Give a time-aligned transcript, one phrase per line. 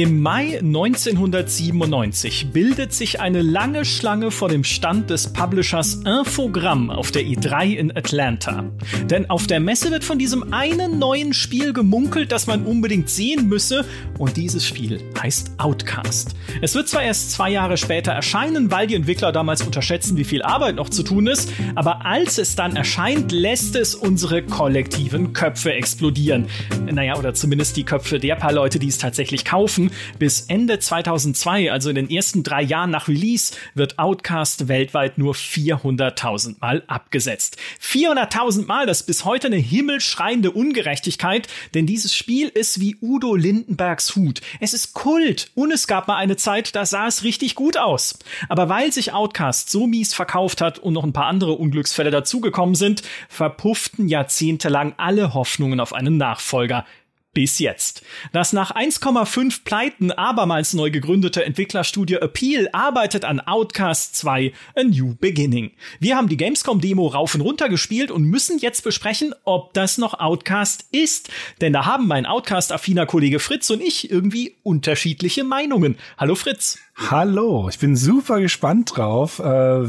[0.00, 7.10] Im Mai 1997 bildet sich eine lange Schlange vor dem Stand des Publishers Infogramm auf
[7.10, 8.64] der E3 in Atlanta.
[9.10, 13.46] Denn auf der Messe wird von diesem einen neuen Spiel gemunkelt, das man unbedingt sehen
[13.50, 13.84] müsse.
[14.16, 16.34] Und dieses Spiel heißt Outcast.
[16.62, 20.40] Es wird zwar erst zwei Jahre später erscheinen, weil die Entwickler damals unterschätzen, wie viel
[20.40, 21.52] Arbeit noch zu tun ist.
[21.74, 26.46] Aber als es dann erscheint, lässt es unsere kollektiven Köpfe explodieren.
[26.90, 31.72] Naja, oder zumindest die Köpfe der paar Leute, die es tatsächlich kaufen Bis Ende 2002,
[31.72, 37.56] also in den ersten drei Jahren nach Release, wird Outcast weltweit nur 400.000 Mal abgesetzt.
[37.82, 43.34] 400.000 Mal, das ist bis heute eine himmelschreiende Ungerechtigkeit, denn dieses Spiel ist wie Udo
[43.34, 44.40] Lindenbergs Hut.
[44.60, 48.18] Es ist Kult und es gab mal eine Zeit, da sah es richtig gut aus.
[48.48, 52.74] Aber weil sich Outcast so mies verkauft hat und noch ein paar andere Unglücksfälle dazugekommen
[52.74, 56.84] sind, verpufften jahrzehntelang alle Hoffnungen auf einen Nachfolger
[57.32, 58.02] bis jetzt.
[58.32, 65.14] Das nach 1,5 Pleiten abermals neu gegründete Entwicklerstudio Appeal arbeitet an Outcast 2 A New
[65.14, 65.70] Beginning.
[66.00, 70.18] Wir haben die Gamescom-Demo rauf und runter gespielt und müssen jetzt besprechen, ob das noch
[70.18, 71.30] Outcast ist.
[71.60, 75.96] Denn da haben mein Outcast-affiner Kollege Fritz und ich irgendwie unterschiedliche Meinungen.
[76.18, 76.78] Hallo Fritz.
[77.08, 79.42] Hallo, ich bin super gespannt drauf, äh,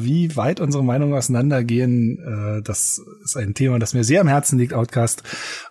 [0.04, 2.60] wie weit unsere Meinungen auseinandergehen.
[2.60, 5.22] Äh, das ist ein Thema, das mir sehr am Herzen liegt, Outcast.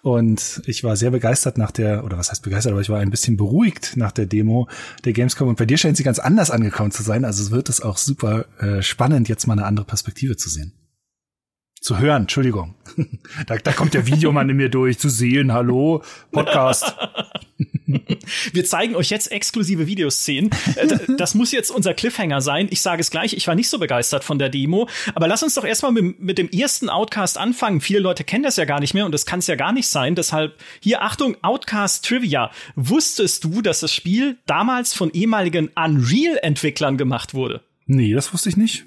[0.03, 3.11] Und ich war sehr begeistert nach der, oder was heißt begeistert, aber ich war ein
[3.11, 4.69] bisschen beruhigt nach der Demo
[5.05, 5.49] der Gamescom.
[5.49, 7.25] Und bei dir scheint sie ganz anders angekommen zu sein.
[7.25, 10.73] Also wird es auch super äh, spannend, jetzt mal eine andere Perspektive zu sehen.
[11.81, 12.75] Zu hören, Entschuldigung.
[13.47, 16.95] da, da kommt der Videomann in mir durch, zu sehen, hallo, Podcast.
[18.53, 20.51] Wir zeigen euch jetzt exklusive Videoszenen.
[20.77, 22.69] Äh, das muss jetzt unser Cliffhanger sein.
[22.71, 24.89] Ich sage es gleich, ich war nicht so begeistert von der Demo.
[25.15, 27.81] Aber lass uns doch erstmal mit, mit dem ersten Outcast anfangen.
[27.81, 29.89] Viele Leute kennen das ja gar nicht mehr und das kann es ja gar nicht
[29.89, 30.15] sein.
[30.15, 32.51] Deshalb hier Achtung, Outcast Trivia.
[32.77, 37.63] Wusstest du, dass das Spiel damals von ehemaligen Unreal-Entwicklern gemacht wurde?
[37.87, 38.85] Nee, das wusste ich nicht.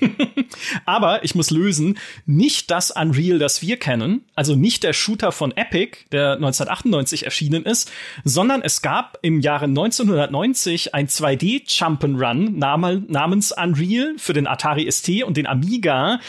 [0.86, 5.52] Aber ich muss lösen, nicht das Unreal, das wir kennen, also nicht der Shooter von
[5.56, 7.90] Epic, der 1998 erschienen ist,
[8.24, 15.24] sondern es gab im Jahre 1990 ein 2D Jump'n'Run namens Unreal für den Atari ST
[15.24, 16.20] und den Amiga,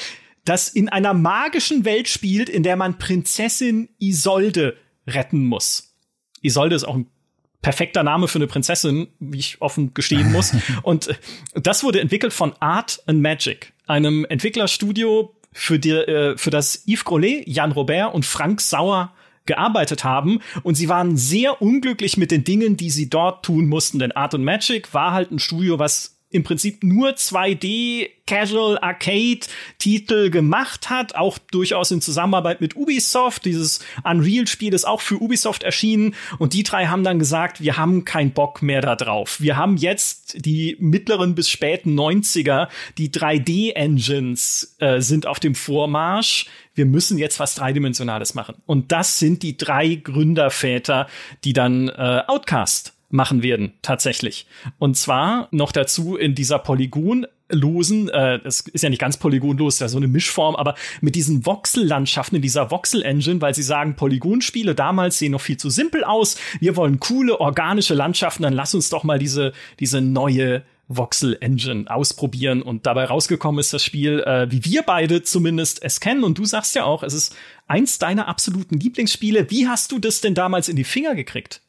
[0.45, 4.77] das in einer magischen Welt spielt, in der man Prinzessin Isolde
[5.07, 5.95] retten muss.
[6.41, 7.07] Isolde ist auch ein
[7.63, 10.53] perfekter Name für eine Prinzessin, wie ich offen gestehen muss.
[10.83, 11.15] und äh,
[11.55, 17.05] das wurde entwickelt von Art and Magic, einem Entwicklerstudio, für, die, äh, für das Yves
[17.05, 19.13] Grollet, Jan Robert und Frank Sauer
[19.45, 23.99] gearbeitet haben und sie waren sehr unglücklich mit den Dingen, die sie dort tun mussten,
[23.99, 29.41] denn Art and Magic war halt ein Studio, was im Prinzip nur 2D Casual Arcade
[29.77, 33.45] Titel gemacht hat, auch durchaus in Zusammenarbeit mit Ubisoft.
[33.45, 37.77] Dieses Unreal Spiel ist auch für Ubisoft erschienen und die drei haben dann gesagt, wir
[37.77, 39.39] haben keinen Bock mehr da drauf.
[39.39, 42.67] Wir haben jetzt die mittleren bis späten 90er,
[42.97, 46.47] die 3D Engines äh, sind auf dem Vormarsch.
[46.73, 48.55] Wir müssen jetzt was dreidimensionales machen.
[48.65, 51.07] Und das sind die drei Gründerväter,
[51.43, 54.47] die dann äh, Outcast machen werden, tatsächlich.
[54.79, 59.79] Und zwar noch dazu in dieser Polygon losen, äh, es ist ja nicht ganz polygonlos,
[59.79, 64.73] ja so eine Mischform, aber mit diesen Voxellandschaften in dieser Voxel-Engine, weil sie sagen, Polygonspiele
[64.73, 66.37] damals sehen noch viel zu simpel aus.
[66.59, 72.61] Wir wollen coole, organische Landschaften, dann lass uns doch mal diese, diese neue Voxel-Engine ausprobieren.
[72.63, 76.23] Und dabei rausgekommen ist das Spiel, äh, wie wir beide zumindest es kennen.
[76.23, 77.35] Und du sagst ja auch, es ist
[77.67, 79.51] eins deiner absoluten Lieblingsspiele.
[79.51, 81.61] Wie hast du das denn damals in die Finger gekriegt?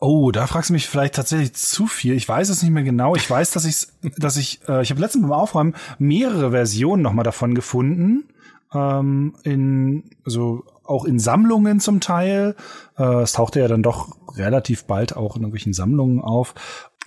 [0.00, 2.14] Oh, da fragst du mich vielleicht tatsächlich zu viel.
[2.14, 3.16] Ich weiß es nicht mehr genau.
[3.16, 7.12] Ich weiß, dass ich, dass ich, äh, ich habe letztens beim Aufräumen mehrere Versionen noch
[7.12, 8.28] mal davon gefunden.
[8.72, 12.54] Ähm, in, also auch in Sammlungen zum Teil.
[12.96, 16.54] Äh, es tauchte ja dann doch relativ bald auch in irgendwelchen Sammlungen auf.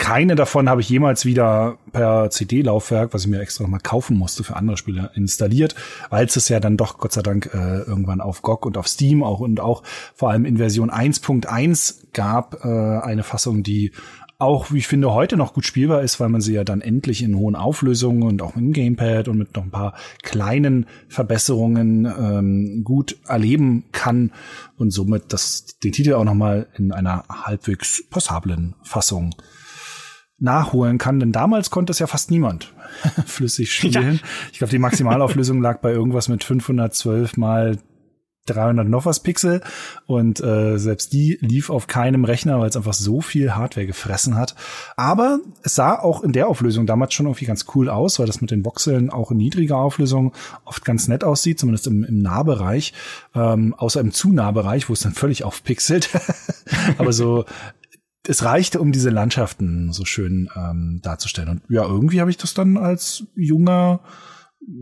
[0.01, 4.43] Keine davon habe ich jemals wieder per CD-Laufwerk, was ich mir extra nochmal kaufen musste
[4.43, 5.75] für andere Spiele, installiert,
[6.09, 9.21] weil es ja dann doch Gott sei Dank äh, irgendwann auf GOG und auf Steam
[9.21, 9.83] auch und auch
[10.15, 13.91] vor allem in Version 1.1 gab äh, eine Fassung, die
[14.39, 17.21] auch, wie ich finde, heute noch gut spielbar ist, weil man sie ja dann endlich
[17.21, 19.93] in hohen Auflösungen und auch im Gamepad und mit noch ein paar
[20.23, 24.31] kleinen Verbesserungen ähm, gut erleben kann
[24.77, 29.35] und somit das, den Titel auch noch mal in einer halbwegs passablen Fassung
[30.41, 32.73] nachholen kann, denn damals konnte es ja fast niemand
[33.25, 34.15] flüssig spielen.
[34.15, 34.27] Ja.
[34.51, 37.77] Ich glaube, die Maximalauflösung lag bei irgendwas mit 512 mal
[38.47, 39.61] 300 noch was Pixel
[40.07, 44.35] und äh, selbst die lief auf keinem Rechner, weil es einfach so viel Hardware gefressen
[44.35, 44.55] hat.
[44.97, 48.41] Aber es sah auch in der Auflösung damals schon irgendwie ganz cool aus, weil das
[48.41, 50.33] mit den Voxeln auch in niedriger Auflösung
[50.65, 52.93] oft ganz nett aussieht, zumindest im, im Nahbereich,
[53.35, 56.09] ähm, außer im zu Nahbereich, wo es dann völlig aufpixelt.
[56.97, 57.45] Aber so
[58.27, 61.49] es reichte, um diese Landschaften so schön ähm, darzustellen.
[61.49, 64.01] Und ja, irgendwie habe ich das dann als junger,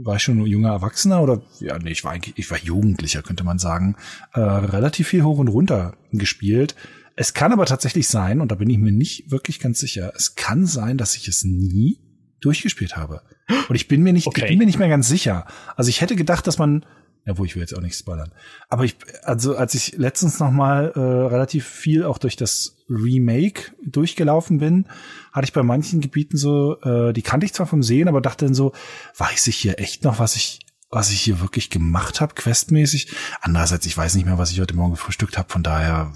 [0.04, 3.44] war ich schon junger Erwachsener oder ja, nee, ich war eigentlich, ich war Jugendlicher, könnte
[3.44, 3.96] man sagen,
[4.34, 6.76] äh, relativ viel hoch und runter gespielt.
[7.16, 10.36] Es kann aber tatsächlich sein, und da bin ich mir nicht wirklich ganz sicher, es
[10.36, 12.00] kann sein, dass ich es nie
[12.40, 13.22] durchgespielt habe.
[13.68, 14.44] Und ich bin mir nicht, okay.
[14.44, 15.46] ich bin mir nicht mehr ganz sicher.
[15.76, 16.86] Also ich hätte gedacht, dass man
[17.26, 18.32] ja, wo ich will jetzt auch nicht spoilern.
[18.70, 23.72] Aber ich, also als ich letztens noch mal äh, relativ viel auch durch das Remake
[23.86, 24.88] durchgelaufen bin,
[25.32, 28.46] hatte ich bei manchen Gebieten so, äh, die kannte ich zwar vom Sehen, aber dachte
[28.46, 28.74] dann so,
[29.18, 30.60] weiß ich hier echt noch, was ich
[30.92, 33.12] was ich hier wirklich gemacht habe, questmäßig.
[33.42, 36.12] Andererseits, ich weiß nicht mehr, was ich heute Morgen gefrühstückt habe, von daher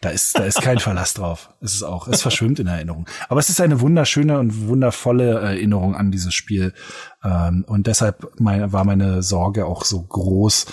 [0.00, 1.50] da ist, da ist kein Verlass drauf.
[1.60, 3.06] Es ist auch, es verschwimmt in Erinnerung.
[3.28, 6.72] Aber es ist eine wunderschöne und wundervolle Erinnerung an dieses Spiel.
[7.22, 10.66] Ähm, und deshalb war meine Sorge auch so groß,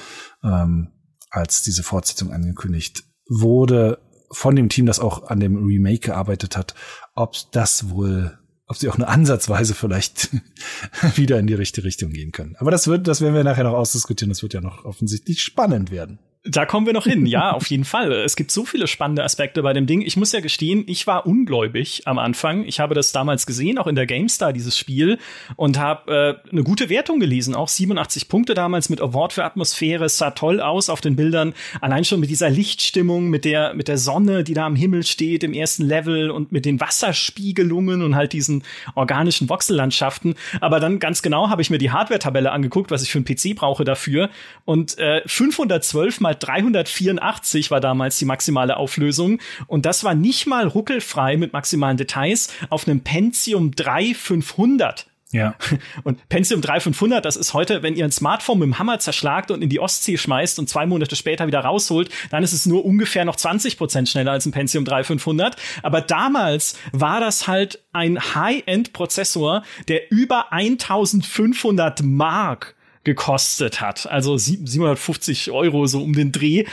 [0.44, 0.94] ähm,
[1.30, 4.00] als diese Fortsetzung angekündigt wurde
[4.32, 6.74] von dem Team, das auch an dem Remake gearbeitet hat,
[7.14, 8.38] ob das wohl
[8.70, 10.30] ob sie auch nur ansatzweise vielleicht
[11.16, 12.58] wieder in die richtige Richtung gehen können.
[12.58, 14.30] Aber das wird, das werden wir nachher noch ausdiskutieren.
[14.30, 16.20] Das wird ja noch offensichtlich spannend werden.
[16.44, 18.12] Da kommen wir noch hin, ja, auf jeden Fall.
[18.12, 20.02] Es gibt so viele spannende Aspekte bei dem Ding.
[20.02, 22.64] Ich muss ja gestehen, ich war ungläubig am Anfang.
[22.66, 25.18] Ich habe das damals gesehen, auch in der GameStar, dieses Spiel,
[25.56, 27.56] und habe äh, eine gute Wertung gelesen.
[27.56, 30.06] Auch 87 Punkte damals mit Award für Atmosphäre.
[30.06, 31.54] Es sah toll aus auf den Bildern.
[31.82, 35.44] Allein schon mit dieser Lichtstimmung, mit der, mit der Sonne, die da am Himmel steht
[35.44, 38.64] im ersten Level und mit den Wasserspiegelungen und halt diesen
[38.96, 40.36] organischen Voxellandschaften.
[40.62, 43.56] Aber dann ganz genau habe ich mir die Hardware-Tabelle angeguckt, was ich für einen PC
[43.56, 44.30] brauche dafür.
[44.66, 49.40] Und äh, 512 mal 384 war damals die maximale Auflösung.
[49.68, 55.08] Und das war nicht mal ruckelfrei mit maximalen Details auf einem Pentium 3 500.
[55.32, 55.56] Ja.
[56.04, 59.62] Und Pentium 3500, das ist heute, wenn ihr ein Smartphone mit dem Hammer zerschlagt und
[59.62, 63.26] in die Ostsee schmeißt und zwei Monate später wieder rausholt, dann ist es nur ungefähr
[63.26, 65.58] noch 20 Prozent schneller als ein Pentium 3500.
[65.84, 72.77] Aber damals war das halt ein High-End-Prozessor, der über 1500 Mark
[73.08, 74.06] gekostet hat.
[74.06, 76.66] Also 750 Euro so um den Dreh.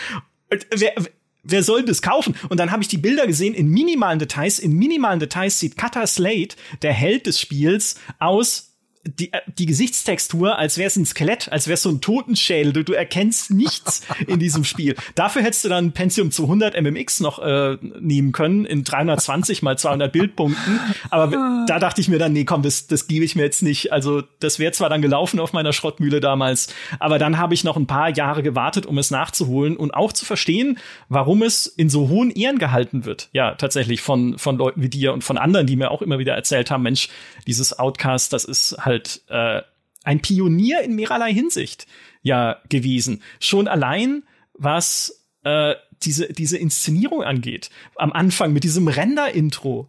[0.70, 0.94] Wer,
[1.44, 2.34] wer soll das kaufen?
[2.48, 4.58] Und dann habe ich die Bilder gesehen in minimalen Details.
[4.58, 8.73] In minimalen Details sieht Cutter Slate, der Held des Spiels, aus
[9.04, 12.72] die, äh, die Gesichtstextur, als wäre es ein Skelett, als wäre es so ein Totenschädel.
[12.72, 14.96] Du, du erkennst nichts in diesem Spiel.
[15.14, 20.12] Dafür hättest du dann Pentium 200 MMX noch äh, nehmen können in 320 mal 200
[20.12, 20.80] Bildpunkten.
[21.10, 21.64] Aber ah.
[21.66, 23.92] da dachte ich mir dann, nee, komm, das, das gebe ich mir jetzt nicht.
[23.92, 26.68] Also das wäre zwar dann gelaufen auf meiner Schrottmühle damals,
[26.98, 30.24] aber dann habe ich noch ein paar Jahre gewartet, um es nachzuholen und auch zu
[30.24, 30.78] verstehen,
[31.08, 33.28] warum es in so hohen Ehren gehalten wird.
[33.32, 36.34] Ja, tatsächlich von, von Leuten wie dir und von anderen, die mir auch immer wieder
[36.34, 37.08] erzählt haben, Mensch,
[37.46, 39.62] dieses Outcast, das ist halt halt äh,
[40.04, 41.86] ein Pionier in mehrerlei Hinsicht
[42.22, 43.22] ja gewesen.
[43.40, 44.24] Schon allein
[44.54, 47.70] was äh, diese diese Inszenierung angeht.
[47.96, 49.88] Am Anfang mit diesem Render-Intro,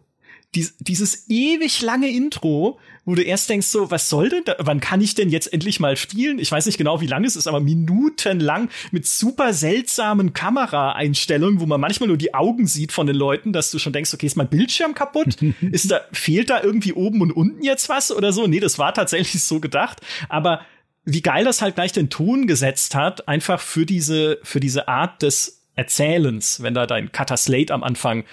[0.56, 4.80] dies, dieses ewig lange Intro, wo du erst denkst so, was soll denn da, wann
[4.80, 6.38] kann ich denn jetzt endlich mal spielen?
[6.38, 11.66] Ich weiß nicht genau, wie lang es ist, aber minutenlang mit super seltsamen Kameraeinstellungen, wo
[11.66, 14.36] man manchmal nur die Augen sieht von den Leuten, dass du schon denkst, okay, ist
[14.36, 15.36] mein Bildschirm kaputt?
[15.70, 18.46] ist da, fehlt da irgendwie oben und unten jetzt was oder so?
[18.46, 20.62] Nee, das war tatsächlich so gedacht, aber
[21.04, 25.22] wie geil das halt gleich den Ton gesetzt hat, einfach für diese, für diese Art
[25.22, 28.24] des Erzählens, wenn da dein Cutter Slate am Anfang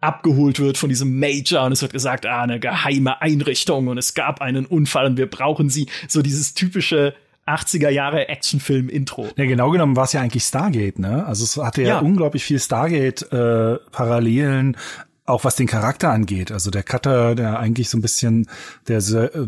[0.00, 4.14] abgeholt wird von diesem Major und es wird gesagt, ah, eine geheime Einrichtung und es
[4.14, 5.88] gab einen Unfall und wir brauchen sie.
[6.08, 7.14] So dieses typische
[7.46, 9.28] 80er Jahre Actionfilm-Intro.
[9.36, 11.26] Ja, genau genommen war es ja eigentlich Stargate, ne?
[11.26, 11.98] Also es hatte ja, ja.
[11.98, 14.78] unglaublich viel Stargate-Parallelen, äh,
[15.26, 16.52] auch was den Charakter angeht.
[16.52, 18.48] Also der Cutter, der eigentlich so ein bisschen
[18.88, 19.00] der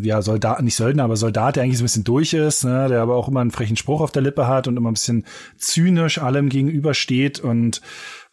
[0.02, 3.02] ja Soldat, nicht Söldner, aber Soldat, der eigentlich so ein bisschen durch ist, ne, der
[3.02, 5.24] aber auch immer einen frechen Spruch auf der Lippe hat und immer ein bisschen
[5.56, 7.82] zynisch allem gegenübersteht und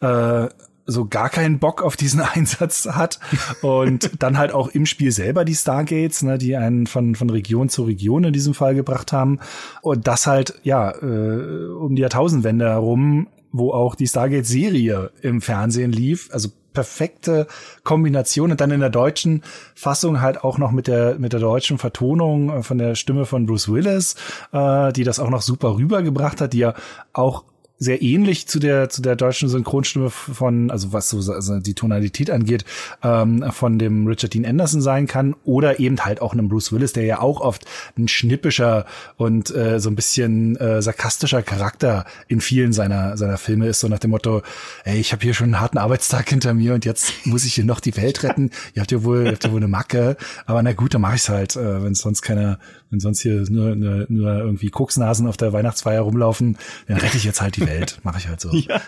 [0.00, 0.48] äh,
[0.90, 3.20] so gar keinen Bock auf diesen Einsatz hat
[3.62, 7.68] und dann halt auch im Spiel selber die Stargates, ne, die einen von von Region
[7.68, 9.38] zu Region in diesem Fall gebracht haben.
[9.82, 15.92] Und das halt ja äh, um die Jahrtausendwende herum, wo auch die Stargate-Serie im Fernsehen
[15.92, 17.46] lief, also perfekte
[17.82, 18.50] Kombination.
[18.50, 19.42] Und dann in der deutschen
[19.74, 23.46] Fassung halt auch noch mit der mit der deutschen Vertonung äh, von der Stimme von
[23.46, 24.14] Bruce Willis,
[24.52, 26.74] äh, die das auch noch super rübergebracht hat, die ja
[27.12, 27.44] auch
[27.80, 32.30] sehr ähnlich zu der zu der deutschen Synchronstimme von, also was so also die Tonalität
[32.30, 32.64] angeht,
[33.02, 36.92] ähm, von dem Richard Dean Anderson sein kann oder eben halt auch einem Bruce Willis,
[36.92, 37.64] der ja auch oft
[37.98, 38.84] ein schnippischer
[39.16, 43.88] und äh, so ein bisschen äh, sarkastischer Charakter in vielen seiner seiner Filme ist, so
[43.88, 44.42] nach dem Motto,
[44.84, 47.64] ey, ich habe hier schon einen harten Arbeitstag hinter mir und jetzt muss ich hier
[47.64, 48.50] noch die Welt retten.
[48.74, 51.16] ihr habt ja wohl, ihr habt ja wohl eine Macke, aber na gut, dann mache
[51.16, 52.58] ich's halt, äh, wenn sonst keiner,
[52.90, 57.24] wenn sonst hier nur, nur, nur irgendwie Koksnasen auf der Weihnachtsfeier rumlaufen, dann rette ich
[57.24, 57.98] jetzt halt die Welt.
[58.02, 58.50] Mache ich halt so.
[58.68, 58.80] Ja.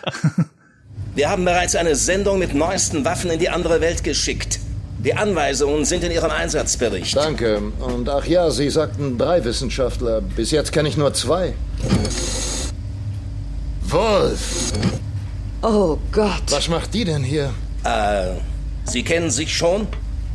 [1.15, 4.59] Wir haben bereits eine Sendung mit neuesten Waffen in die andere Welt geschickt.
[5.03, 7.15] Die Anweisungen sind in Ihrem Einsatzbericht.
[7.15, 7.61] Danke.
[7.79, 10.21] Und ach ja, Sie sagten drei Wissenschaftler.
[10.21, 11.53] Bis jetzt kenne ich nur zwei.
[13.81, 14.71] Wolf!
[15.61, 16.43] Oh Gott.
[16.49, 17.51] Was macht die denn hier?
[17.83, 18.35] Äh,
[18.85, 19.87] Sie kennen sich schon?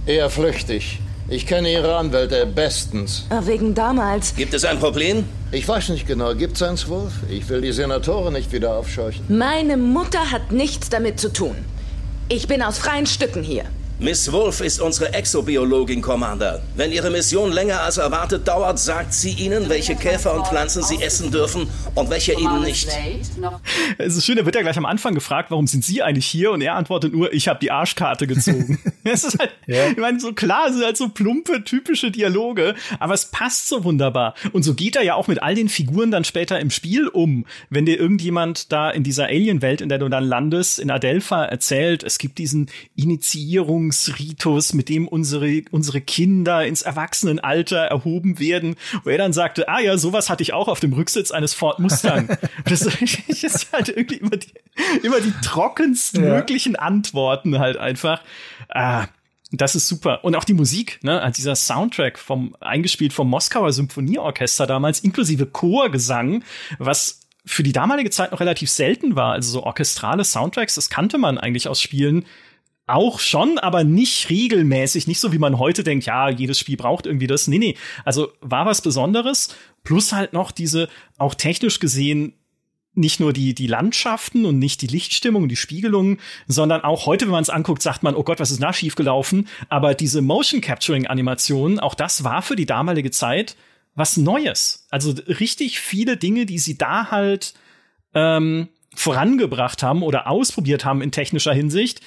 [0.06, 1.00] Eher flüchtig.
[1.30, 3.26] Ich kenne Ihre Anwälte bestens.
[3.28, 4.34] Ah, Wegen damals.
[4.34, 5.24] Gibt es ein Problem?
[5.52, 7.12] Ich weiß nicht genau, gibt's eins, Wolf?
[7.28, 9.24] Ich will die Senatoren nicht wieder aufscheuchen.
[9.28, 11.54] Meine Mutter hat nichts damit zu tun.
[12.30, 13.64] Ich bin aus freien Stücken hier.
[14.00, 16.62] Miss Wolf ist unsere Exobiologin, Commander.
[16.76, 21.02] Wenn Ihre Mission länger als erwartet dauert, sagt sie Ihnen, welche Käfer und Pflanzen Sie
[21.02, 22.88] essen dürfen und welche eben nicht.
[23.98, 26.52] Es ist schön, er wird ja gleich am Anfang gefragt, warum sind Sie eigentlich hier?
[26.52, 28.78] Und er antwortet nur, ich habe die Arschkarte gezogen.
[29.08, 29.88] Es ist halt, Ja.
[29.88, 33.84] ich meine, so klar, es sind halt so plumpe, typische Dialoge, aber es passt so
[33.84, 34.34] wunderbar.
[34.52, 37.44] Und so geht er ja auch mit all den Figuren dann später im Spiel um.
[37.70, 42.02] Wenn dir irgendjemand da in dieser Alien-Welt, in der du dann landest, in Adelpha erzählt,
[42.02, 49.18] es gibt diesen Initiierungsritus, mit dem unsere, unsere Kinder ins Erwachsenenalter erhoben werden, wo er
[49.18, 52.28] dann sagte, ah ja, sowas hatte ich auch auf dem Rücksitz eines Ford Mustang.
[52.64, 54.48] das ist halt irgendwie immer die,
[55.02, 56.34] immer die trockensten Ja.
[56.36, 58.20] möglichen Antworten halt einfach.
[58.68, 59.06] Ah,
[59.50, 60.24] das ist super.
[60.24, 65.46] Und auch die Musik, ne, also dieser Soundtrack vom, eingespielt vom Moskauer Symphonieorchester damals, inklusive
[65.46, 66.44] Chorgesang,
[66.78, 69.32] was für die damalige Zeit noch relativ selten war.
[69.32, 72.26] Also so orchestrale Soundtracks, das kannte man eigentlich aus Spielen
[72.86, 77.06] auch schon, aber nicht regelmäßig, nicht so wie man heute denkt, ja, jedes Spiel braucht
[77.06, 77.46] irgendwie das.
[77.46, 82.34] Nee, nee, also war was Besonderes, plus halt noch diese auch technisch gesehen
[82.98, 87.24] nicht nur die, die Landschaften und nicht die Lichtstimmung und die Spiegelungen, sondern auch heute,
[87.24, 89.48] wenn man es anguckt, sagt man, oh Gott, was ist da schiefgelaufen?
[89.68, 93.56] Aber diese Motion Capturing Animationen, auch das war für die damalige Zeit
[93.94, 94.86] was Neues.
[94.90, 97.54] Also richtig viele Dinge, die sie da halt
[98.14, 102.00] ähm, vorangebracht haben oder ausprobiert haben in technischer Hinsicht.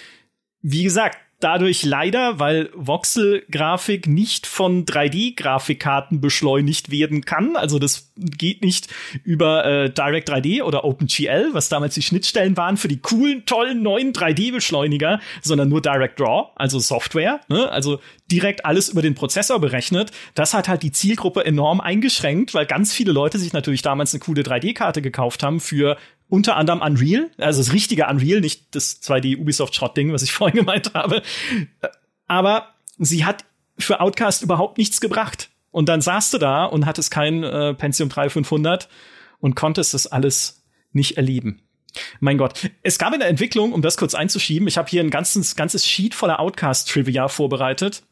[0.62, 7.56] Wie gesagt, dadurch leider, weil Voxel-Grafik nicht von 3D-Grafikkarten beschleunigt werden kann.
[7.56, 8.88] Also das geht nicht
[9.24, 13.82] über äh, Direct 3D oder OpenGL, was damals die Schnittstellen waren für die coolen, tollen
[13.82, 17.42] neuen 3D-Beschleuniger, sondern nur Direct Draw, also Software.
[17.50, 17.70] Ne?
[17.70, 18.00] Also
[18.32, 20.12] direkt alles über den Prozessor berechnet.
[20.36, 24.22] Das hat halt die Zielgruppe enorm eingeschränkt, weil ganz viele Leute sich natürlich damals eine
[24.22, 25.98] coole 3D-Karte gekauft haben für
[26.32, 30.32] unter anderem Unreal, also das richtige Unreal, nicht das 2D Ubisoft Schrott Ding, was ich
[30.32, 31.22] vorhin gemeint habe.
[32.26, 33.44] Aber sie hat
[33.78, 35.50] für Outcast überhaupt nichts gebracht.
[35.72, 38.88] Und dann saßt du da und hattest kein äh, Pentium 3 500
[39.40, 41.62] und konntest das alles nicht erleben.
[42.22, 42.70] Mein Gott.
[42.82, 45.86] Es gab in der Entwicklung, um das kurz einzuschieben, ich habe hier ein ganzes, ganzes
[45.86, 48.04] Sheet voller Outcast-Trivia vorbereitet.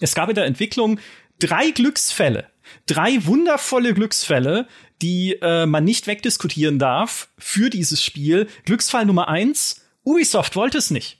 [0.00, 1.00] Es gab in der Entwicklung
[1.38, 2.50] drei Glücksfälle.
[2.86, 4.66] Drei wundervolle Glücksfälle,
[5.02, 8.48] die äh, man nicht wegdiskutieren darf für dieses Spiel.
[8.64, 11.18] Glücksfall Nummer eins, Ubisoft wollte es nicht.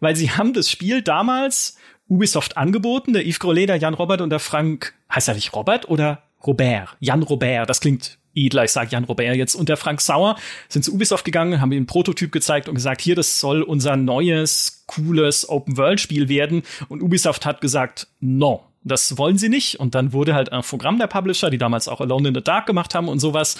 [0.00, 1.76] Weil sie haben das Spiel damals
[2.08, 5.88] Ubisoft angeboten, der Yves Grollet, der Jan Robert und der Frank, heißt er nicht Robert
[5.88, 6.96] oder Robert?
[7.00, 9.54] Jan Robert, das klingt edler, ich sage Jan Robert jetzt.
[9.54, 10.36] Und der Frank Sauer
[10.68, 13.96] sind zu Ubisoft gegangen, haben ihm einen Prototyp gezeigt und gesagt, hier, das soll unser
[13.96, 16.62] neues, cooles Open-World-Spiel werden.
[16.88, 19.78] Und Ubisoft hat gesagt, no, das wollen sie nicht.
[19.80, 22.66] Und dann wurde halt ein Programm der Publisher, die damals auch Alone in the Dark
[22.66, 23.56] gemacht haben und sowas.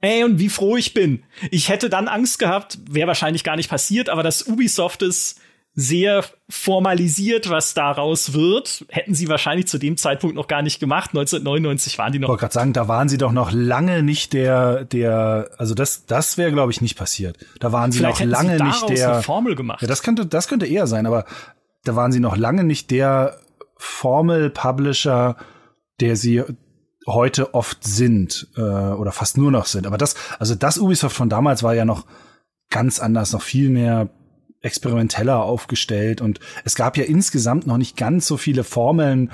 [0.00, 1.22] Ey, und wie froh ich bin.
[1.50, 5.36] Ich hätte dann Angst gehabt, wäre wahrscheinlich gar nicht passiert, aber dass Ubisoft es
[5.78, 11.10] sehr formalisiert, was daraus wird, hätten sie wahrscheinlich zu dem Zeitpunkt noch gar nicht gemacht.
[11.10, 12.28] 1999 waren die Ich noch.
[12.28, 16.38] wollte gerade sagen, da waren sie doch noch lange nicht der, der, also das, das
[16.38, 17.36] wäre, glaube ich, nicht passiert.
[17.60, 19.12] Da waren sie Vielleicht noch lange sie nicht der.
[19.14, 19.82] eine Formel gemacht.
[19.82, 21.24] Ja, das könnte, das könnte eher sein, aber
[21.84, 23.38] da waren sie noch lange nicht der
[23.76, 25.36] Formel-Publisher,
[26.00, 26.42] der sie
[27.06, 29.86] heute oft sind äh, oder fast nur noch sind.
[29.86, 32.06] Aber das, also das Ubisoft von damals war ja noch
[32.70, 34.10] ganz anders, noch viel mehr
[34.60, 39.30] experimenteller aufgestellt und es gab ja insgesamt noch nicht ganz so viele Formeln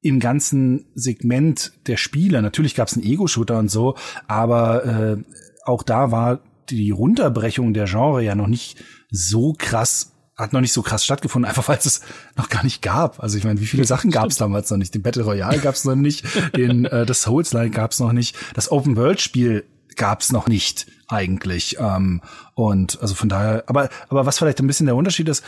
[0.00, 2.40] im ganzen Segment der Spiele.
[2.40, 5.16] Natürlich gab es einen Ego-Shooter und so, aber äh,
[5.64, 6.40] auch da war
[6.70, 11.48] die Runterbrechung der Genre ja noch nicht so krass, hat noch nicht so krass stattgefunden,
[11.48, 12.00] einfach weil es es
[12.36, 13.22] noch gar nicht gab.
[13.22, 14.94] Also ich meine, wie viele Sachen gab es damals noch nicht?
[14.94, 16.24] Den Battle Royale gab es noch nicht,
[16.56, 19.64] den äh, das Souls-like gab es noch nicht, das Open-World-Spiel
[19.96, 21.76] gab es noch nicht eigentlich.
[21.78, 22.22] Ähm,
[22.54, 25.44] und also von daher, aber aber was vielleicht ein bisschen der Unterschied ist,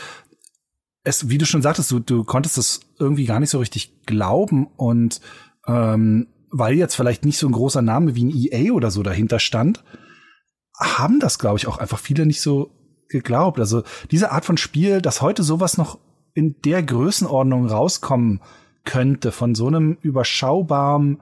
[1.03, 4.67] es, wie du schon sagtest, du, du konntest das irgendwie gar nicht so richtig glauben
[4.77, 5.19] und
[5.67, 9.39] ähm, weil jetzt vielleicht nicht so ein großer Name wie ein EA oder so dahinter
[9.39, 9.83] stand,
[10.79, 12.71] haben das, glaube ich, auch einfach viele nicht so
[13.13, 13.59] geglaubt.
[13.59, 15.97] Also diese Art von Spiel, dass heute sowas noch
[16.33, 18.41] in der Größenordnung rauskommen
[18.83, 21.21] könnte von so einem überschaubaren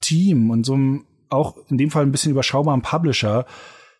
[0.00, 3.44] Team und so einem auch in dem Fall ein bisschen überschaubaren Publisher,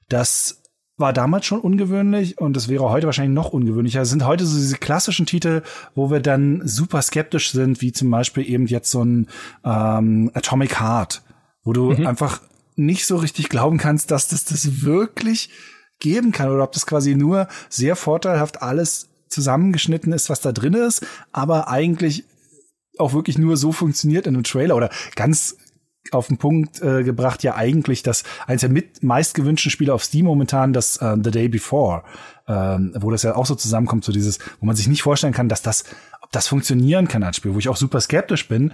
[0.08, 0.62] das
[0.96, 4.02] war damals schon ungewöhnlich und es wäre heute wahrscheinlich noch ungewöhnlicher.
[4.02, 5.62] Es sind heute so diese klassischen Titel,
[5.94, 9.28] wo wir dann super skeptisch sind, wie zum Beispiel eben jetzt so ein
[9.64, 11.22] ähm, Atomic Heart,
[11.62, 12.06] wo du mhm.
[12.06, 12.40] einfach
[12.74, 15.50] nicht so richtig glauben kannst, dass das das wirklich
[15.99, 20.75] geben kann oder ob das quasi nur sehr vorteilhaft alles zusammengeschnitten ist, was da drin
[20.75, 22.25] ist, aber eigentlich
[22.99, 25.57] auch wirklich nur so funktioniert in einem Trailer oder ganz
[26.11, 30.25] auf den Punkt äh, gebracht, ja eigentlich das eines der mit meistgewünschten Spiele auf Steam
[30.25, 32.02] momentan, das äh, The Day Before,
[32.47, 35.49] ähm, wo das ja auch so zusammenkommt, so dieses, wo man sich nicht vorstellen kann,
[35.49, 35.85] dass das,
[36.23, 38.73] ob das funktionieren kann als Spiel, wo ich auch super skeptisch bin.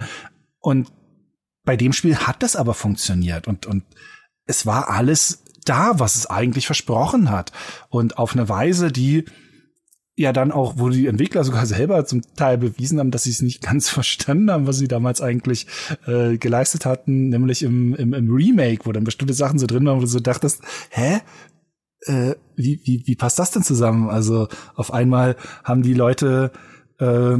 [0.59, 0.91] Und
[1.65, 3.83] bei dem Spiel hat das aber funktioniert und und
[4.45, 7.51] es war alles da, was es eigentlich versprochen hat
[7.89, 9.25] und auf eine Weise, die
[10.15, 13.41] ja dann auch, wo die Entwickler sogar selber zum Teil bewiesen haben, dass sie es
[13.41, 15.67] nicht ganz verstanden haben, was sie damals eigentlich
[16.07, 19.97] äh, geleistet hatten, nämlich im, im, im Remake, wo dann bestimmte Sachen so drin waren,
[19.97, 21.21] wo du so dachtest, hä?
[22.01, 24.09] Äh, wie, wie, wie passt das denn zusammen?
[24.09, 26.51] Also auf einmal haben die Leute
[26.99, 27.37] äh,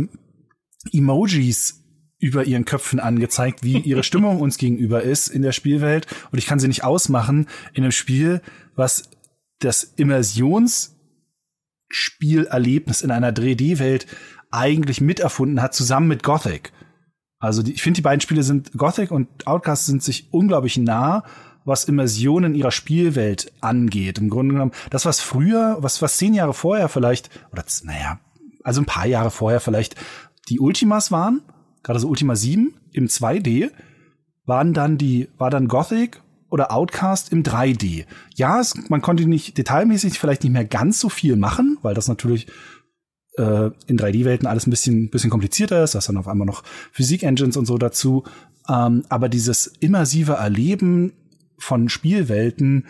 [0.91, 1.84] Emojis
[2.25, 6.07] über ihren Köpfen angezeigt, wie ihre Stimmung uns gegenüber ist in der Spielwelt.
[6.31, 8.41] Und ich kann sie nicht ausmachen in einem Spiel,
[8.75, 9.11] was
[9.59, 10.95] das Immersions
[11.87, 14.07] Spielerlebnis in einer 3D-Welt
[14.49, 16.73] eigentlich miterfunden hat, zusammen mit Gothic.
[17.37, 21.25] Also die, ich finde, die beiden Spiele sind, Gothic und Outcast sind sich unglaublich nah,
[21.63, 24.17] was Immersion in ihrer Spielwelt angeht.
[24.17, 28.19] Im Grunde genommen, das, was früher, was, was zehn Jahre vorher vielleicht, oder naja,
[28.63, 29.95] also ein paar Jahre vorher vielleicht
[30.49, 31.43] die Ultimas waren,
[31.85, 33.69] gerade so Ultima 7 im 2D,
[34.45, 38.05] waren dann die, war dann Gothic oder Outcast im 3D.
[38.35, 42.07] Ja, es, man konnte nicht detailmäßig vielleicht nicht mehr ganz so viel machen, weil das
[42.07, 42.47] natürlich
[43.37, 45.93] äh, in 3D-Welten alles ein bisschen, bisschen komplizierter ist.
[45.93, 48.23] Da ist dann auf einmal noch Physik-Engines und so dazu.
[48.67, 51.13] Ähm, aber dieses immersive Erleben
[51.59, 52.85] von Spielwelten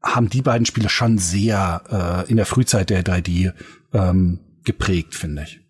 [0.00, 3.52] haben die beiden Spiele schon sehr äh, in der Frühzeit der 3D
[3.92, 5.60] ähm, geprägt, finde ich.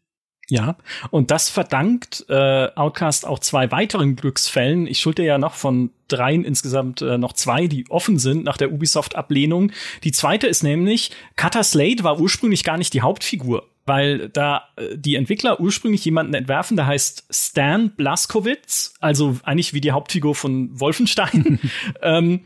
[0.50, 0.76] Ja,
[1.10, 4.86] und das verdankt äh, Outcast auch zwei weiteren Glücksfällen.
[4.86, 8.72] Ich schulde ja noch von dreien insgesamt äh, noch zwei, die offen sind nach der
[8.72, 9.72] Ubisoft-Ablehnung.
[10.04, 14.96] Die zweite ist nämlich, Cutter Slade war ursprünglich gar nicht die Hauptfigur weil da äh,
[14.96, 20.78] die Entwickler ursprünglich jemanden entwerfen, der heißt Stan Blaskowitz, also eigentlich wie die Hauptfigur von
[20.78, 21.58] Wolfenstein.
[22.02, 22.40] ähm,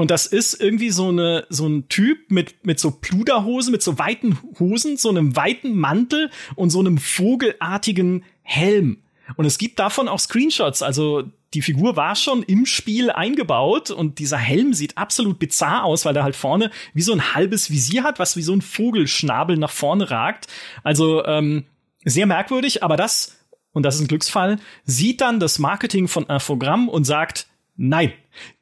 [0.00, 3.98] und das ist irgendwie so eine so ein Typ mit mit so Pluderhosen, mit so
[3.98, 8.98] weiten Hosen, so einem weiten Mantel und so einem vogelartigen Helm.
[9.36, 10.82] Und es gibt davon auch Screenshots.
[10.82, 16.04] Also die Figur war schon im Spiel eingebaut und dieser Helm sieht absolut bizarr aus,
[16.04, 19.56] weil der halt vorne wie so ein halbes Visier hat, was wie so ein Vogelschnabel
[19.56, 20.46] nach vorne ragt.
[20.82, 21.64] Also ähm,
[22.04, 23.34] sehr merkwürdig, aber das
[23.72, 27.47] und das ist ein Glücksfall, sieht dann das Marketing von Infogramm und sagt,
[27.78, 28.12] nein,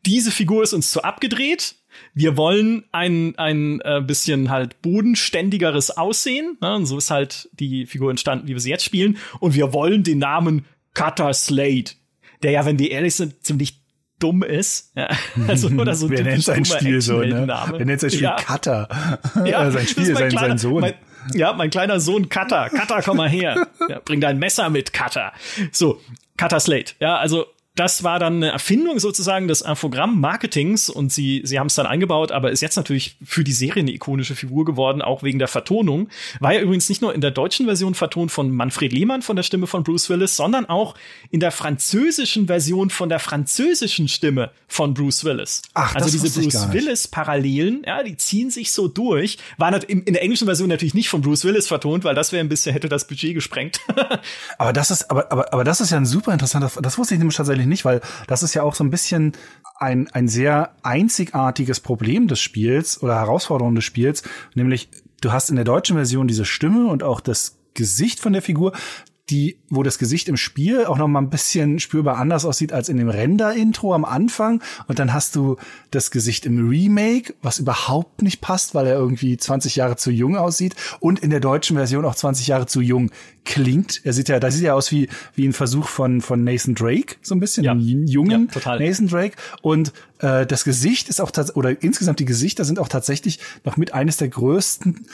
[0.06, 1.74] diese Figur ist uns zu abgedreht.
[2.14, 6.56] Wir wollen ein, ein äh, bisschen halt bodenständigeres Aussehen.
[6.60, 6.76] Ne?
[6.76, 9.18] Und so ist halt die Figur entstanden, wie wir sie jetzt spielen.
[9.40, 11.92] Und wir wollen den Namen Cutter Slade,
[12.42, 13.80] der ja, wenn wir ehrlich sind, ziemlich
[14.18, 14.92] dumm ist.
[14.96, 15.08] Ja,
[15.48, 17.46] also oder so Wer nennt sein Spiel so, ne?
[17.46, 18.36] Wer nennt sein Spiel ja.
[18.36, 18.88] Cutter?
[19.44, 20.80] Ja, sein Spiel, sein, kleiner, sein Sohn.
[20.80, 20.94] Mein,
[21.34, 22.70] ja, mein kleiner Sohn Cutter.
[22.70, 23.66] Cutter, komm mal her.
[23.88, 25.32] Ja, bring dein Messer mit, Cutter.
[25.70, 26.00] So,
[26.36, 26.94] Cutter Slate.
[26.98, 31.74] Ja, also das war dann eine Erfindung sozusagen des Infogramm-Marketings und sie, sie haben es
[31.74, 35.38] dann eingebaut, aber ist jetzt natürlich für die Serie eine ikonische Figur geworden, auch wegen
[35.38, 36.08] der Vertonung.
[36.40, 39.42] War ja übrigens nicht nur in der deutschen Version vertont von Manfred Lehmann von der
[39.42, 40.94] Stimme von Bruce Willis, sondern auch
[41.30, 45.60] in der französischen Version von der französischen Stimme von Bruce Willis.
[45.74, 49.36] Ach, also das diese Bruce Willis-Parallelen, ja, die ziehen sich so durch.
[49.58, 52.48] War in der englischen Version natürlich nicht von Bruce Willis vertont, weil das wäre ein
[52.48, 53.80] bisschen, hätte das Budget gesprengt.
[54.58, 57.18] aber das ist, aber, aber, aber das ist ja ein super interessanter, das wusste ich
[57.18, 59.32] nämlich tatsächlich eigentlich nicht, weil das ist ja auch so ein bisschen
[59.78, 64.22] ein, ein sehr einzigartiges Problem des Spiels oder Herausforderung des Spiels,
[64.54, 64.88] nämlich
[65.20, 68.72] du hast in der deutschen Version diese Stimme und auch das Gesicht von der Figur,
[69.30, 72.88] die, wo das Gesicht im Spiel auch noch mal ein bisschen spürbar anders aussieht als
[72.88, 74.62] in dem Render-Intro am Anfang.
[74.86, 75.56] Und dann hast du
[75.90, 80.36] das Gesicht im Remake, was überhaupt nicht passt, weil er irgendwie 20 Jahre zu jung
[80.36, 83.10] aussieht und in der deutschen Version auch 20 Jahre zu jung
[83.44, 84.00] klingt.
[84.04, 87.16] Er sieht ja, da sieht ja aus wie, wie ein Versuch von, von Nathan Drake,
[87.22, 87.72] so ein bisschen, ja.
[87.72, 89.36] einen jungen ja, Nathan Drake.
[89.60, 93.92] Und äh, das Gesicht ist auch, oder insgesamt die Gesichter sind auch tatsächlich noch mit
[93.92, 95.06] eines der größten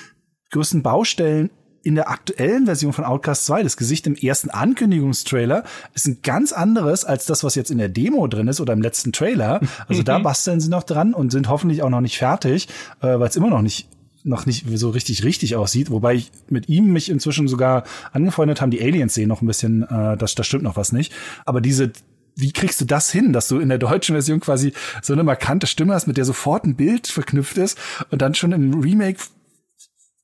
[0.52, 1.50] größten Baustellen
[1.82, 5.64] in der aktuellen Version von Outcast 2, das Gesicht im ersten Ankündigungstrailer,
[5.94, 8.82] ist ein ganz anderes als das, was jetzt in der Demo drin ist oder im
[8.82, 9.60] letzten Trailer.
[9.88, 12.68] Also da basteln sie noch dran und sind hoffentlich auch noch nicht fertig,
[13.00, 13.88] äh, weil es immer noch nicht
[14.24, 18.70] noch nicht so richtig richtig aussieht, wobei ich mit ihm mich inzwischen sogar angefreundet haben.
[18.70, 21.12] Die Aliens sehen noch ein bisschen, äh, das, das stimmt noch was nicht.
[21.44, 21.90] Aber diese
[22.36, 25.66] wie kriegst du das hin, dass du in der deutschen Version quasi so eine markante
[25.66, 27.78] Stimme hast, mit der sofort ein Bild verknüpft ist
[28.10, 29.18] und dann schon im Remake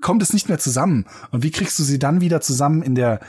[0.01, 1.07] kommt es nicht mehr zusammen.
[1.31, 3.21] Und wie kriegst du sie dann wieder zusammen in der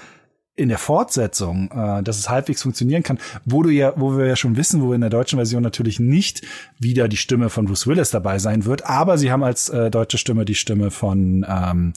[0.60, 4.36] in der Fortsetzung, äh, dass es halbwegs funktionieren kann, wo du ja, wo wir ja
[4.36, 6.42] schon wissen, wo in der deutschen Version natürlich nicht
[6.78, 10.18] wieder die Stimme von Bruce Willis dabei sein wird, aber sie haben als äh, deutsche
[10.18, 11.94] Stimme die Stimme von ähm,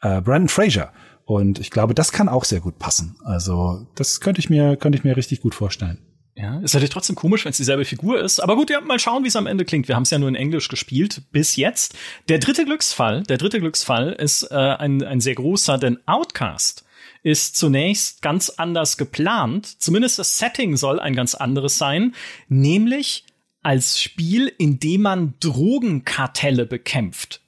[0.00, 0.92] äh, Brandon Fraser.
[1.26, 3.16] Und ich glaube, das kann auch sehr gut passen.
[3.24, 5.98] Also das könnte ich mir, könnte ich mir richtig gut vorstellen.
[6.38, 8.40] Ja, ist natürlich trotzdem komisch, wenn es dieselbe Figur ist.
[8.40, 9.88] Aber gut, ja, mal schauen, wie es am Ende klingt.
[9.88, 11.96] Wir haben es ja nur in Englisch gespielt bis jetzt.
[12.28, 16.84] Der dritte Glücksfall, der dritte Glücksfall ist äh, ein, ein sehr großer, denn Outcast
[17.22, 19.80] ist zunächst ganz anders geplant.
[19.80, 22.14] Zumindest das Setting soll ein ganz anderes sein,
[22.48, 23.24] nämlich
[23.62, 27.40] als Spiel, in dem man Drogenkartelle bekämpft.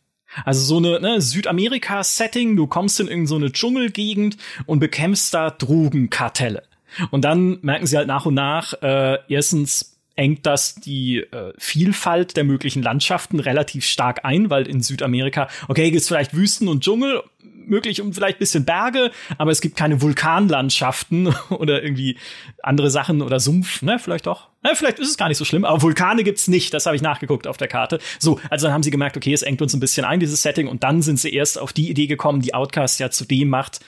[0.45, 6.68] Also so eine ne, Südamerika-Setting, du kommst in irgendeine so Dschungelgegend und bekämpfst da Drogenkartelle.
[7.11, 12.37] Und dann merken sie halt nach und nach, äh, erstens engt das die äh, Vielfalt
[12.37, 17.23] der möglichen Landschaften relativ stark ein, weil in Südamerika, okay, gibt's vielleicht Wüsten und Dschungel,
[17.69, 22.17] möglich und vielleicht bisschen Berge, aber es gibt keine Vulkanlandschaften oder irgendwie
[22.63, 24.49] andere Sachen oder Sumpf, ne, vielleicht doch.
[24.63, 27.03] Ne, vielleicht ist es gar nicht so schlimm, aber Vulkane gibt's nicht, das habe ich
[27.03, 28.01] nachgeguckt auf der Karte.
[28.19, 30.67] So, also dann haben sie gemerkt, okay, es engt uns ein bisschen ein, dieses Setting,
[30.67, 33.81] und dann sind sie erst auf die Idee gekommen, die Outcast ja zu dem macht,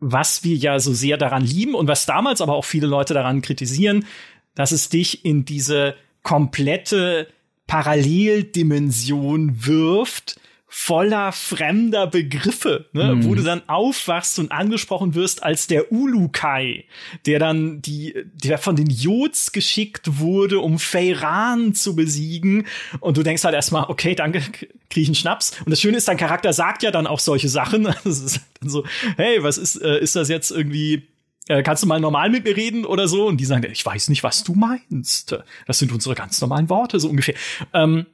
[0.00, 3.42] was wir ja so sehr daran lieben und was damals aber auch viele Leute daran
[3.42, 4.06] kritisieren,
[4.54, 7.28] dass es dich in diese komplette
[7.66, 10.40] Paralleldimension wirft,
[10.72, 13.16] voller fremder Begriffe, ne?
[13.16, 13.24] Mhm.
[13.24, 16.84] wo du dann aufwachst und angesprochen wirst als der Ulukai,
[17.26, 22.68] der dann die, der von den Jods geschickt wurde, um Feyran zu besiegen.
[23.00, 25.58] Und du denkst halt erstmal, okay, danke, krieg ich einen Schnaps.
[25.64, 27.88] Und das Schöne ist, dein Charakter sagt ja dann auch solche Sachen.
[28.04, 28.84] Das ist dann so,
[29.16, 31.08] hey, was ist, äh, ist das jetzt irgendwie
[31.48, 33.26] äh, kannst du mal normal mit mir reden oder so?
[33.26, 35.36] Und die sagen, ich weiß nicht, was du meinst.
[35.66, 37.34] Das sind unsere ganz normalen Worte, so ungefähr.
[37.74, 38.06] Ähm,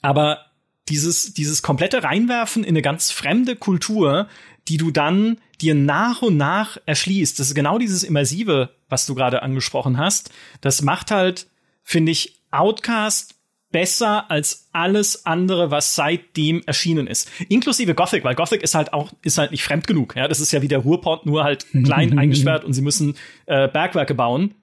[0.00, 0.51] aber
[0.92, 4.28] dieses, dieses komplette Reinwerfen in eine ganz fremde Kultur,
[4.68, 7.38] die du dann dir nach und nach erschließt.
[7.38, 10.30] Das ist genau dieses Immersive, was du gerade angesprochen hast.
[10.60, 11.48] Das macht halt,
[11.82, 13.36] finde ich, Outcast
[13.70, 17.30] besser als alles andere, was seitdem erschienen ist.
[17.48, 20.14] Inklusive Gothic, weil Gothic ist halt auch, ist halt nicht fremd genug.
[20.14, 23.68] Ja, das ist ja wie der Ruhrport, nur halt klein eingesperrt und sie müssen äh,
[23.68, 24.54] Bergwerke bauen.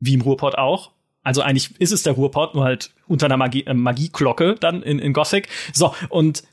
[0.00, 0.90] Wie im Ruhrport auch.
[1.22, 4.98] Also eigentlich ist es der Ruhrport, nur halt unter einer Magie, äh, Magieglocke dann in,
[4.98, 5.48] in Gothic.
[5.72, 6.44] So, und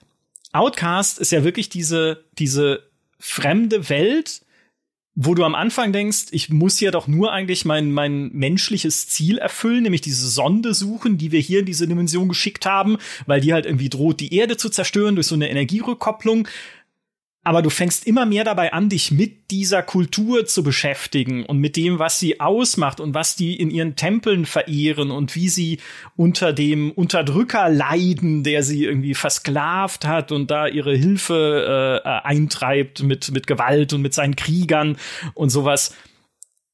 [0.52, 2.84] Outcast ist ja wirklich diese, diese
[3.20, 4.42] fremde Welt,
[5.22, 9.38] wo du am Anfang denkst, ich muss ja doch nur eigentlich mein, mein menschliches Ziel
[9.38, 13.52] erfüllen, nämlich diese Sonde suchen, die wir hier in diese Dimension geschickt haben, weil die
[13.52, 16.48] halt irgendwie droht, die Erde zu zerstören durch so eine Energierückkopplung
[17.44, 21.78] aber du fängst immer mehr dabei an, dich mit dieser Kultur zu beschäftigen und mit
[21.78, 25.80] dem, was sie ausmacht und was die in ihren Tempeln verehren und wie sie
[26.18, 33.04] unter dem Unterdrücker leiden, der sie irgendwie versklavt hat und da ihre Hilfe äh, eintreibt
[33.04, 34.98] mit, mit Gewalt und mit seinen Kriegern
[35.34, 35.96] und sowas.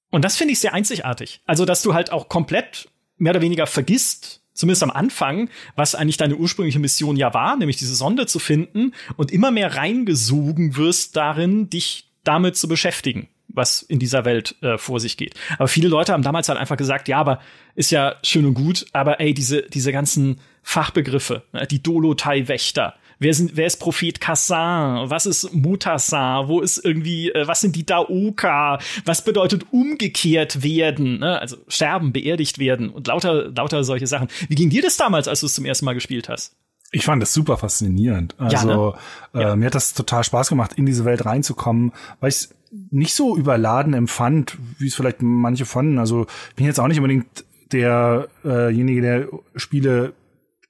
[0.10, 1.42] Und das finde ich sehr einzigartig.
[1.46, 6.18] Also, dass du halt auch komplett mehr oder weniger vergisst, zumindest am Anfang, was eigentlich
[6.18, 11.16] deine ursprüngliche Mission ja war, nämlich diese Sonde zu finden und immer mehr reingesogen wirst
[11.16, 15.34] darin, dich damit zu beschäftigen was in dieser Welt äh, vor sich geht.
[15.58, 17.40] Aber viele Leute haben damals halt einfach gesagt, ja, aber
[17.76, 23.34] ist ja schön und gut, aber ey, diese, diese ganzen Fachbegriffe, ne, die Dolotai-Wächter, wer,
[23.34, 27.86] sind, wer ist Prophet Kassan, was ist Mutasar, wo ist irgendwie, äh, was sind die
[27.86, 31.40] Daoka, was bedeutet umgekehrt werden, ne?
[31.40, 34.28] also sterben, beerdigt werden und lauter, lauter solche Sachen.
[34.48, 36.56] Wie ging dir das damals, als du es zum ersten Mal gespielt hast?
[36.92, 38.36] Ich fand das super faszinierend.
[38.38, 38.94] Also ja, ne?
[39.34, 39.56] äh, ja.
[39.56, 42.50] mir hat das total Spaß gemacht, in diese Welt reinzukommen, weil ich
[42.92, 46.00] nicht so überladen empfand, wie es vielleicht manche fanden.
[46.00, 47.26] Also ich bin jetzt auch nicht unbedingt
[47.72, 50.14] derjenige, der Spiele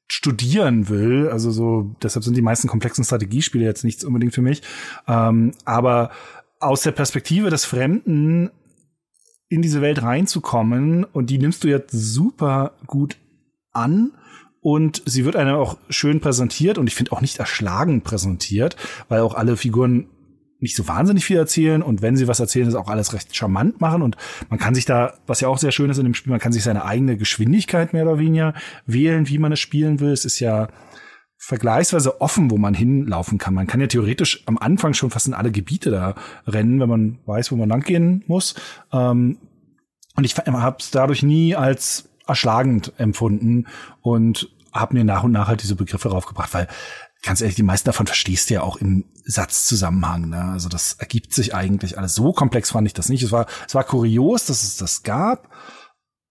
[0.07, 1.29] studieren will.
[1.29, 4.61] Also so, deshalb sind die meisten komplexen Strategiespiele jetzt nichts unbedingt für mich.
[5.07, 6.11] Ähm, aber
[6.59, 8.51] aus der Perspektive des Fremden
[9.49, 13.17] in diese Welt reinzukommen und die nimmst du jetzt super gut
[13.71, 14.11] an
[14.61, 18.75] und sie wird einem auch schön präsentiert und ich finde auch nicht erschlagen präsentiert,
[19.09, 20.07] weil auch alle Figuren
[20.59, 23.81] nicht so wahnsinnig viel erzählen und wenn sie was erzählen, ist auch alles recht charmant
[23.81, 24.15] machen und
[24.49, 26.53] man kann sich da, was ja auch sehr schön ist in dem Spiel, man kann
[26.53, 28.53] sich seine eigene Geschwindigkeit mehr oder weniger
[28.85, 30.11] wählen, wie man es spielen will.
[30.11, 30.69] Es ist ja
[31.37, 33.53] vergleichsweise offen, wo man hinlaufen kann.
[33.53, 36.15] Man kann ja theoretisch am Anfang schon fast in alle Gebiete da
[36.47, 38.55] rennen, wenn man weiß, wo man langgehen muss.
[38.91, 39.37] Ähm,
[40.15, 43.67] und ich habe es dadurch nie als erschlagend empfunden
[44.01, 46.67] und habe mir nach und nach halt diese Begriffe raufgebracht, weil
[47.25, 50.29] ganz ehrlich, die meisten davon verstehst du ja auch im Satzzusammenhang.
[50.29, 50.43] Ne?
[50.43, 52.15] Also das ergibt sich eigentlich alles.
[52.15, 53.23] So komplex fand ich das nicht.
[53.23, 55.49] Es war, es war kurios, dass es das gab.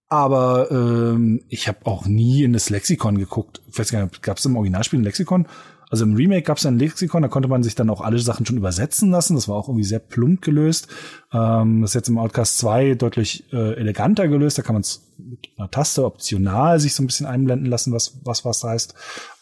[0.07, 3.61] Aber ähm, ich habe auch nie in das Lexikon geguckt.
[3.67, 5.47] Ich weiß gar nicht, gab es im Originalspiel ein Lexikon?
[5.89, 8.45] Also im Remake gab es ein Lexikon, da konnte man sich dann auch alle Sachen
[8.45, 9.35] schon übersetzen lassen.
[9.35, 10.87] Das war auch irgendwie sehr plump gelöst.
[11.33, 14.57] Ähm, das ist jetzt im Outcast 2 deutlich äh, eleganter gelöst.
[14.57, 18.19] Da kann man es mit einer Taste optional sich so ein bisschen einblenden lassen, was
[18.23, 18.93] was was heißt.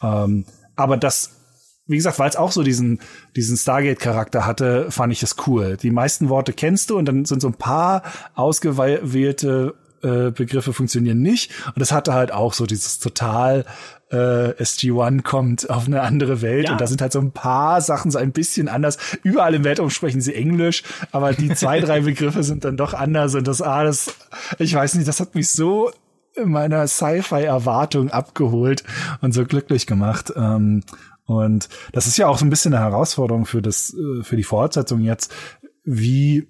[0.01, 1.42] Ähm, aber das
[1.85, 2.99] wie gesagt, weil es auch so diesen,
[3.35, 5.77] diesen Stargate-Charakter hatte, fand ich es cool.
[5.77, 8.03] Die meisten Worte kennst du und dann sind so ein paar
[8.35, 11.51] ausgewählte äh, Begriffe funktionieren nicht.
[11.67, 13.65] Und das hatte halt auch so dieses total
[14.11, 16.73] äh, SG-1 kommt auf eine andere Welt ja.
[16.73, 18.97] und da sind halt so ein paar Sachen so ein bisschen anders.
[19.23, 23.33] Überall im Weltraum sprechen sie Englisch, aber die zwei, drei Begriffe sind dann doch anders
[23.35, 24.13] und das, ah, das,
[24.59, 25.91] ich weiß nicht, das hat mich so
[26.35, 28.83] in meiner Sci-Fi-Erwartung abgeholt
[29.21, 30.33] und so glücklich gemacht.
[30.35, 30.83] Ähm,
[31.25, 34.43] und das ist ja auch so ein bisschen eine Herausforderung für das, äh, für die
[34.43, 35.33] Fortsetzung jetzt.
[35.83, 36.47] Wie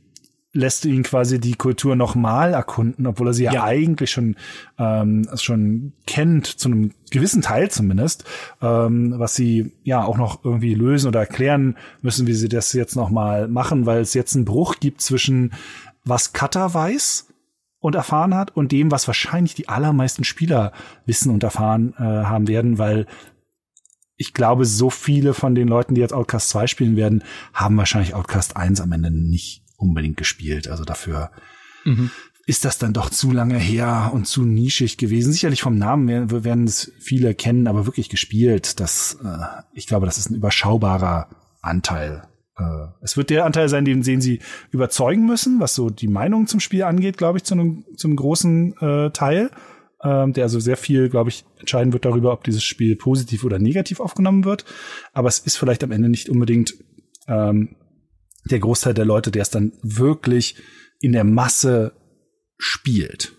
[0.54, 4.36] lässt du ihn quasi die Kultur nochmal erkunden, obwohl er sie ja, ja eigentlich schon,
[4.78, 8.24] ähm, schon kennt, zu einem gewissen Teil zumindest,
[8.62, 12.96] ähm, was sie ja auch noch irgendwie lösen oder erklären müssen, wie sie das jetzt
[12.96, 15.54] nochmal machen, weil es jetzt einen Bruch gibt zwischen
[16.06, 17.30] was Cutter weiß
[17.80, 20.72] und erfahren hat und dem, was wahrscheinlich die allermeisten Spieler
[21.06, 23.08] wissen und erfahren äh, haben werden, weil
[24.16, 27.24] ich glaube, so viele von den Leuten, die jetzt Outcast 2 spielen werden,
[27.54, 30.68] haben wahrscheinlich Outcast 1 am Ende nicht unbedingt gespielt.
[30.68, 31.32] Also dafür
[31.84, 32.12] mhm.
[32.46, 35.34] ist das dann doch zu lange her und zu nischig gewesen.
[35.34, 40.06] Sicherlich vom Namen werden, werden es viele kennen, aber wirklich gespielt, das, äh, ich glaube,
[40.06, 41.30] das ist ein überschaubarer
[41.62, 42.28] Anteil.
[42.58, 44.40] Äh, es wird der Anteil sein, den, den sie
[44.72, 48.16] überzeugen müssen, was so die Meinung zum Spiel angeht, glaube ich, zu einem, zu einem
[48.16, 49.50] großen äh, Teil
[50.04, 53.60] ähm, der also sehr viel, glaube ich, entscheiden wird darüber, ob dieses Spiel positiv oder
[53.60, 54.66] negativ aufgenommen wird.
[55.14, 56.74] Aber es ist vielleicht am Ende nicht unbedingt
[57.28, 57.76] ähm,
[58.50, 60.56] der Großteil der Leute, der es dann wirklich
[61.00, 61.94] in der Masse
[62.58, 63.34] spielt.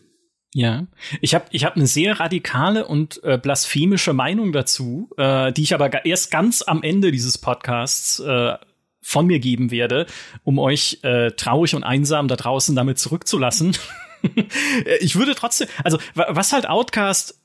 [0.57, 0.87] Ja,
[1.21, 5.75] ich habe ich hab eine sehr radikale und äh, blasphemische Meinung dazu, äh, die ich
[5.75, 8.55] aber erst ganz am Ende dieses Podcasts äh,
[9.03, 10.07] von mir geben werde,
[10.45, 13.77] um euch äh, traurig und einsam da draußen damit zurückzulassen.
[15.01, 17.41] ich würde trotzdem, also was halt Outcast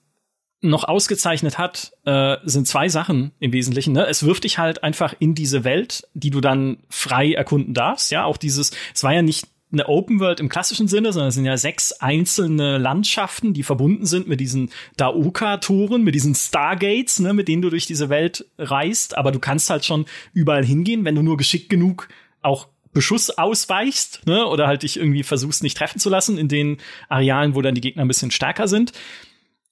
[0.61, 3.93] noch ausgezeichnet hat, äh, sind zwei Sachen im Wesentlichen.
[3.93, 4.05] Ne?
[4.07, 8.11] Es wirft dich halt einfach in diese Welt, die du dann frei erkunden darfst.
[8.11, 11.35] Ja, auch dieses, es war ja nicht eine Open World im klassischen Sinne, sondern es
[11.35, 17.33] sind ja sechs einzelne Landschaften, die verbunden sind mit diesen Daoka-Toren, mit diesen Stargates, ne,
[17.33, 19.17] mit denen du durch diese Welt reist.
[19.17, 22.09] Aber du kannst halt schon überall hingehen, wenn du nur geschickt genug
[22.41, 26.77] auch Beschuss ausweichst, ne, oder halt dich irgendwie versuchst, nicht treffen zu lassen in den
[27.07, 28.93] Arealen, wo dann die Gegner ein bisschen stärker sind.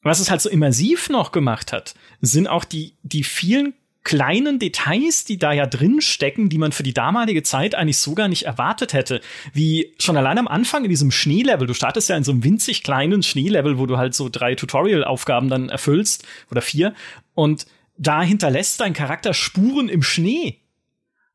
[0.01, 3.73] Was es halt so immersiv noch gemacht hat, sind auch die, die vielen
[4.07, 8.15] kleinen Details, die da ja drin stecken, die man für die damalige Zeit eigentlich so
[8.15, 9.19] gar nicht erwartet hätte.
[9.51, 12.83] Wie schon allein am Anfang in diesem Schneelevel, du startest ja in so einem winzig
[12.83, 16.93] kleinen Schneelevel, wo du halt so drei Tutorial-Aufgaben dann erfüllst oder vier
[17.33, 17.65] und
[17.97, 20.61] da hinterlässt dein Charakter Spuren im Schnee.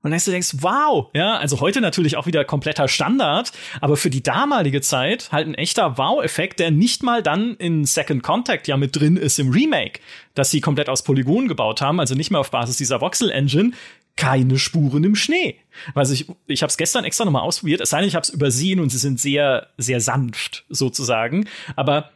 [0.02, 4.22] Und dann denkst, wow, ja, also heute natürlich auch wieder kompletter Standard, aber für die
[4.22, 8.96] damalige Zeit halt ein echter Wow-Effekt, der nicht mal dann in Second Contact ja mit
[8.98, 10.00] drin ist im Remake,
[10.34, 13.72] dass sie komplett aus Polygonen gebaut haben, also nicht mehr auf Basis dieser Voxel-Engine,
[14.16, 15.56] keine Spuren im Schnee.
[15.94, 18.30] Was ich, ich habe es gestern extra nochmal ausprobiert, es sei denn, ich habe es
[18.30, 22.10] übersehen und sie sind sehr, sehr sanft sozusagen, aber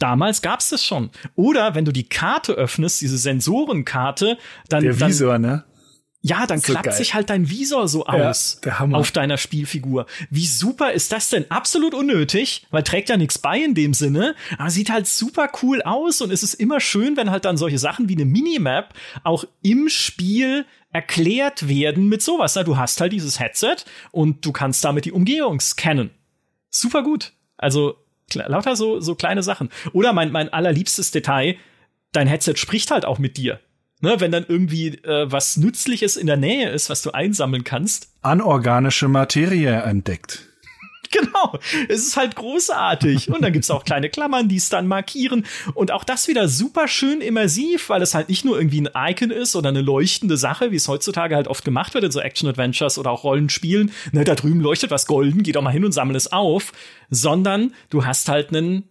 [0.00, 1.10] Damals gab's das schon.
[1.36, 4.38] Oder wenn du die Karte öffnest, diese Sensorenkarte,
[4.70, 4.82] dann.
[4.82, 5.64] Der Visor, dann, ne?
[6.22, 6.94] Ja, dann so klappt geil.
[6.94, 10.04] sich halt dein Visor so aus ja, auf deiner Spielfigur.
[10.28, 11.50] Wie super ist das denn?
[11.50, 15.80] Absolut unnötig, weil trägt ja nichts bei in dem Sinne, aber sieht halt super cool
[15.80, 18.92] aus und es ist immer schön, wenn halt dann solche Sachen wie eine Minimap
[19.24, 22.52] auch im Spiel erklärt werden mit sowas.
[22.52, 23.76] Du hast halt dieses Headset
[24.10, 26.10] und du kannst damit die Umgebung scannen.
[26.68, 27.32] Super gut.
[27.56, 27.96] Also
[28.34, 29.70] lauter so, so kleine Sachen.
[29.92, 31.56] Oder mein, mein allerliebstes Detail,
[32.12, 33.60] dein Headset spricht halt auch mit dir.
[34.02, 38.08] Ne, wenn dann irgendwie äh, was Nützliches in der Nähe ist, was du einsammeln kannst.
[38.22, 40.46] Anorganische Materie entdeckt.
[41.12, 41.58] Genau,
[41.88, 43.30] es ist halt großartig.
[43.30, 45.44] Und dann gibt's auch kleine Klammern, die es dann markieren.
[45.74, 49.32] Und auch das wieder super schön immersiv, weil es halt nicht nur irgendwie ein Icon
[49.32, 52.96] ist oder eine leuchtende Sache, wie es heutzutage halt oft gemacht wird in so Action-Adventures
[52.96, 53.90] oder auch Rollenspielen.
[54.12, 56.72] Ne, da drüben leuchtet was golden, geh doch mal hin und sammle es auf.
[57.10, 58.84] Sondern du hast halt einen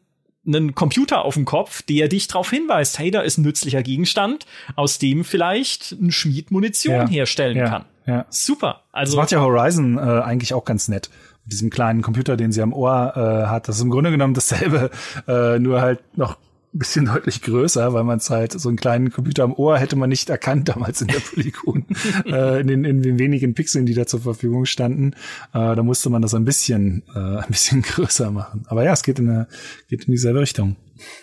[0.50, 4.46] einen Computer auf dem Kopf, der dich darauf hinweist, hey, da ist ein nützlicher Gegenstand,
[4.76, 7.86] aus dem vielleicht ein Schmied Munition ja, herstellen ja, kann.
[8.06, 8.26] Ja.
[8.30, 8.84] Super.
[8.92, 11.10] Also das macht ja Horizon äh, eigentlich auch ganz nett.
[11.44, 13.68] Mit diesem kleinen Computer, den sie am Ohr äh, hat.
[13.68, 14.90] Das ist im Grunde genommen dasselbe,
[15.28, 16.38] äh, nur halt noch
[16.78, 20.10] bisschen deutlich größer, weil man es halt so einen kleinen Computer am Ohr hätte man
[20.10, 21.86] nicht erkannt damals in der Polygon,
[22.26, 25.14] äh, in, den, in den wenigen Pixeln, die da zur Verfügung standen.
[25.54, 28.66] Äh, da musste man das ein bisschen, äh, ein bisschen größer machen.
[28.68, 29.48] Aber ja, es geht in, eine,
[29.88, 30.76] geht in dieselbe Richtung.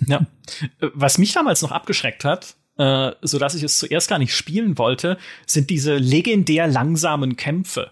[0.06, 0.26] Ja.
[0.94, 4.78] Was mich damals noch abgeschreckt hat, äh, so dass ich es zuerst gar nicht spielen
[4.78, 7.90] wollte, sind diese legendär langsamen Kämpfe.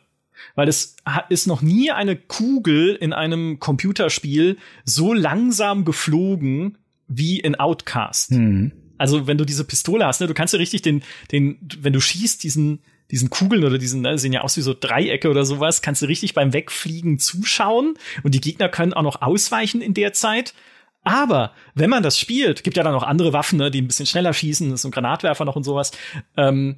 [0.57, 0.97] Weil es
[1.31, 8.33] ist noch nie eine Kugel in einem Computerspiel so langsam geflogen wie in Outcast.
[8.33, 8.73] Mhm.
[8.99, 12.01] Also wenn du diese Pistole hast, ne, du kannst ja richtig den, den, wenn du
[12.01, 15.83] schießt, diesen, diesen Kugeln oder diesen, ne, sehen ja aus wie so Dreiecke oder sowas,
[15.83, 20.13] kannst du richtig beim Wegfliegen zuschauen und die Gegner können auch noch ausweichen in der
[20.13, 20.55] Zeit.
[21.03, 24.07] Aber wenn man das spielt, gibt ja dann noch andere Waffen, ne, die ein bisschen
[24.07, 25.93] schneller schießen, das ist ein Granatwerfer noch und sowas.
[26.37, 26.77] Ähm,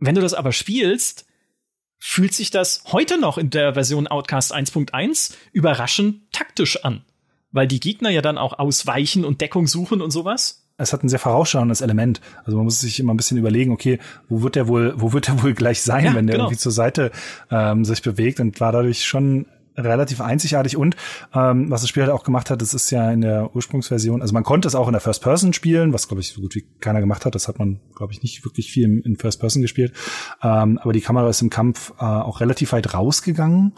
[0.00, 1.26] wenn du das aber spielst,
[1.98, 7.04] fühlt sich das heute noch in der Version Outcast 1.1 überraschend taktisch an
[7.50, 10.64] weil die Gegner ja dann auch ausweichen und Deckung suchen und sowas.
[10.76, 12.20] Es hat ein sehr vorausschauendes Element.
[12.44, 15.26] Also man muss sich immer ein bisschen überlegen, okay, wo wird der wohl, wo wird
[15.26, 16.46] der wohl gleich sein, ja, wenn der genau.
[16.46, 17.10] irgendwie zur Seite
[17.50, 19.46] ähm, sich bewegt und war dadurch schon
[19.78, 20.96] relativ einzigartig und
[21.34, 24.34] ähm, was das Spiel halt auch gemacht hat, das ist ja in der Ursprungsversion, also
[24.34, 26.64] man konnte es auch in der First Person spielen, was glaube ich so gut wie
[26.80, 29.92] keiner gemacht hat, das hat man glaube ich nicht wirklich viel in First Person gespielt,
[30.42, 33.72] ähm, aber die Kamera ist im Kampf äh, auch relativ weit rausgegangen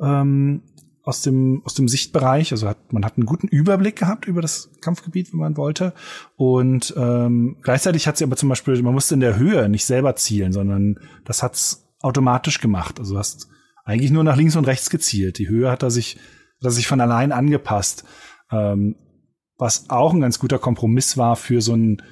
[0.00, 0.62] ähm,
[1.04, 2.50] aus dem, aus dem Sichtbereich.
[2.52, 5.92] Also hat, man hat einen guten Überblick gehabt über das Kampfgebiet, wenn man wollte.
[6.36, 10.16] Und ähm, gleichzeitig hat sie aber zum Beispiel, man musste in der Höhe nicht selber
[10.16, 12.98] zielen, sondern das hat's automatisch gemacht.
[12.98, 13.48] Also hast
[13.84, 15.38] eigentlich nur nach links und rechts gezielt.
[15.38, 18.04] Die Höhe hat er sich, hat er sich von allein angepasst.
[18.50, 18.96] Ähm,
[19.58, 22.02] was auch ein ganz guter Kompromiss war für so ein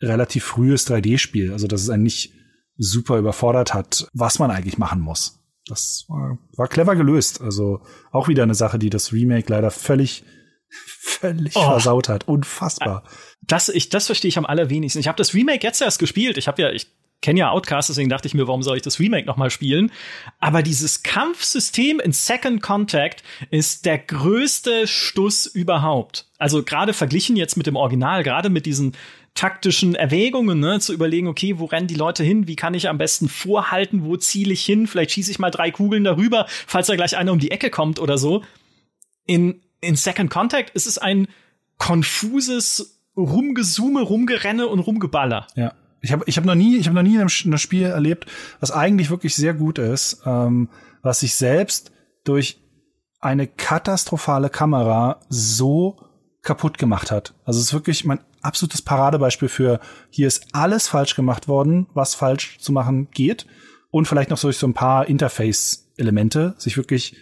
[0.00, 1.52] relativ frühes 3D-Spiel.
[1.52, 2.32] Also dass es einen nicht
[2.78, 5.35] super überfordert hat, was man eigentlich machen muss.
[5.68, 7.40] Das war, war clever gelöst.
[7.40, 7.80] Also
[8.12, 10.24] auch wieder eine Sache, die das Remake leider völlig
[11.00, 11.62] völlig oh.
[11.62, 12.28] versaut hat.
[12.28, 13.04] Unfassbar.
[13.42, 15.00] Das, ich, das verstehe ich am allerwenigsten.
[15.00, 16.38] Ich habe das Remake jetzt erst gespielt.
[16.38, 16.88] Ich habe ja, ich
[17.22, 19.90] kenne ja Outcast, deswegen dachte ich mir, warum soll ich das Remake noch mal spielen?
[20.38, 26.26] Aber dieses Kampfsystem in Second Contact ist der größte Stuss überhaupt.
[26.38, 28.96] Also gerade verglichen jetzt mit dem Original, gerade mit diesen
[29.36, 32.48] taktischen Erwägungen, ne, zu überlegen, okay, wo rennen die Leute hin?
[32.48, 34.04] Wie kann ich am besten vorhalten?
[34.04, 34.86] Wo ziele ich hin?
[34.88, 38.00] Vielleicht schieße ich mal drei Kugeln darüber, falls da gleich einer um die Ecke kommt
[38.00, 38.42] oder so.
[39.26, 41.28] In, in Second Contact ist es ein
[41.78, 45.46] konfuses Rumgesume, Rumgerenne und Rumgeballer.
[45.54, 45.74] Ja.
[46.00, 48.26] Ich habe ich hab noch nie, ich habe noch nie ein Spiel erlebt,
[48.60, 50.68] was eigentlich wirklich sehr gut ist, ähm,
[51.02, 51.92] was sich selbst
[52.24, 52.60] durch
[53.20, 55.98] eine katastrophale Kamera so
[56.42, 57.34] kaputt gemacht hat.
[57.44, 59.80] Also es ist wirklich mein absolutes Paradebeispiel für,
[60.10, 63.46] hier ist alles falsch gemacht worden, was falsch zu machen geht.
[63.90, 67.16] Und vielleicht noch so ein paar Interface-Elemente, sich wirklich,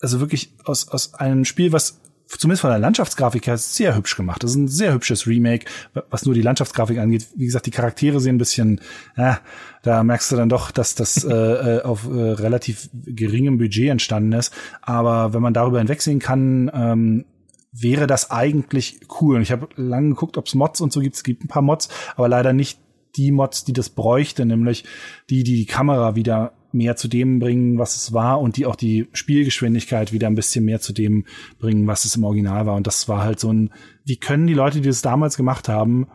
[0.00, 2.02] also wirklich aus, aus einem Spiel, was
[2.38, 4.42] zumindest von der Landschaftsgrafik her sehr hübsch gemacht.
[4.42, 5.66] Das ist ein sehr hübsches Remake,
[6.10, 7.26] was nur die Landschaftsgrafik angeht.
[7.36, 8.80] Wie gesagt, die Charaktere sehen ein bisschen,
[9.16, 9.34] äh,
[9.82, 14.32] da merkst du dann doch, dass das äh, äh, auf äh, relativ geringem Budget entstanden
[14.32, 14.52] ist.
[14.80, 17.24] Aber wenn man darüber hinwegsehen kann, ähm,
[17.72, 19.36] wäre das eigentlich cool.
[19.36, 21.16] Und ich habe lange geguckt, ob es Mods und so gibt.
[21.16, 22.78] Es gibt ein paar Mods, aber leider nicht
[23.16, 24.84] die Mods, die das bräuchte, nämlich
[25.30, 28.76] die, die die Kamera wieder mehr zu dem bringen, was es war und die auch
[28.76, 31.26] die Spielgeschwindigkeit wieder ein bisschen mehr zu dem
[31.58, 32.76] bringen, was es im Original war.
[32.76, 33.70] Und das war halt so ein,
[34.04, 36.06] wie können die Leute, die es damals gemacht haben,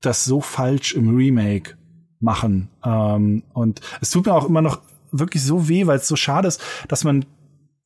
[0.00, 1.76] das so falsch im Remake
[2.18, 2.70] machen?
[2.84, 4.80] Ähm, und es tut mir auch immer noch
[5.12, 7.24] wirklich so weh, weil es so schade ist, dass man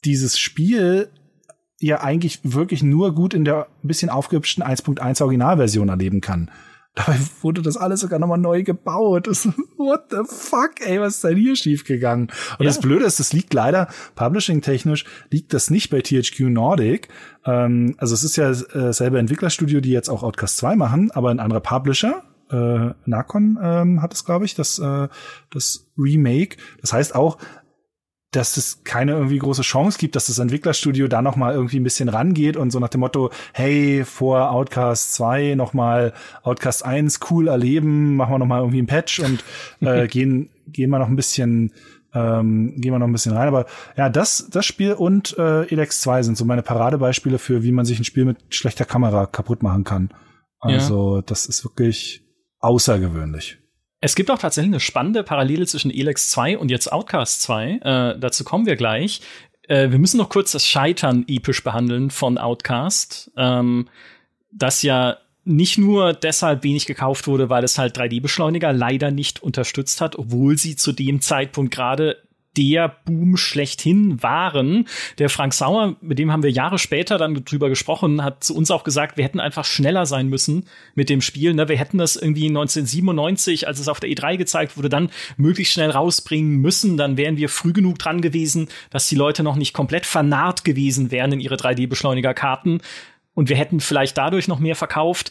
[0.04, 1.10] dieses Spiel
[1.80, 6.50] ja eigentlich wirklich nur gut in der bisschen aufgehübschten 1.1 Originalversion erleben kann.
[6.96, 9.26] Dabei wurde das alles sogar nochmal neu gebaut.
[9.26, 12.28] Das, what the fuck, ey, was ist denn hier schiefgegangen?
[12.58, 12.70] Und ja.
[12.70, 17.08] das Blöde ist, das liegt leider, publishing-technisch, liegt das nicht bei THQ Nordic.
[17.44, 21.30] Ähm, also es ist ja äh, selber Entwicklerstudio, die jetzt auch Outcast 2 machen, aber
[21.30, 22.22] ein anderer Publisher.
[22.50, 25.08] Äh, Narcon ähm, hat es, glaube ich, das, äh,
[25.50, 26.56] das Remake.
[26.80, 27.36] Das heißt auch,
[28.36, 31.84] dass es keine irgendwie große Chance gibt, dass das Entwicklerstudio da noch mal irgendwie ein
[31.84, 37.20] bisschen rangeht und so nach dem Motto, hey, vor Outcast 2 noch mal Outcast 1
[37.30, 39.42] cool erleben, machen wir noch mal irgendwie ein Patch und
[39.80, 41.72] äh, gehen gehen wir noch ein bisschen
[42.12, 43.48] ähm, gehen wir noch ein bisschen rein.
[43.48, 47.72] Aber ja, das, das Spiel und äh, Elex 2 sind so meine Paradebeispiele für, wie
[47.72, 50.10] man sich ein Spiel mit schlechter Kamera kaputt machen kann.
[50.58, 51.22] Also, ja.
[51.22, 52.22] das ist wirklich
[52.60, 53.58] außergewöhnlich.
[54.00, 57.70] Es gibt auch tatsächlich eine spannende Parallele zwischen Elex 2 und jetzt Outcast 2.
[57.72, 59.20] Äh, dazu kommen wir gleich.
[59.68, 63.88] Äh, wir müssen noch kurz das Scheitern episch behandeln von Outcast, ähm,
[64.52, 70.00] das ja nicht nur deshalb wenig gekauft wurde, weil es halt 3D-Beschleuniger leider nicht unterstützt
[70.00, 72.25] hat, obwohl sie zu dem Zeitpunkt gerade
[72.56, 74.86] der Boom schlechthin waren.
[75.18, 78.70] Der Frank Sauer, mit dem haben wir Jahre später dann drüber gesprochen, hat zu uns
[78.70, 81.54] auch gesagt, wir hätten einfach schneller sein müssen mit dem Spiel.
[81.54, 81.68] Ne?
[81.68, 85.90] Wir hätten das irgendwie 1997, als es auf der E3 gezeigt wurde, dann möglichst schnell
[85.90, 86.96] rausbringen müssen.
[86.96, 91.10] Dann wären wir früh genug dran gewesen, dass die Leute noch nicht komplett vernarrt gewesen
[91.10, 92.80] wären in ihre 3D-Beschleunigerkarten.
[93.34, 95.30] Und wir hätten vielleicht dadurch noch mehr verkauft.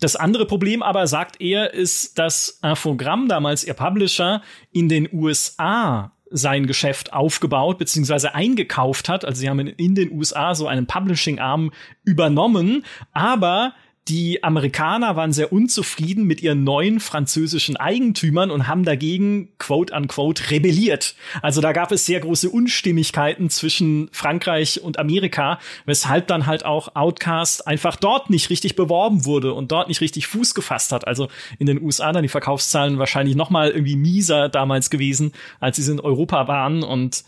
[0.00, 4.42] Das andere Problem aber, sagt er, ist, dass Infogramm damals, ihr Publisher,
[4.72, 8.28] in den USA sein Geschäft aufgebaut bzw.
[8.28, 9.24] eingekauft hat.
[9.24, 11.72] Also sie haben in den USA so einen Publishing-Arm
[12.04, 13.74] übernommen, aber
[14.08, 20.50] die Amerikaner waren sehr unzufrieden mit ihren neuen französischen Eigentümern und haben dagegen, quote unquote,
[20.50, 21.14] rebelliert.
[21.42, 26.96] Also da gab es sehr große Unstimmigkeiten zwischen Frankreich und Amerika, weshalb dann halt auch
[26.96, 31.06] Outcast einfach dort nicht richtig beworben wurde und dort nicht richtig Fuß gefasst hat.
[31.06, 31.28] Also
[31.58, 35.90] in den USA dann die Verkaufszahlen wahrscheinlich noch mal irgendwie mieser damals gewesen, als sie
[35.90, 37.24] in Europa waren und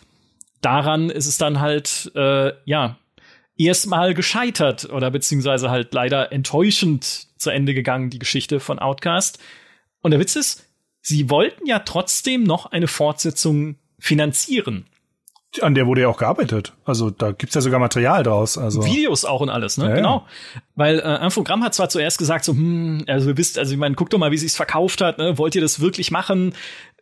[0.63, 2.97] daran ist es dann halt, äh, ja,
[3.67, 9.39] erstmal gescheitert oder beziehungsweise halt leider enttäuschend zu Ende gegangen, die Geschichte von Outcast.
[10.01, 10.67] Und der Witz ist,
[11.01, 14.87] sie wollten ja trotzdem noch eine Fortsetzung finanzieren.
[15.61, 16.73] An der wurde ja auch gearbeitet.
[16.87, 18.57] Also da gibt's ja sogar Material draus.
[18.57, 19.91] Also Videos auch und alles, ne?
[19.91, 20.27] Ja, genau.
[20.77, 23.95] Weil äh, Infogramm hat zwar zuerst gesagt, so, hm, also ihr wisst, also ich meine,
[23.95, 25.37] guckt doch mal, wie sich's verkauft hat, ne?
[25.37, 26.55] Wollt ihr das wirklich machen?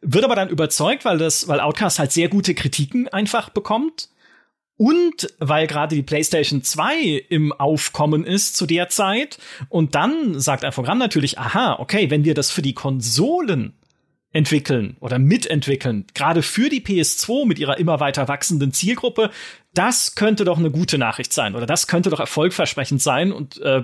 [0.02, 4.08] Wird aber dann überzeugt, weil das, weil Outcast halt sehr gute Kritiken einfach bekommt.
[4.80, 9.36] Und weil gerade die PlayStation 2 im Aufkommen ist zu der Zeit.
[9.68, 13.74] Und dann sagt Infogramm natürlich, aha, okay, wenn wir das für die Konsolen
[14.32, 19.28] entwickeln oder mitentwickeln, gerade für die PS2 mit ihrer immer weiter wachsenden Zielgruppe,
[19.74, 23.82] das könnte doch eine gute Nachricht sein oder das könnte doch erfolgversprechend sein und äh,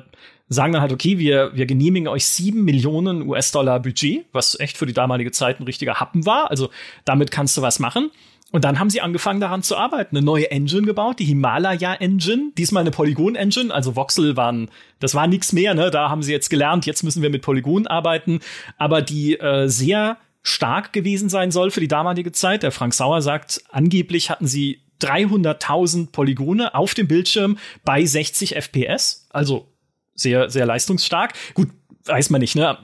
[0.48, 4.86] sagen dann halt, okay, wir, wir genehmigen euch sieben Millionen US-Dollar Budget, was echt für
[4.86, 6.50] die damalige Zeit ein richtiger Happen war.
[6.50, 6.70] Also
[7.04, 8.10] damit kannst du was machen.
[8.52, 12.52] Und dann haben sie angefangen daran zu arbeiten, eine neue Engine gebaut, die Himalaya Engine,
[12.56, 14.70] diesmal eine Polygon Engine, also Voxel waren,
[15.00, 15.90] das war nichts mehr, ne?
[15.90, 18.40] Da haben sie jetzt gelernt, jetzt müssen wir mit Polygon arbeiten,
[18.78, 22.62] aber die äh, sehr stark gewesen sein soll für die damalige Zeit.
[22.62, 29.26] Der Frank Sauer sagt, angeblich hatten sie 300.000 Polygone auf dem Bildschirm bei 60 FPS,
[29.30, 29.72] also
[30.14, 31.34] sehr sehr leistungsstark.
[31.54, 31.68] Gut,
[32.04, 32.78] weiß man nicht, ne?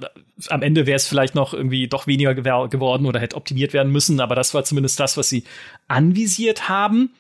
[0.49, 4.21] Am Ende wäre es vielleicht noch irgendwie doch weniger geworden oder hätte optimiert werden müssen,
[4.21, 5.45] aber das war zumindest das, was sie
[5.89, 7.11] anvisiert haben.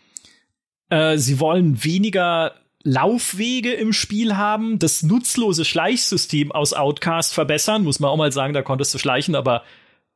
[0.89, 2.55] Äh, sie wollen weniger
[2.85, 7.85] Laufwege im Spiel haben, das nutzlose Schleichsystem aus Outcast verbessern.
[7.85, 9.63] Muss man auch mal sagen, da konntest du schleichen, aber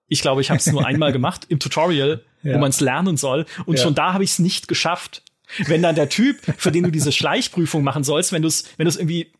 [0.08, 2.54] ich glaube, ich habe es nur einmal gemacht im Tutorial, ja.
[2.54, 3.46] wo man es lernen soll.
[3.66, 3.82] Und ja.
[3.82, 5.22] schon da habe ich es nicht geschafft.
[5.66, 8.86] Wenn dann der Typ, für den du diese Schleichprüfung machen sollst, wenn du es wenn
[8.86, 9.30] du es irgendwie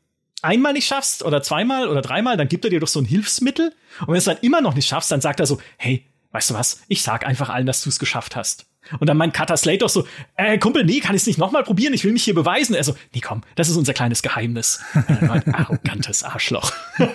[0.43, 3.72] einmal nicht schaffst oder zweimal oder dreimal, dann gibt er dir doch so ein Hilfsmittel.
[4.01, 6.51] Und wenn du es dann immer noch nicht schaffst, dann sagt er so, hey, weißt
[6.51, 8.66] du was, ich sag einfach allen, dass du es geschafft hast.
[9.01, 10.07] Und dann meint Cutter Slate doch so,
[10.37, 12.74] äh, Kumpel, nee, kann ich es nicht nochmal probieren, ich will mich hier beweisen.
[12.74, 14.80] Er so, nee, komm, das ist unser kleines Geheimnis.
[15.22, 16.72] Meint, arrogantes Arschloch.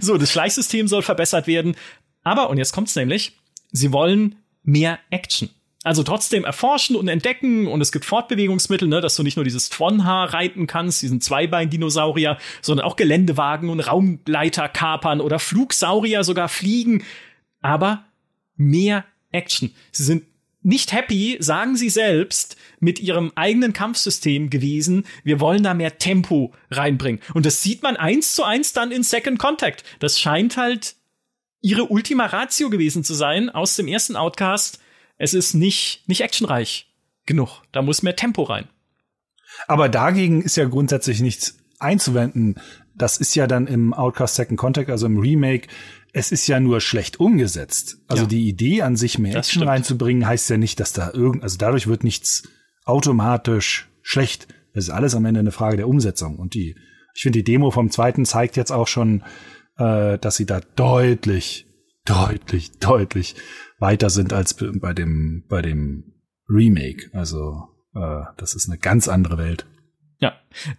[0.00, 1.74] so, das Schleichsystem soll verbessert werden.
[2.22, 3.38] Aber, und jetzt kommt's nämlich,
[3.72, 5.50] sie wollen mehr Action.
[5.84, 9.68] Also trotzdem erforschen und entdecken und es gibt Fortbewegungsmittel, ne, dass du nicht nur dieses
[9.68, 17.04] Tronhaar reiten kannst, diesen Zweibein-Dinosaurier, sondern auch Geländewagen und Raumleiter kapern oder Flugsaurier sogar fliegen.
[17.60, 18.04] Aber
[18.56, 19.74] mehr Action.
[19.90, 20.24] Sie sind
[20.62, 25.04] nicht happy, sagen sie selbst, mit ihrem eigenen Kampfsystem gewesen.
[25.24, 27.20] Wir wollen da mehr Tempo reinbringen.
[27.34, 29.82] Und das sieht man eins zu eins dann in Second Contact.
[29.98, 30.94] Das scheint halt
[31.60, 34.78] ihre Ultima Ratio gewesen zu sein aus dem ersten Outcast
[35.18, 36.92] es ist nicht, nicht actionreich
[37.26, 37.62] genug.
[37.72, 38.68] Da muss mehr Tempo rein.
[39.68, 42.56] Aber dagegen ist ja grundsätzlich nichts einzuwenden.
[42.94, 45.68] Das ist ja dann im Outcast Second Contact, also im Remake,
[46.12, 47.98] es ist ja nur schlecht umgesetzt.
[48.06, 48.28] Also ja.
[48.28, 51.86] die Idee an sich mehr Action reinzubringen, heißt ja nicht, dass da irgend, also dadurch
[51.86, 52.42] wird nichts
[52.84, 54.48] automatisch schlecht.
[54.74, 56.38] Es ist alles am Ende eine Frage der Umsetzung.
[56.38, 56.76] Und die,
[57.14, 59.22] ich finde, die Demo vom zweiten zeigt jetzt auch schon,
[59.78, 61.66] äh, dass sie da deutlich,
[62.04, 63.34] deutlich, deutlich
[63.82, 66.14] weiter sind als bei dem, bei dem
[66.48, 67.10] Remake.
[67.12, 69.66] Also äh, das ist eine ganz andere Welt.
[70.20, 70.34] Ja,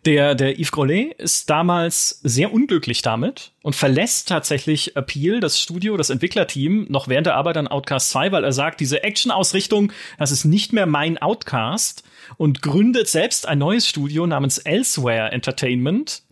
[0.05, 5.97] der, der Yves Grollet ist damals sehr unglücklich damit und verlässt tatsächlich Appeal, das Studio,
[5.97, 10.31] das Entwicklerteam, noch während der Arbeit an Outcast 2, weil er sagt, diese Action-Ausrichtung, das
[10.31, 12.03] ist nicht mehr mein Outcast
[12.37, 16.23] und gründet selbst ein neues Studio namens Elsewhere Entertainment,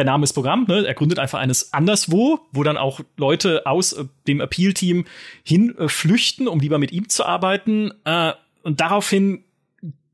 [0.00, 0.86] der Name ist Programm, ne?
[0.86, 5.04] Er gründet einfach eines anderswo, wo dann auch Leute aus äh, dem Appeal-Team
[5.44, 7.92] hin äh, um lieber mit ihm zu arbeiten.
[8.06, 8.32] Äh,
[8.62, 9.44] und daraufhin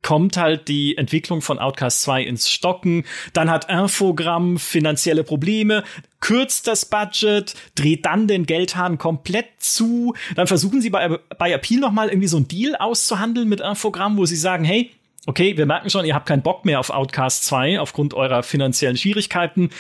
[0.03, 3.05] kommt halt die Entwicklung von Outcast 2 ins Stocken.
[3.33, 5.85] Dann hat Infogramm finanzielle Probleme,
[6.19, 10.15] kürzt das Budget, dreht dann den Geldhahn komplett zu.
[10.35, 14.27] Dann versuchen sie bei, bei Appeal nochmal irgendwie so ein Deal auszuhandeln mit Infogramm, wo
[14.27, 14.91] sie sagen, hey,
[15.27, 18.97] okay, wir merken schon, ihr habt keinen Bock mehr auf Outcast 2 aufgrund eurer finanziellen
[18.97, 19.71] Schwierigkeiten.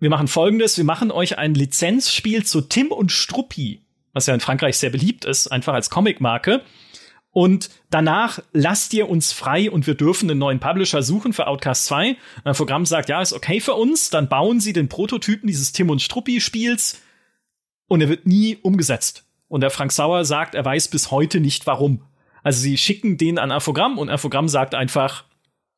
[0.00, 3.82] Wir machen folgendes, wir machen euch ein Lizenzspiel zu Tim und Struppi,
[4.12, 6.62] was ja in Frankreich sehr beliebt ist, einfach als Comicmarke.
[7.30, 11.86] Und danach lasst ihr uns frei und wir dürfen einen neuen Publisher suchen für Outcast
[11.86, 12.16] 2.
[12.44, 14.10] Ein Programm sagt, ja, ist okay für uns.
[14.10, 17.00] Dann bauen sie den Prototypen dieses Tim und Struppi Spiels
[17.86, 19.24] und er wird nie umgesetzt.
[19.46, 22.02] Und der Frank Sauer sagt, er weiß bis heute nicht warum.
[22.42, 25.24] Also sie schicken den an Infogramm und Infogramm sagt einfach,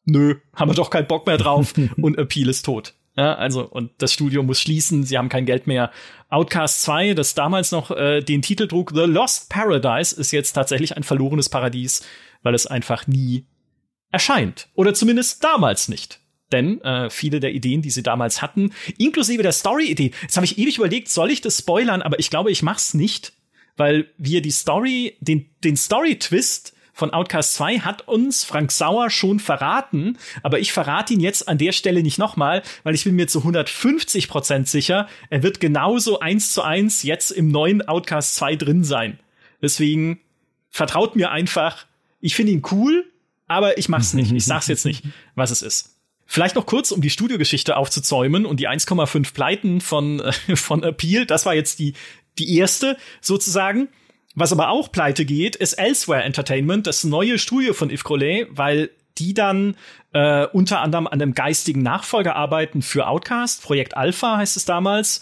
[0.05, 2.95] nö, haben wir doch keinen Bock mehr drauf und Appeal ist tot.
[3.17, 5.91] Ja, also, und das Studio muss schließen, sie haben kein Geld mehr.
[6.29, 10.97] Outcast 2, das damals noch äh, den Titel trug, The Lost Paradise, ist jetzt tatsächlich
[10.97, 12.07] ein verlorenes Paradies,
[12.43, 13.47] weil es einfach nie
[14.13, 14.69] erscheint.
[14.75, 16.21] Oder zumindest damals nicht.
[16.53, 20.59] Denn äh, viele der Ideen, die sie damals hatten, inklusive der Story-Idee, jetzt habe ich
[20.59, 23.33] ewig überlegt, soll ich das spoilern, aber ich glaube, ich mach's nicht,
[23.81, 29.41] weil wir die Story, den, den Story-Twist von Outcast 2 hat uns Frank Sauer schon
[29.41, 33.27] verraten, aber ich verrate ihn jetzt an der Stelle nicht nochmal, weil ich bin mir
[33.27, 38.57] zu 150 Prozent sicher, er wird genauso eins zu eins jetzt im neuen Outcast 2
[38.57, 39.19] drin sein.
[39.63, 40.21] Deswegen
[40.69, 41.87] vertraut mir einfach,
[42.21, 43.11] ich finde ihn cool,
[43.49, 44.31] aber ich mach's nicht.
[44.31, 45.05] Ich sag's jetzt nicht,
[45.35, 45.97] was es ist.
[46.33, 51.27] Vielleicht noch kurz, um die Studiogeschichte aufzuzäumen und die 1,5 Pleiten von, äh, von Appeal.
[51.27, 51.95] Das war jetzt die,
[52.41, 53.89] die erste sozusagen.
[54.35, 58.91] Was aber auch pleite geht, ist Elsewhere Entertainment, das neue Studio von Yves Grolet, weil
[59.19, 59.77] die dann
[60.13, 63.63] äh, unter anderem an einem geistigen Nachfolger arbeiten für Outcast.
[63.63, 65.21] Projekt Alpha heißt es damals.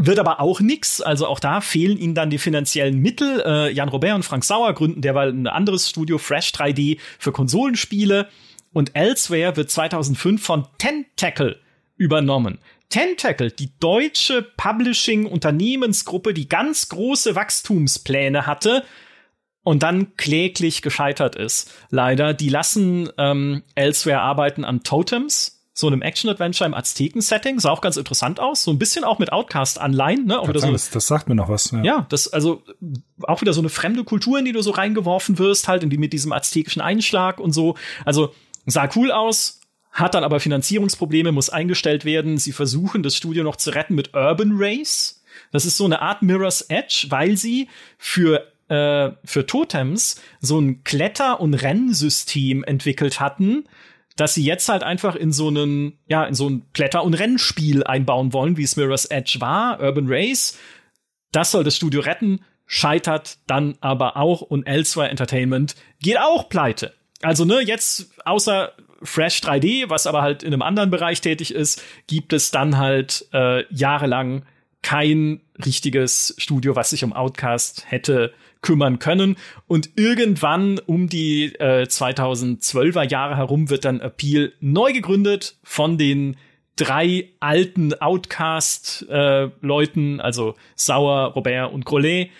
[0.00, 3.42] Wird aber auch nix, also auch da fehlen ihnen dann die finanziellen Mittel.
[3.44, 8.28] Äh, Jan Robert und Frank Sauer gründen derweil ein anderes Studio, Fresh 3D, für Konsolenspiele.
[8.72, 11.58] Und Elsewhere wird 2005 von Tentacle
[11.96, 12.58] übernommen.
[12.88, 18.84] Tentacle, die deutsche Publishing-Unternehmensgruppe, die ganz große Wachstumspläne hatte
[19.62, 21.70] und dann kläglich gescheitert ist.
[21.90, 27.60] Leider, die lassen ähm, Elsewhere arbeiten an Totems, so einem Action-Adventure im Azteken-Setting.
[27.60, 28.64] Sah auch ganz interessant aus.
[28.64, 30.26] So ein bisschen auch mit Outcast-Anleihen.
[30.26, 30.40] Ne?
[30.40, 31.70] Auch so, das, das sagt mir noch was.
[31.70, 31.82] Ja.
[31.82, 32.62] ja, das, also
[33.22, 35.98] auch wieder so eine fremde Kultur, in die du so reingeworfen wirst, halt, in die
[35.98, 37.76] mit diesem aztekischen Einschlag und so.
[38.04, 38.34] Also
[38.66, 39.57] sah cool aus,
[39.90, 42.38] hat dann aber Finanzierungsprobleme, muss eingestellt werden.
[42.38, 45.22] Sie versuchen, das Studio noch zu retten mit Urban Race.
[45.50, 50.84] Das ist so eine Art Mirror's Edge, weil sie für äh, für Totems so ein
[50.84, 53.64] Kletter- und Rennsystem entwickelt hatten,
[54.16, 57.84] dass sie jetzt halt einfach in so einen, ja, in so ein Kletter- und Rennspiel
[57.84, 60.58] einbauen wollen, wie es Mirror's Edge war, Urban Race.
[61.32, 66.94] Das soll das Studio retten, scheitert dann aber auch und Elsewhere Entertainment geht auch pleite.
[67.22, 68.72] Also, ne, jetzt außer
[69.02, 73.26] Fresh 3D, was aber halt in einem anderen Bereich tätig ist, gibt es dann halt
[73.32, 74.44] äh, jahrelang
[74.82, 78.32] kein richtiges Studio, was sich um Outcast hätte
[78.62, 79.36] kümmern können.
[79.66, 86.36] Und irgendwann um die äh, 2012er Jahre herum wird dann Appeal neu gegründet von den
[86.76, 92.30] drei alten Outcast-Leuten, äh, also Sauer, Robert und Grollet,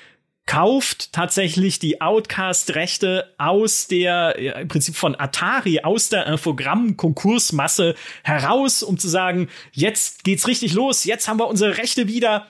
[0.48, 7.94] kauft tatsächlich die Outcast-Rechte aus der, ja, im Prinzip von Atari, aus der Infogramm-Konkursmasse
[8.24, 12.46] heraus, um zu sagen, jetzt geht's richtig los, jetzt haben wir unsere Rechte wieder.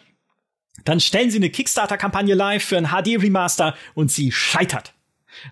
[0.84, 4.94] Dann stellen sie eine Kickstarter-Kampagne live für ein HD-Remaster und sie scheitert.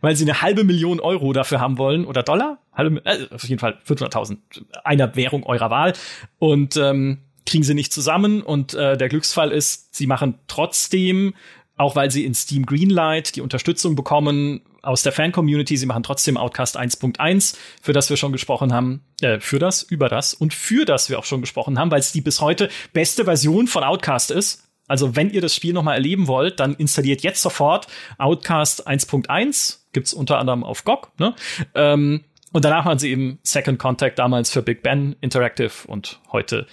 [0.01, 3.59] Weil sie eine halbe Million Euro dafür haben wollen oder Dollar, halbe, äh, auf jeden
[3.59, 4.38] Fall 500.000
[4.84, 5.94] einer Währung eurer Wahl
[6.38, 11.34] und ähm, kriegen sie nicht zusammen und äh, der Glücksfall ist, sie machen trotzdem
[11.76, 15.76] auch weil sie in Steam Greenlight die Unterstützung bekommen aus der Fan-Community.
[15.76, 20.08] Sie machen trotzdem Outcast 1.1, für das wir schon gesprochen haben, äh, für das, über
[20.08, 23.24] das und für das wir auch schon gesprochen haben, weil es die bis heute beste
[23.24, 24.62] Version von Outcast ist.
[24.88, 29.78] Also wenn ihr das Spiel noch mal erleben wollt, dann installiert jetzt sofort Outcast 1.1,
[29.92, 31.10] gibt's unter anderem auf GOG.
[31.18, 31.34] Ne?
[31.74, 36.66] Ähm, und danach machen sie eben Second Contact damals für Big Ben Interactive und heute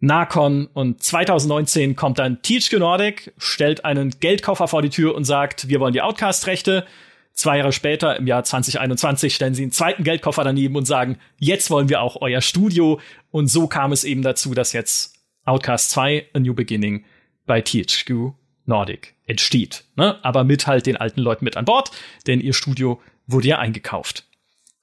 [0.00, 5.68] Nakon und 2019 kommt dann THQ Nordic, stellt einen Geldkoffer vor die Tür und sagt,
[5.68, 6.86] wir wollen die Outcast-Rechte.
[7.32, 11.70] Zwei Jahre später, im Jahr 2021, stellen sie einen zweiten Geldkoffer daneben und sagen, jetzt
[11.70, 12.98] wollen wir auch euer Studio.
[13.30, 17.04] Und so kam es eben dazu, dass jetzt Outcast 2, A New Beginning,
[17.46, 18.32] bei THQ
[18.64, 19.84] Nordic entsteht.
[19.96, 20.18] Ne?
[20.24, 21.90] Aber mit halt den alten Leuten mit an Bord,
[22.26, 24.24] denn ihr Studio wurde ja eingekauft.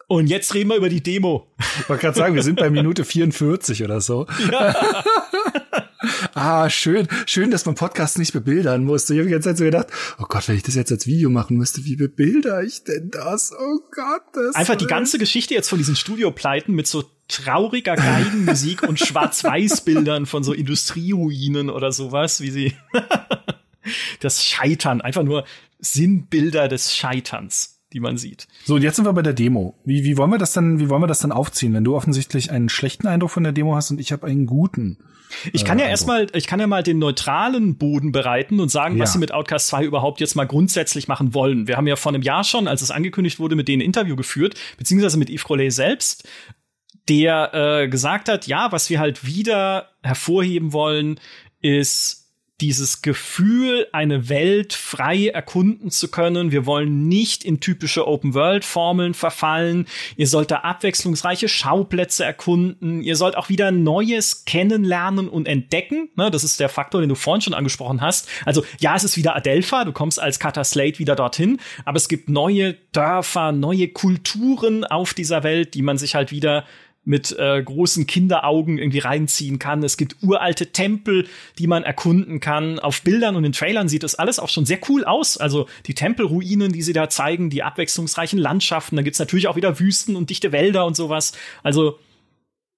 [0.07, 1.47] Und jetzt reden wir über die Demo.
[1.81, 4.25] Ich wollte gerade sagen, wir sind bei Minute 44 oder so.
[4.49, 4.73] Ja.
[6.33, 9.13] ah, schön, schön, dass man Podcasts nicht bebildern musste.
[9.13, 9.87] Ich habe die ganze Zeit so gedacht,
[10.17, 13.51] oh Gott, wenn ich das jetzt als Video machen müsste, wie bebilder ich denn das?
[13.51, 14.23] Oh Gott.
[14.33, 20.25] Das Einfach die ganze Geschichte jetzt von diesen Studiopleiten mit so trauriger Geigenmusik und Schwarz-Weiß-Bildern
[20.25, 22.73] von so Industrieruinen oder sowas, wie sie
[24.21, 25.43] das Scheitern, einfach nur
[25.79, 28.47] Sinnbilder des Scheiterns die man sieht.
[28.63, 29.73] So, und jetzt sind wir bei der Demo.
[29.83, 32.51] Wie, wie wollen wir das dann, wie wollen wir das dann aufziehen, wenn du offensichtlich
[32.51, 34.99] einen schlechten Eindruck von der Demo hast und ich habe einen guten?
[35.51, 38.97] Ich kann äh, ja erstmal, ich kann ja mal den neutralen Boden bereiten und sagen,
[38.97, 39.03] ja.
[39.03, 41.67] was sie mit Outcast 2 überhaupt jetzt mal grundsätzlich machen wollen.
[41.67, 44.15] Wir haben ja vor einem Jahr schon, als es angekündigt wurde, mit denen ein Interview
[44.15, 46.29] geführt, beziehungsweise mit Yves Crowley selbst,
[47.09, 51.19] der äh, gesagt hat, ja, was wir halt wieder hervorheben wollen,
[51.61, 52.16] ist
[52.59, 56.51] dieses Gefühl, eine Welt frei erkunden zu können.
[56.51, 59.85] Wir wollen nicht in typische Open-World-Formeln verfallen.
[60.15, 63.03] Ihr sollt da abwechslungsreiche Schauplätze erkunden.
[63.03, 66.09] Ihr sollt auch wieder Neues kennenlernen und entdecken.
[66.15, 68.27] Ne, das ist der Faktor, den du vorhin schon angesprochen hast.
[68.43, 69.85] Also ja, es ist wieder Adelpha.
[69.85, 71.59] Du kommst als Cutter Slate wieder dorthin.
[71.85, 76.65] Aber es gibt neue Dörfer, neue Kulturen auf dieser Welt, die man sich halt wieder
[77.07, 79.81] mit äh, großen Kinderaugen irgendwie reinziehen kann.
[79.81, 81.25] Es gibt uralte Tempel,
[81.57, 82.79] die man erkunden kann.
[82.79, 85.37] Auf Bildern und in Trailern sieht das alles auch schon sehr cool aus.
[85.37, 88.97] Also die Tempelruinen, die sie da zeigen, die abwechslungsreichen Landschaften.
[88.97, 91.31] Da gibt's natürlich auch wieder Wüsten und dichte Wälder und sowas.
[91.63, 91.97] Also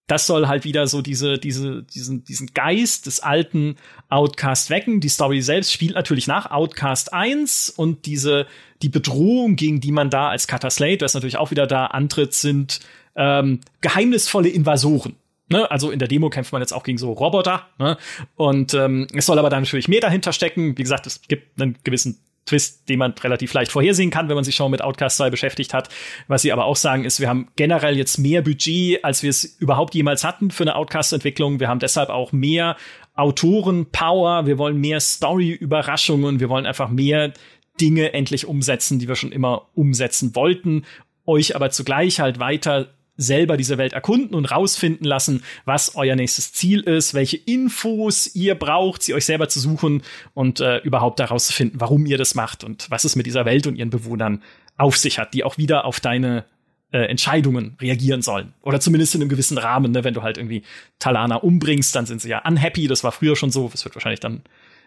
[0.05, 3.77] das soll halt wieder so diese, diese, diesen, diesen Geist des alten
[4.09, 5.01] Outcast wecken.
[5.01, 8.45] Die Story selbst spielt natürlich nach Outcast 1 und diese,
[8.81, 12.33] die Bedrohung, gegen die man da als Cutter Slate, das natürlich auch wieder da antritt,
[12.33, 12.79] sind
[13.15, 15.15] ähm, geheimnisvolle Invasoren.
[15.49, 15.69] Ne?
[15.69, 17.67] Also in der Demo kämpft man jetzt auch gegen so Roboter.
[17.79, 17.97] Ne?
[18.35, 20.77] Und ähm, es soll aber da natürlich mehr dahinter stecken.
[20.77, 24.43] Wie gesagt, es gibt einen gewissen Twist, den man relativ leicht vorhersehen kann, wenn man
[24.43, 25.89] sich schon mit Outcast 2 beschäftigt hat.
[26.27, 29.43] Was sie aber auch sagen, ist, wir haben generell jetzt mehr Budget, als wir es
[29.43, 31.59] überhaupt jemals hatten für eine Outcast-Entwicklung.
[31.59, 32.75] Wir haben deshalb auch mehr
[33.15, 37.33] Autoren-Power, wir wollen mehr Story-Überraschungen, wir wollen einfach mehr
[37.79, 40.85] Dinge endlich umsetzen, die wir schon immer umsetzen wollten,
[41.25, 42.87] euch aber zugleich halt weiter
[43.19, 48.55] selber diese Welt erkunden und rausfinden lassen, was euer nächstes Ziel ist, welche Infos ihr
[48.55, 50.01] braucht, sie euch selber zu suchen
[50.33, 53.75] und äh, überhaupt herauszufinden, warum ihr das macht und was es mit dieser Welt und
[53.75, 54.41] ihren Bewohnern
[54.77, 56.45] auf sich hat, die auch wieder auf deine
[56.91, 58.53] äh, Entscheidungen reagieren sollen.
[58.61, 60.03] Oder zumindest in einem gewissen Rahmen, ne?
[60.05, 60.63] wenn du halt irgendwie
[60.97, 64.21] Talana umbringst, dann sind sie ja unhappy, das war früher schon so, das wird wahrscheinlich
[64.21, 64.41] dann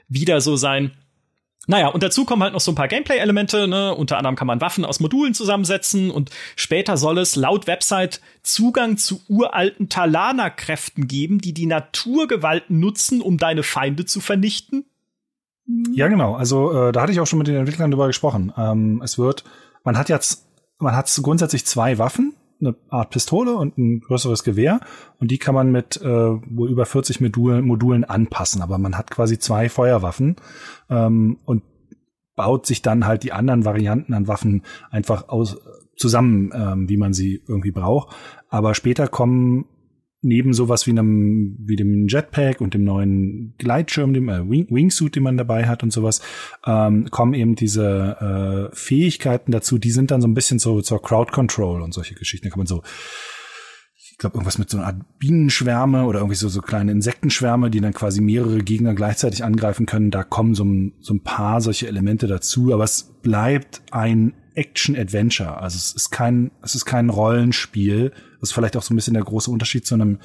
[0.09, 0.93] wieder so sein.
[1.69, 3.95] Naja, und dazu kommen halt noch so ein paar Gameplay-Elemente, ne?
[3.95, 8.97] Unter anderem kann man Waffen aus Modulen zusammensetzen und später soll es laut Website Zugang
[8.97, 14.87] zu uralten Talana-Kräften geben, die die Naturgewalten nutzen, um deine Feinde zu vernichten.
[15.93, 16.35] Ja, genau.
[16.35, 18.53] Also äh, da hatte ich auch schon mit den Entwicklern drüber gesprochen.
[18.57, 19.45] Ähm, es wird,
[19.85, 20.45] man hat jetzt,
[20.79, 24.81] man hat grundsätzlich zwei Waffen, eine Art Pistole und ein größeres Gewehr
[25.19, 29.11] und die kann man mit äh, wohl über 40 Modulen, Modulen anpassen, aber man hat
[29.11, 30.37] quasi zwei Feuerwaffen
[30.89, 31.63] ähm, und
[32.35, 35.59] baut sich dann halt die anderen Varianten an Waffen einfach aus
[35.97, 38.15] zusammen, ähm, wie man sie irgendwie braucht.
[38.49, 39.67] Aber später kommen
[40.23, 45.17] neben sowas wie einem wie dem Jetpack und dem neuen Gleitschirm, dem äh, Wing Wingsuit,
[45.17, 46.23] den man dabei hat und sowas,
[46.65, 49.79] ähm, kommen eben diese äh, Fähigkeiten dazu.
[49.79, 52.47] Die sind dann so ein bisschen so zur Crowd Control und solche Geschichten.
[52.47, 52.83] Da kann man so
[54.13, 57.81] ich glaube, irgendwas mit so einer Art Bienenschwärme oder irgendwie so, so kleine Insektenschwärme, die
[57.81, 60.11] dann quasi mehrere Gegner gleichzeitig angreifen können.
[60.11, 60.65] Da kommen so,
[61.01, 65.59] so ein paar solche Elemente dazu, aber es bleibt ein Action-Adventure.
[65.59, 68.11] Also es ist kein, es ist kein Rollenspiel.
[68.41, 70.19] Das ist vielleicht auch so ein bisschen der große Unterschied zu einem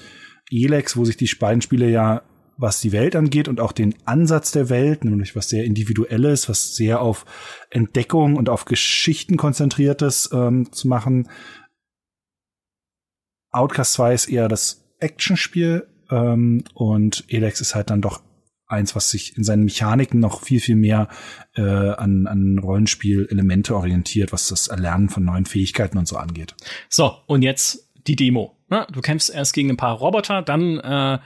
[0.50, 2.24] Elex, wo sich die beiden Spiele ja,
[2.58, 6.76] was die Welt angeht und auch den Ansatz der Welt, nämlich was sehr individuelles, was
[6.76, 7.26] sehr auf
[7.70, 11.30] Entdeckung und auf Geschichten konzentriertes ähm, zu machen.
[13.52, 18.22] Outcast 2 ist eher das Actionspiel ähm, und Elex ist halt dann doch
[18.68, 21.08] eins, was sich in seinen Mechaniken noch viel, viel mehr
[21.56, 26.56] äh, an, an Rollenspiel-Elemente orientiert, was das Erlernen von neuen Fähigkeiten und so angeht.
[26.90, 28.54] So, und jetzt die Demo.
[28.92, 31.20] Du kämpfst erst gegen ein paar Roboter, dann äh,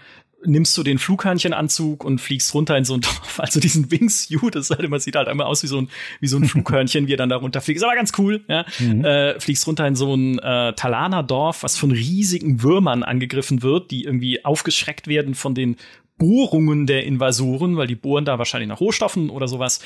[0.45, 4.69] nimmst du den Flughörnchenanzug und fliegst runter in so ein Dorf, also diesen Wingsuit, das
[4.69, 5.89] halt immer sieht halt einmal aus wie so ein
[6.19, 7.77] wie so ein Flughörnchen, wie er dann da runterfliegt.
[7.77, 8.65] Ist aber ganz cool, ja.
[8.79, 9.05] Mhm.
[9.05, 13.91] Äh, fliegst runter in so ein äh, Talaner Dorf, was von riesigen Würmern angegriffen wird,
[13.91, 15.77] die irgendwie aufgeschreckt werden von den
[16.21, 19.79] Bohrungen der Invasoren, weil die bohren da wahrscheinlich nach Rohstoffen oder sowas.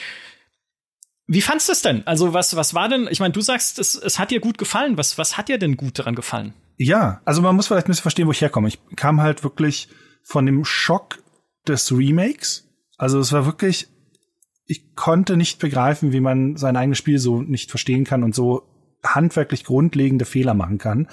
[1.27, 2.05] Wie fandst du es denn?
[2.05, 4.97] Also was, was war denn, ich meine, du sagst, es, es hat dir gut gefallen.
[4.97, 6.53] Was, was hat dir denn gut daran gefallen?
[6.75, 8.67] Ja, also man muss vielleicht ein bisschen verstehen, wo ich herkomme.
[8.67, 9.87] Ich kam halt wirklich
[10.23, 11.19] von dem Schock
[11.69, 12.67] des Remakes.
[12.97, 13.87] Also es war wirklich,
[14.65, 18.63] ich konnte nicht begreifen, wie man sein eigenes Spiel so nicht verstehen kann und so
[19.05, 21.07] handwerklich grundlegende Fehler machen kann.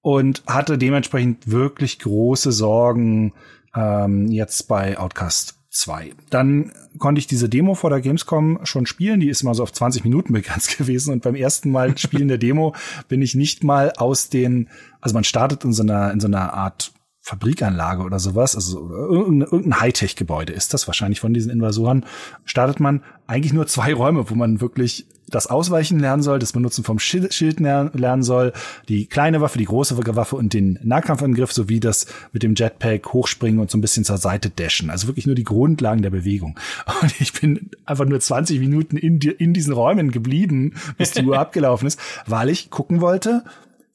[0.00, 3.34] Und hatte dementsprechend wirklich große Sorgen,
[3.74, 6.12] ähm, jetzt bei Outcast 2.
[6.30, 9.20] Dann konnte ich diese Demo vor der Gamescom schon spielen.
[9.20, 11.12] Die ist mal so auf 20 Minuten begrenzt gewesen.
[11.12, 12.74] Und beim ersten Mal spielen der Demo
[13.08, 14.68] bin ich nicht mal aus den,
[15.00, 16.92] also man startet in so einer, in so einer Art
[17.22, 22.06] Fabrikanlage oder sowas, also irgendein Hightech-Gebäude ist das wahrscheinlich von diesen Invasoren,
[22.44, 26.84] startet man eigentlich nur zwei Räume, wo man wirklich das Ausweichen lernen soll, das Benutzen
[26.84, 28.52] vom Schild, lernen soll,
[28.88, 33.60] die kleine Waffe, die große Waffe und den Nahkampfangriff sowie das mit dem Jetpack hochspringen
[33.60, 34.90] und so ein bisschen zur Seite dashen.
[34.90, 36.58] Also wirklich nur die Grundlagen der Bewegung.
[37.00, 41.24] Und ich bin einfach nur 20 Minuten in, die, in diesen Räumen geblieben, bis die
[41.24, 43.44] Uhr abgelaufen ist, weil ich gucken wollte,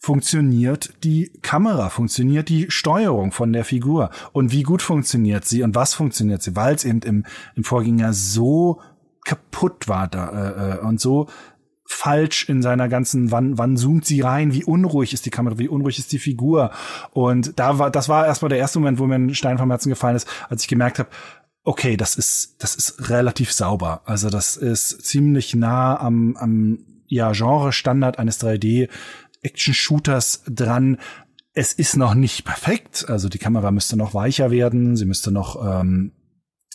[0.05, 4.11] funktioniert die Kamera, funktioniert die Steuerung von der Figur?
[4.33, 5.63] Und wie gut funktioniert sie?
[5.63, 7.25] Und was funktioniert sie, weil es eben im,
[7.55, 8.79] im Vorgänger so
[9.23, 11.27] kaputt war da äh, äh, und so
[11.87, 15.69] falsch in seiner ganzen, wann, wann zoomt sie rein, wie unruhig ist die Kamera, wie
[15.69, 16.69] unruhig ist die Figur.
[17.11, 19.89] Und da war, das war erstmal der erste Moment, wo mir ein Stein vom Herzen
[19.89, 21.09] gefallen ist, als ich gemerkt habe,
[21.63, 24.01] okay, das ist, das ist relativ sauber.
[24.05, 26.77] Also das ist ziemlich nah am, am
[27.07, 28.89] ja, Genre-Standard eines 3D
[29.45, 30.97] Action-Shooters dran.
[31.53, 35.55] Es ist noch nicht perfekt, also die Kamera müsste noch weicher werden, sie müsste noch
[35.65, 36.11] ähm,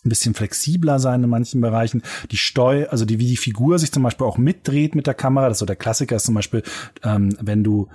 [0.05, 2.03] ein bisschen flexibler sein in manchen Bereichen.
[2.31, 5.49] Die Steu, also die, wie die Figur sich zum Beispiel auch mitdreht mit der Kamera.
[5.49, 6.63] Das ist so der Klassiker ist zum Beispiel,
[7.03, 7.89] ähm, wenn du,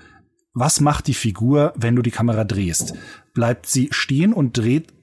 [0.53, 2.93] was macht die Figur, wenn du die Kamera drehst?
[3.33, 4.93] Bleibt sie stehen und dreht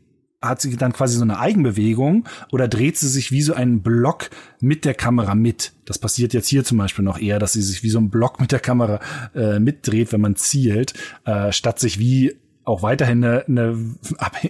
[0.43, 4.31] hat sie dann quasi so eine Eigenbewegung oder dreht sie sich wie so ein Block
[4.61, 5.73] mit der Kamera mit.
[5.85, 8.41] Das passiert jetzt hier zum Beispiel noch eher, dass sie sich wie so ein Block
[8.41, 9.01] mit der Kamera
[9.35, 13.77] äh, mitdreht, wenn man zielt, äh, statt sich wie auch weiterhin eine, eine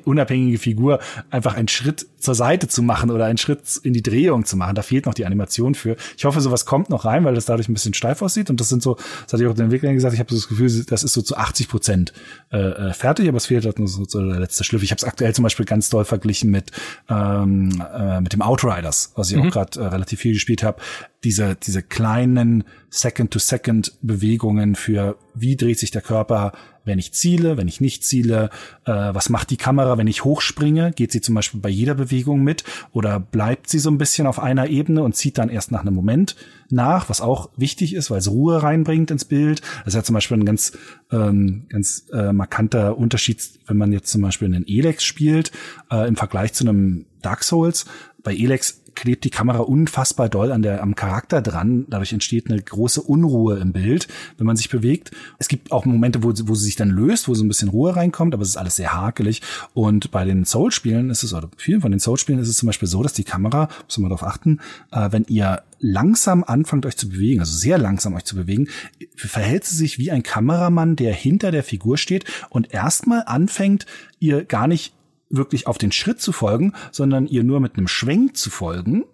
[0.04, 1.00] unabhängige Figur
[1.30, 4.74] einfach einen Schritt zur Seite zu machen oder einen Schritt in die Drehung zu machen.
[4.74, 5.96] Da fehlt noch die Animation für.
[6.16, 8.50] Ich hoffe, sowas kommt noch rein, weil das dadurch ein bisschen steif aussieht.
[8.50, 10.48] Und das sind so, das hatte ich auch den Entwicklern gesagt, ich habe so das
[10.48, 12.12] Gefühl, das ist so zu 80 Prozent
[12.52, 14.82] äh, äh, fertig, aber es fehlt halt nur so, so der letzte Schliff.
[14.82, 16.70] Ich habe es aktuell zum Beispiel ganz doll verglichen mit,
[17.08, 19.48] ähm, äh, mit dem Outriders, was ich mhm.
[19.48, 20.80] auch gerade äh, relativ viel gespielt habe.
[21.24, 26.52] Diese, diese kleinen Second-to-Second-Bewegungen für wie dreht sich der Körper,
[26.84, 28.50] wenn ich ziele, wenn ich nicht ziele,
[28.84, 32.42] äh, was macht die Kamera, wenn ich hochspringe, geht sie zum Beispiel bei jeder Bewegung
[32.42, 35.80] mit oder bleibt sie so ein bisschen auf einer Ebene und zieht dann erst nach
[35.80, 36.36] einem Moment
[36.70, 39.60] nach, was auch wichtig ist, weil es Ruhe reinbringt ins Bild.
[39.84, 40.72] Das ist ja zum Beispiel ein ganz,
[41.10, 45.52] ähm, ganz äh, markanter Unterschied, wenn man jetzt zum Beispiel einen Elex spielt,
[45.90, 47.84] äh, im Vergleich zu einem Dark Souls.
[48.22, 51.86] Bei Elex klebt die Kamera unfassbar doll an der, am Charakter dran.
[51.88, 55.10] Dadurch entsteht eine große Unruhe im Bild, wenn man sich bewegt.
[55.38, 57.96] Es gibt auch Momente, wo, wo sie sich dann löst, wo so ein bisschen Ruhe
[57.96, 59.42] reinkommt, aber es ist alles sehr hakelig.
[59.74, 62.88] Und bei den Soul-Spielen ist es, oder vielen von den Soul-Spielen ist es zum Beispiel
[62.88, 67.08] so, dass die Kamera, muss man darauf achten, äh, wenn ihr langsam anfangt euch zu
[67.08, 68.68] bewegen, also sehr langsam euch zu bewegen,
[69.16, 73.86] verhält sie sich wie ein Kameramann, der hinter der Figur steht und erstmal anfängt,
[74.20, 74.94] ihr gar nicht
[75.32, 79.04] wirklich auf den Schritt zu folgen, sondern ihr nur mit einem Schwenk zu folgen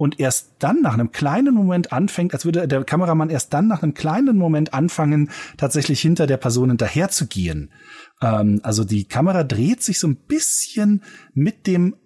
[0.00, 3.82] und erst dann nach einem kleinen Moment anfängt, als würde der Kameramann erst dann nach
[3.82, 7.70] einem kleinen Moment anfangen, tatsächlich hinter der Person hinterher zu gehen.
[8.22, 11.02] Ähm, also die Kamera dreht sich so ein bisschen
[11.34, 11.96] mit dem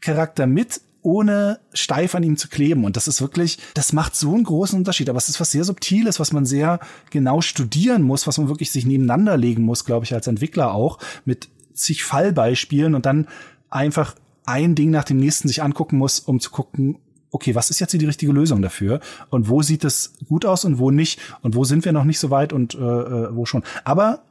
[0.00, 2.84] Charakter mit, ohne steif an ihm zu kleben.
[2.84, 5.10] Und das ist wirklich, das macht so einen großen Unterschied.
[5.10, 8.70] Aber es ist was sehr Subtiles, was man sehr genau studieren muss, was man wirklich
[8.70, 11.50] sich nebeneinander legen muss, glaube ich, als Entwickler auch, mit
[11.82, 13.28] zig Fallbeispielen und dann
[13.70, 14.14] einfach
[14.44, 16.98] ein Ding nach dem nächsten sich angucken muss, um zu gucken,
[17.30, 20.78] okay, was ist jetzt die richtige Lösung dafür und wo sieht es gut aus und
[20.78, 23.62] wo nicht und wo sind wir noch nicht so weit und äh, äh wo schon.
[23.84, 24.22] Aber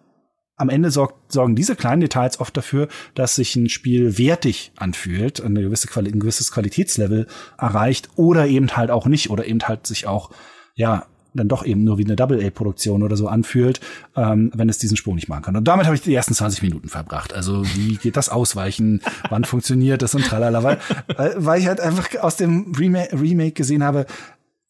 [0.56, 5.42] am Ende sorgt, sorgen diese kleinen Details oft dafür, dass sich ein Spiel wertig anfühlt,
[5.42, 7.26] eine gewisse ein gewisses Qualitätslevel
[7.58, 10.30] erreicht oder eben halt auch nicht oder eben halt sich auch
[10.76, 13.80] ja dann doch eben nur wie eine Double-A-Produktion oder so anfühlt,
[14.16, 15.56] ähm, wenn es diesen Sprung nicht machen kann.
[15.56, 17.34] Und damit habe ich die ersten 20 Minuten verbracht.
[17.34, 19.02] Also wie geht das Ausweichen?
[19.30, 20.64] Wann funktioniert das und tralala?
[20.64, 20.80] Weil,
[21.38, 24.06] weil ich halt einfach aus dem Remake, Remake gesehen habe,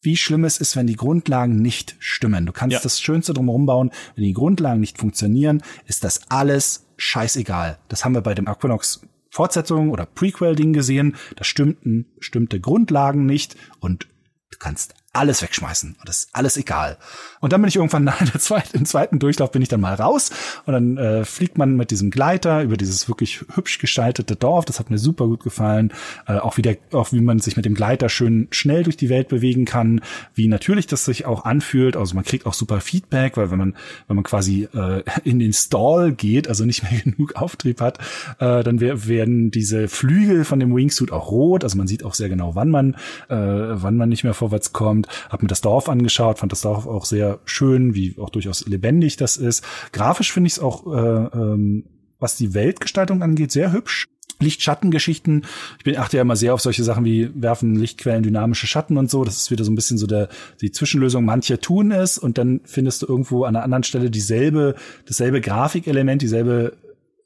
[0.01, 2.45] wie schlimm es ist, wenn die Grundlagen nicht stimmen.
[2.45, 2.80] Du kannst ja.
[2.82, 3.91] das Schönste drumherum bauen.
[4.16, 7.78] Wenn die Grundlagen nicht funktionieren, ist das alles scheißegal.
[7.88, 11.16] Das haben wir bei dem Aquanox Fortsetzung oder Prequel-Ding gesehen.
[11.36, 14.07] Da stimmten bestimmte Grundlagen nicht und
[14.51, 16.97] du kannst alles wegschmeißen und das ist alles egal.
[17.41, 19.95] Und dann bin ich irgendwann nach der zweiten, im zweiten Durchlauf bin ich dann mal
[19.95, 20.32] raus
[20.66, 24.66] und dann äh, fliegt man mit diesem Gleiter über dieses wirklich hübsch gestaltete Dorf.
[24.66, 25.91] Das hat mir super gut gefallen.
[26.28, 29.09] Äh, auch wie der, auch wie man sich mit dem Gleiter schön schnell durch die
[29.09, 30.01] Welt bewegen kann,
[30.34, 31.97] wie natürlich das sich auch anfühlt.
[31.97, 33.76] Also man kriegt auch super Feedback, weil wenn man
[34.07, 37.97] wenn man quasi äh, in den Stall geht, also nicht mehr genug Auftrieb hat,
[38.39, 41.66] äh, dann werden diese Flügel von dem Wingsuit auch rot.
[41.66, 42.93] Also man sieht auch sehr genau, wann man
[43.28, 46.62] äh, wann man nicht mehr vorwärts kommt und habe mir das Dorf angeschaut, fand das
[46.62, 49.64] Dorf auch sehr schön, wie auch durchaus lebendig das ist.
[49.91, 51.86] Grafisch finde ich es auch, äh, ähm,
[52.20, 54.08] was die Weltgestaltung angeht, sehr hübsch.
[54.39, 55.45] Lichtschattengeschichten.
[55.78, 59.12] Ich bin achte ja immer sehr auf solche Sachen wie werfen Lichtquellen dynamische Schatten und
[59.12, 59.24] so.
[59.24, 60.30] Das ist wieder so ein bisschen so der
[60.62, 61.24] die Zwischenlösung.
[61.24, 64.74] Manche tun es und dann findest du irgendwo an einer anderen Stelle dieselbe
[65.06, 66.74] dasselbe Grafikelement, dieselbe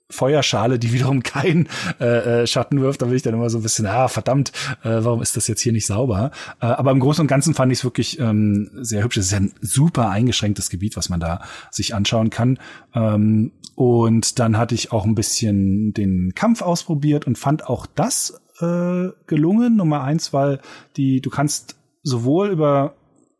[0.09, 1.67] Feuerschale, die wiederum kein
[1.99, 4.51] äh, äh, Schatten wirft, da bin ich dann immer so ein bisschen, ah, verdammt,
[4.83, 6.31] äh, warum ist das jetzt hier nicht sauber?
[6.61, 9.17] Äh, aber im Großen und Ganzen fand ich es wirklich ähm, sehr hübsch.
[9.17, 11.41] Es ist ja ein super eingeschränktes Gebiet, was man da
[11.71, 12.59] sich anschauen kann.
[12.93, 18.41] Ähm, und dann hatte ich auch ein bisschen den Kampf ausprobiert und fand auch das
[18.61, 19.75] äh, gelungen.
[19.75, 20.59] Nummer eins, weil
[20.97, 22.95] die, du kannst sowohl über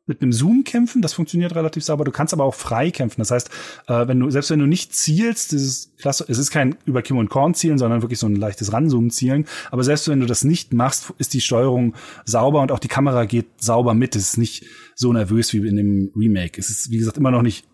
[0.08, 2.03] mit einem Zoom kämpfen, das funktioniert relativ sauber.
[2.03, 3.22] Du kannst aber auch frei kämpfen.
[3.22, 3.49] Das heißt,
[3.88, 7.18] äh, wenn du, selbst wenn du nicht zielst, dieses klasse, es ist kein über Kim
[7.18, 9.45] und Korn zielen, sondern wirklich so ein leichtes Ranzoomen zielen.
[9.72, 13.26] Aber selbst wenn du das nicht machst, ist die Steuerung sauber und auch die Kamera
[13.26, 14.16] geht sauber mit.
[14.16, 16.60] Es ist nicht so nervös wie in dem Remake.
[16.60, 17.66] Es ist, wie gesagt, immer noch nicht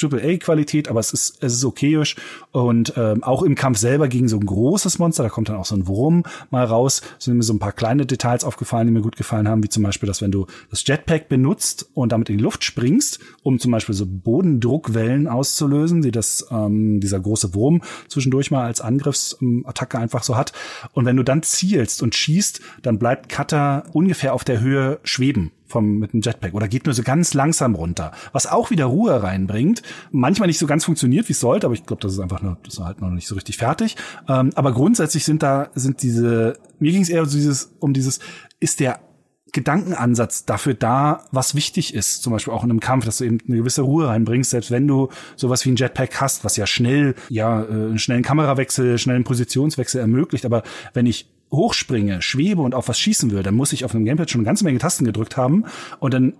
[0.00, 2.16] AAA-Qualität, aber es ist, es ist okayisch.
[2.50, 5.64] Und ähm, auch im Kampf selber gegen so ein großes Monster, da kommt dann auch
[5.64, 9.02] so ein Wurm mal raus, sind mir so ein paar kleine Details aufgefallen, die mir
[9.02, 12.38] gut gefallen haben, wie zum Beispiel, dass wenn du das Jetpack benutzt und damit in
[12.38, 17.82] die Luft springst, um zum Beispiel so Bodendruckwellen auszulösen, die das ähm, dieser große Wurm
[18.08, 20.52] zwischendurch mal als Angriffsattacke einfach so hat.
[20.92, 25.52] Und wenn du dann zielst und schießt, dann bleibt Cutter ungefähr auf der Höhe schweben
[25.74, 29.22] vom, mit dem Jetpack oder geht nur so ganz langsam runter, was auch wieder Ruhe
[29.22, 29.82] reinbringt.
[30.12, 32.56] Manchmal nicht so ganz funktioniert, wie es sollte, aber ich glaube, das ist einfach nur,
[32.62, 33.96] das ist halt noch nicht so richtig fertig.
[34.28, 38.20] Ähm, aber grundsätzlich sind da, sind diese, mir ging es eher so dieses, um dieses,
[38.60, 39.00] ist der
[39.52, 43.38] Gedankenansatz dafür da, was wichtig ist, zum Beispiel auch in einem Kampf, dass du eben
[43.46, 47.14] eine gewisse Ruhe reinbringst, selbst wenn du sowas wie ein Jetpack hast, was ja schnell,
[47.28, 50.62] ja, äh, einen schnellen Kamerawechsel, schnellen Positionswechsel ermöglicht, aber
[50.92, 54.30] wenn ich hochspringe, schwebe und auf was schießen will, dann muss ich auf einem Gamepad
[54.30, 55.64] schon eine ganze Menge Tasten gedrückt haben
[55.98, 56.34] und dann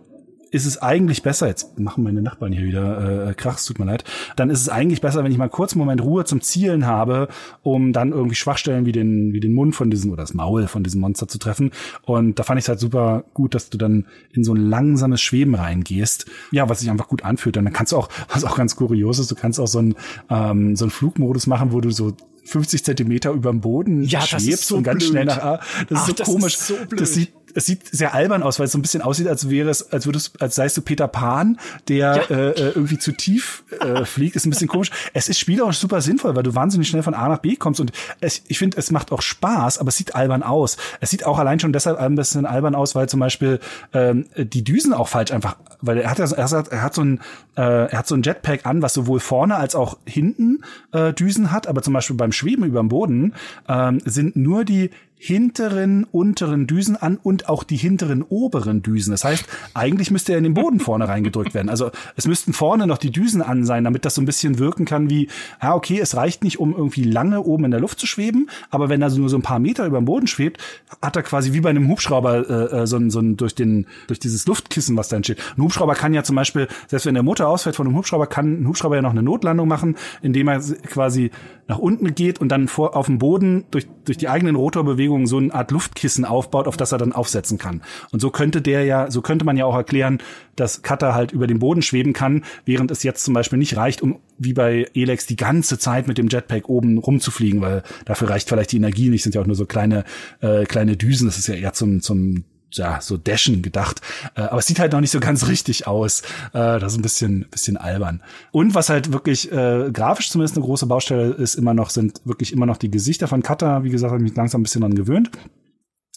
[0.55, 4.05] ist es eigentlich besser, jetzt machen meine Nachbarn hier wieder äh, Krachs, tut mir leid,
[4.37, 7.27] dann ist es eigentlich besser, wenn ich mal kurz einen Moment Ruhe zum Zielen habe,
[7.63, 10.85] um dann irgendwie Schwachstellen wie den, wie den Mund von diesem oder das Maul von
[10.85, 11.73] diesem Monster zu treffen.
[12.03, 15.21] Und da fand ich es halt super gut, dass du dann in so ein langsames
[15.21, 16.27] Schweben reingehst.
[16.53, 17.57] Ja, was sich einfach gut anfühlt.
[17.57, 19.97] Und dann kannst du auch, was auch ganz kurios ist, du kannst auch so einen,
[20.31, 22.13] ähm, so einen Flugmodus machen, wo du so
[22.45, 25.11] 50 Zentimeter über dem Boden ja, schwebst so und ganz blöd.
[25.11, 25.61] schnell nach A.
[25.89, 26.55] Das Ach, ist so das komisch.
[26.55, 27.01] ist so blöd.
[27.01, 29.71] Das sieht es sieht sehr albern aus, weil es so ein bisschen aussieht, als wäre
[29.71, 32.37] es, als würdest, als seist du Peter Pan, der Ja.
[32.37, 34.37] äh, äh, irgendwie zu tief äh, fliegt.
[34.37, 34.91] Ist ein bisschen komisch.
[35.13, 37.93] Es ist spielerisch super sinnvoll, weil du wahnsinnig schnell von A nach B kommst und
[38.21, 40.77] es, ich finde, es macht auch Spaß, aber es sieht albern aus.
[41.01, 43.61] Es sieht auch allein schon deshalb ein bisschen albern aus, weil zum Beispiel
[43.93, 47.03] ähm, die Düsen auch falsch einfach, weil er hat ja, er hat, er hat so
[47.03, 47.21] ein,
[47.57, 51.51] äh, er hat so ein Jetpack an, was sowohl vorne als auch hinten äh, Düsen
[51.53, 53.35] hat, aber zum Beispiel beim Schweben über dem Boden
[53.69, 54.91] ähm, sind nur die
[55.27, 59.11] hinteren, unteren Düsen an und auch die hinteren, oberen Düsen.
[59.11, 61.71] Das heißt, eigentlich müsste er in den Boden vorne reingedrückt werden.
[61.71, 64.85] Also es müssten vorne noch die Düsen an sein, damit das so ein bisschen wirken
[64.85, 65.29] kann wie,
[65.61, 68.91] ah, okay, es reicht nicht, um irgendwie lange oben in der Luft zu schweben, aber
[68.91, 70.61] wenn er nur so ein paar Meter über dem Boden schwebt,
[71.01, 73.87] hat er quasi wie bei einem Hubschrauber äh, äh, so, ein- so ein, durch, den,
[74.09, 75.39] durch dieses Luftkissen, was da entsteht.
[75.57, 78.61] Ein Hubschrauber kann ja zum Beispiel, selbst wenn der Motor ausfällt von einem Hubschrauber, kann
[78.63, 81.31] ein Hubschrauber ja noch eine Notlandung machen, indem er quasi
[81.67, 85.39] nach unten geht und dann vor, auf dem Boden durch, durch die eigenen Rotorbewegungen so
[85.39, 87.83] eine Art Luftkissen aufbaut, auf das er dann aufsetzen kann.
[88.11, 90.19] Und so könnte der ja, so könnte man ja auch erklären,
[90.57, 94.03] dass Cutter halt über den Boden schweben kann, während es jetzt zum Beispiel nicht reicht,
[94.03, 98.49] um wie bei Elex die ganze Zeit mit dem Jetpack oben rumzufliegen, weil dafür reicht
[98.49, 100.05] vielleicht die Energie nicht, sind ja auch nur so kleine,
[100.41, 102.45] äh, kleine Düsen, das ist ja eher zum, zum
[102.77, 104.01] ja, so Dashen gedacht.
[104.35, 106.23] Äh, aber es sieht halt noch nicht so ganz richtig aus.
[106.53, 108.23] Äh, das ist ein bisschen, bisschen albern.
[108.53, 112.53] Und was halt wirklich äh, grafisch zumindest eine große Baustelle ist, immer noch, sind wirklich
[112.53, 113.85] immer noch die Gesichter von Cutter.
[113.85, 115.31] Wie gesagt, habe ich mich langsam ein bisschen dran gewöhnt.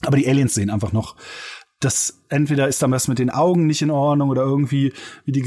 [0.06, 1.16] Aber die Aliens sehen einfach noch,
[1.80, 4.94] das entweder ist dann was mit den Augen nicht in Ordnung oder irgendwie
[5.26, 5.42] wie die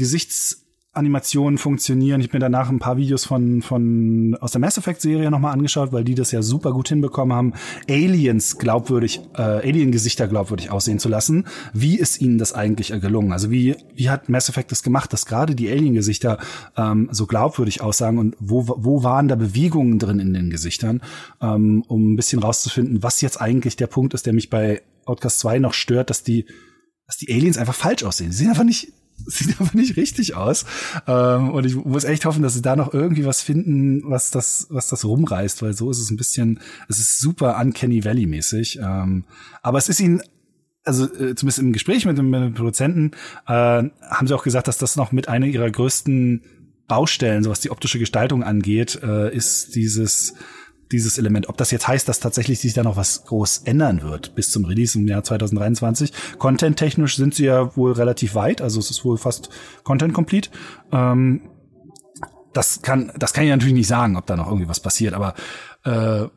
[0.91, 2.19] Gesichtsanimationen funktionieren.
[2.19, 5.53] Ich habe mir danach ein paar Videos von, von aus der Mass Effect Serie nochmal
[5.53, 7.53] angeschaut, weil die das ja super gut hinbekommen haben,
[7.89, 11.45] Aliens glaubwürdig, äh, Alien-Gesichter glaubwürdig aussehen zu lassen.
[11.73, 13.31] Wie ist ihnen das eigentlich äh, gelungen?
[13.31, 16.39] Also wie, wie hat Mass Effect das gemacht, dass gerade die Alien-Gesichter
[16.75, 20.99] ähm, so glaubwürdig aussagen und wo, wo waren da Bewegungen drin in den Gesichtern,
[21.41, 25.39] ähm, um ein bisschen rauszufinden, was jetzt eigentlich der Punkt ist, der mich bei Outcast
[25.39, 26.47] 2 noch stört, dass die,
[27.07, 28.33] dass die Aliens einfach falsch aussehen.
[28.33, 28.91] Sie sehen einfach nicht,
[29.27, 30.65] sieht einfach nicht richtig aus.
[31.07, 34.67] Ähm, und ich muss echt hoffen, dass sie da noch irgendwie was finden, was das,
[34.69, 38.79] was das rumreißt, weil so ist es ein bisschen, es ist super Uncanny Valley mäßig.
[38.81, 39.25] Ähm,
[39.61, 40.21] aber es ist ihnen
[40.83, 43.11] also äh, zumindest im Gespräch mit dem, mit dem Produzenten
[43.47, 46.41] äh, haben sie auch gesagt, dass das noch mit einer ihrer größten
[46.87, 50.33] Baustellen, so was die optische Gestaltung angeht, äh, ist dieses
[50.91, 51.49] dieses Element.
[51.49, 54.65] Ob das jetzt heißt, dass tatsächlich sich da noch was groß ändern wird bis zum
[54.65, 56.11] Release im Jahr 2023.
[56.37, 59.49] Content-technisch sind sie ja wohl relativ weit, also es ist wohl fast
[59.83, 60.49] Content-complete.
[60.91, 61.41] Ähm,
[62.53, 65.33] das kann, das kann ich natürlich nicht sagen, ob da noch irgendwie was passiert, aber
[65.85, 66.27] äh,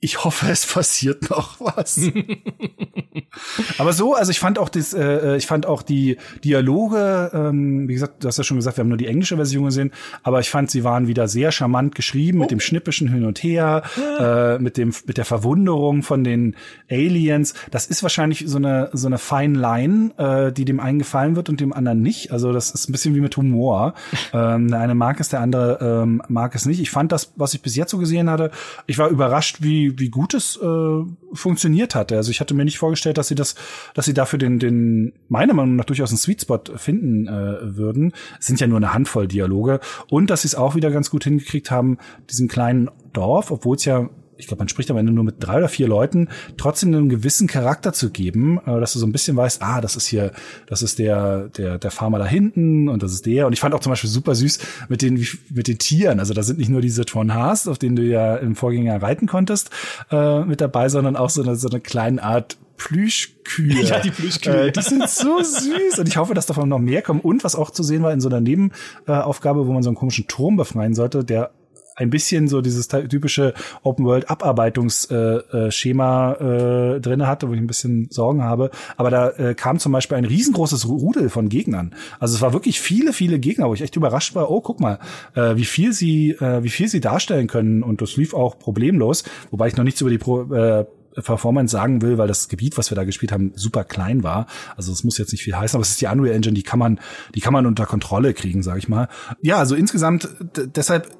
[0.00, 2.00] ich hoffe, es passiert noch was.
[3.78, 7.94] Aber so, also ich fand auch das, äh, ich fand auch die Dialoge, ähm, wie
[7.94, 9.90] gesagt, du hast ja schon gesagt, wir haben nur die englische Version gesehen,
[10.22, 12.42] aber ich fand, sie waren wieder sehr charmant geschrieben, oh.
[12.42, 14.54] mit dem schnippischen Hin und Her, ja.
[14.54, 16.54] äh, mit dem, mit der Verwunderung von den
[16.88, 17.54] Aliens.
[17.72, 21.48] Das ist wahrscheinlich so eine, so eine fine Line, äh, die dem einen gefallen wird
[21.48, 22.30] und dem anderen nicht.
[22.30, 23.94] Also das ist ein bisschen wie mit Humor.
[24.32, 26.80] ähm, der eine mag es, der andere ähm, mag es nicht.
[26.80, 28.52] Ich fand das, was ich bis jetzt so gesehen hatte,
[28.86, 32.16] ich war überrascht, wie, wie gut es äh, funktioniert hatte.
[32.16, 33.54] Also ich hatte mir nicht vorgestellt, dass sie das,
[33.94, 38.12] dass sie dafür den, den meiner Meinung nach durchaus einen Sweet Spot finden äh, würden.
[38.40, 39.80] Es sind ja nur eine Handvoll Dialoge
[40.10, 41.98] und dass sie es auch wieder ganz gut hingekriegt haben,
[42.30, 44.08] diesen kleinen Dorf, obwohl es ja
[44.38, 47.48] ich glaube, man spricht am Ende nur mit drei oder vier Leuten, trotzdem einen gewissen
[47.48, 50.32] Charakter zu geben, äh, dass du so ein bisschen weißt, ah, das ist hier,
[50.66, 53.46] das ist der, der, der Farmer da hinten und das ist der.
[53.46, 56.20] Und ich fand auch zum Beispiel super süß mit den, mit den Tieren.
[56.20, 59.26] Also da sind nicht nur diese Tron Haas, auf denen du ja im Vorgänger reiten
[59.26, 59.70] konntest,
[60.10, 63.82] äh, mit dabei, sondern auch so eine, so eine kleine Art Plüschkühe.
[63.82, 64.68] Ja, die Plüschkühe.
[64.68, 67.20] Äh, die sind so süß und ich hoffe, dass davon noch mehr kommen.
[67.20, 70.28] Und was auch zu sehen war in so einer Nebenaufgabe, wo man so einen komischen
[70.28, 71.50] Turm befreien sollte, der
[71.98, 77.66] ein bisschen so dieses typische Open World Abarbeitungsschema äh, äh, drinne hatte, wo ich ein
[77.66, 78.70] bisschen Sorgen habe.
[78.96, 81.94] Aber da äh, kam zum Beispiel ein riesengroßes Rudel von Gegnern.
[82.20, 84.50] Also es war wirklich viele, viele Gegner, wo ich echt überrascht war.
[84.50, 84.98] Oh, guck mal,
[85.34, 87.82] äh, wie viel sie, äh, wie viel sie darstellen können.
[87.82, 90.84] Und das lief auch problemlos, wobei ich noch nichts über die Pro, äh,
[91.22, 94.46] Performance sagen will, weil das Gebiet, was wir da gespielt haben, super klein war.
[94.76, 96.78] Also es muss jetzt nicht viel heißen, aber es ist die Unreal Engine, die kann
[96.78, 97.00] man,
[97.34, 99.08] die kann man unter Kontrolle kriegen, sage ich mal.
[99.42, 100.28] Ja, also insgesamt
[100.76, 101.10] deshalb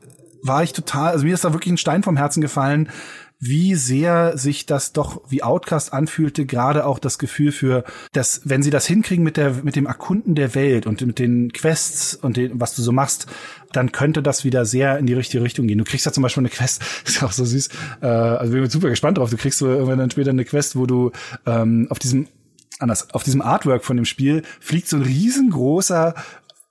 [0.43, 2.89] war ich total, also mir ist da wirklich ein Stein vom Herzen gefallen,
[3.41, 8.65] wie sehr sich das doch wie Outcast anfühlte, gerade auch das Gefühl für, dass wenn
[8.65, 12.37] sie das hinkriegen mit der mit dem Erkunden der Welt und mit den Quests und
[12.37, 13.27] den, was du so machst,
[13.73, 15.79] dann könnte das wieder sehr in die richtige Richtung gehen.
[15.79, 17.69] Du kriegst da zum Beispiel eine Quest, ist auch so süß.
[18.01, 19.31] Äh, also bin super gespannt drauf.
[19.31, 21.13] Du kriegst so irgendwann dann später eine Quest, wo du
[21.47, 22.27] ähm, auf diesem
[22.81, 26.15] anders, auf diesem Artwork von dem Spiel fliegt so ein riesengroßer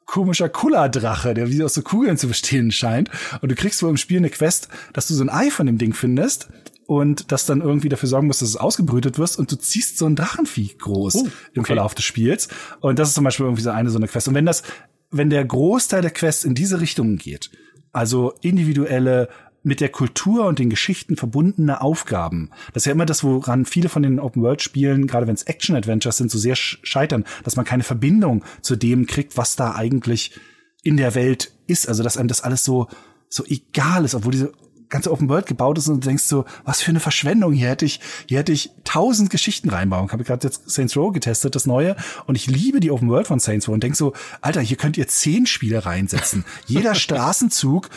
[0.08, 3.12] komischer Kullerdrache, der wie aus so Kugeln zu bestehen scheint.
[3.42, 5.78] Und du kriegst wohl im Spiel eine Quest, dass du so ein Ei von dem
[5.78, 6.48] Ding findest
[6.88, 10.06] und das dann irgendwie dafür sorgen muss, dass es ausgebrütet wirst und du ziehst so
[10.06, 11.32] ein Drachenvieh groß oh, okay.
[11.54, 12.48] im Verlauf des Spiels.
[12.80, 14.30] Und das ist zum Beispiel irgendwie so eine so eine Quest.
[14.30, 14.64] Und wenn das,
[15.12, 17.52] wenn der Großteil der Quests in diese Richtung geht,
[17.92, 19.30] also individuelle
[19.68, 22.50] mit der Kultur und den Geschichten verbundene Aufgaben.
[22.74, 26.32] Das ist ja immer das, woran viele von den Open-World-Spielen, gerade wenn es Action-Adventures sind,
[26.32, 30.40] so sehr scheitern, dass man keine Verbindung zu dem kriegt, was da eigentlich
[30.84, 31.90] in der Welt ist.
[31.90, 32.88] Also, dass einem das alles so,
[33.28, 34.54] so egal ist, obwohl diese
[34.88, 37.52] ganze Open World gebaut ist und du denkst so, was für eine Verschwendung.
[37.52, 40.06] Hier hätte ich, hier hätte ich tausend Geschichten reinbauen.
[40.06, 43.28] Ich habe gerade jetzt Saints Row getestet, das neue, und ich liebe die Open World
[43.28, 46.46] von Saints Row und denk so, Alter, hier könnt ihr zehn Spiele reinsetzen.
[46.68, 47.90] Jeder Straßenzug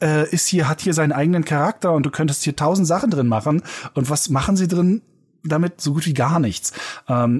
[0.00, 3.28] äh, ist hier, hat hier seinen eigenen Charakter und du könntest hier tausend Sachen drin
[3.28, 3.62] machen.
[3.94, 5.02] Und was machen sie drin
[5.44, 5.80] damit?
[5.80, 6.72] So gut wie gar nichts.
[7.08, 7.38] Ähm,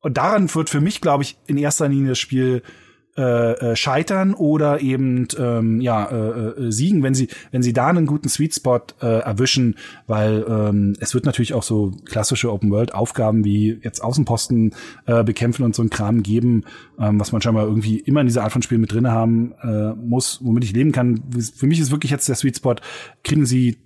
[0.00, 2.62] und daran wird für mich, glaube ich, in erster Linie das Spiel
[3.16, 7.86] äh, äh, scheitern oder eben ähm, ja äh, äh, siegen, wenn sie wenn sie da
[7.86, 12.70] einen guten Sweet Spot äh, erwischen, weil ähm, es wird natürlich auch so klassische Open
[12.70, 14.74] World Aufgaben wie jetzt Außenposten
[15.06, 16.64] äh, bekämpfen und so ein Kram geben,
[16.98, 19.94] ähm, was man scheinbar irgendwie immer in dieser Art von Spiel mit drinne haben äh,
[19.94, 21.22] muss, womit ich leben kann.
[21.54, 22.76] Für mich ist wirklich jetzt der Sweet Spot,
[23.24, 23.78] kriegen sie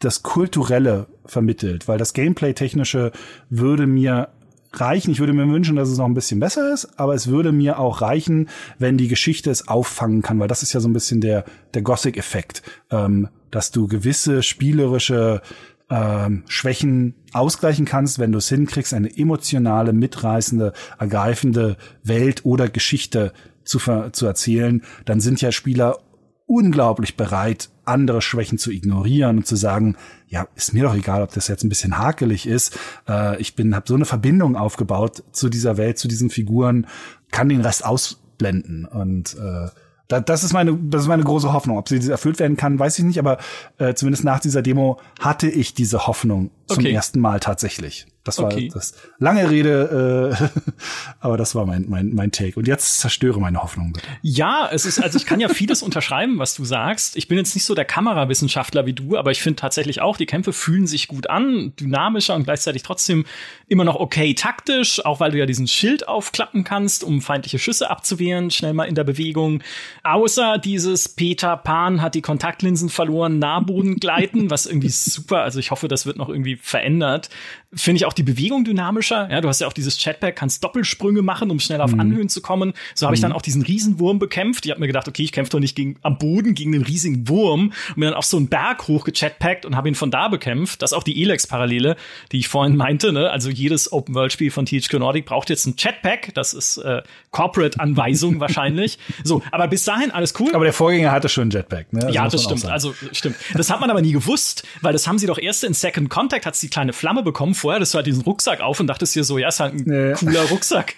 [0.00, 3.12] das Kulturelle vermittelt, weil das Gameplay-Technische
[3.48, 4.28] würde mir
[4.72, 5.10] reichen.
[5.10, 7.78] Ich würde mir wünschen, dass es noch ein bisschen besser ist, aber es würde mir
[7.78, 8.48] auch reichen,
[8.78, 11.44] wenn die Geschichte es auffangen kann, weil das ist ja so ein bisschen der,
[11.74, 15.40] der Gothic-Effekt, ähm, dass du gewisse spielerische
[15.88, 23.32] ähm, Schwächen ausgleichen kannst, wenn du es hinkriegst, eine emotionale, mitreißende, ergreifende Welt oder Geschichte
[23.64, 23.78] zu,
[24.12, 25.98] zu erzählen, dann sind ja Spieler
[26.46, 29.96] unglaublich bereit, andere Schwächen zu ignorieren und zu sagen,
[30.28, 32.78] ja, ist mir doch egal, ob das jetzt ein bisschen hakelig ist.
[33.08, 36.86] Äh, ich bin, habe so eine Verbindung aufgebaut zu dieser Welt, zu diesen Figuren,
[37.30, 39.68] kann den Rest ausblenden und äh,
[40.08, 41.78] das ist meine, das ist meine große Hoffnung.
[41.78, 43.38] Ob sie erfüllt werden kann, weiß ich nicht, aber
[43.78, 46.92] äh, zumindest nach dieser Demo hatte ich diese Hoffnung zum okay.
[46.92, 48.06] ersten Mal tatsächlich.
[48.26, 48.70] Das war okay.
[48.72, 50.70] das lange Rede, äh,
[51.20, 52.58] aber das war mein, mein, mein Take.
[52.58, 54.06] Und jetzt zerstöre meine Hoffnung bitte.
[54.22, 57.16] Ja, es ist, also ich kann ja vieles unterschreiben, was du sagst.
[57.16, 60.26] Ich bin jetzt nicht so der Kamerawissenschaftler wie du, aber ich finde tatsächlich auch, die
[60.26, 63.24] Kämpfe fühlen sich gut an, dynamischer und gleichzeitig trotzdem
[63.68, 67.90] immer noch okay taktisch, auch weil du ja diesen Schild aufklappen kannst, um feindliche Schüsse
[67.90, 69.62] abzuwehren, schnell mal in der Bewegung.
[70.02, 75.70] Außer dieses Peter Pan hat die Kontaktlinsen verloren, Nahboden gleiten, was irgendwie super, also ich
[75.70, 77.30] hoffe, das wird noch irgendwie verändert.
[77.72, 79.30] Finde ich auch die Bewegung dynamischer.
[79.30, 82.00] Ja, du hast ja auch dieses Chatpack, kannst Doppelsprünge machen, um schnell auf mhm.
[82.00, 82.72] Anhöhen zu kommen.
[82.94, 84.66] So habe ich dann auch diesen Riesenwurm bekämpft.
[84.66, 87.28] Ich habe mir gedacht, okay, ich kämpfe doch nicht gegen, am Boden gegen den riesigen
[87.28, 90.82] Wurm und mir dann auf so einen Berg hochgechatpackt und habe ihn von da bekämpft.
[90.82, 91.96] Das ist auch die Elex-Parallele,
[92.32, 93.12] die ich vorhin meinte.
[93.12, 93.30] Ne?
[93.30, 96.34] Also jedes Open-World-Spiel von THQ Nordic braucht jetzt ein Chatpack.
[96.34, 98.98] Das ist äh, Corporate-Anweisung wahrscheinlich.
[99.24, 100.54] So, aber bis dahin alles cool.
[100.54, 102.04] Aber der Vorgänger hatte schon ein Jetpack, ne?
[102.04, 102.64] Also ja, das stimmt.
[102.66, 103.36] Also stimmt.
[103.54, 106.46] Das hat man aber nie gewusst, weil das haben sie doch erst in Second Contact
[106.46, 107.54] hat sie die kleine Flamme bekommen.
[107.54, 109.84] Vorher hattest du halt diesen Rucksack auf und dachtest dir so, ja, ist halt ein
[109.84, 110.12] nee.
[110.14, 110.94] cooler Rucksack.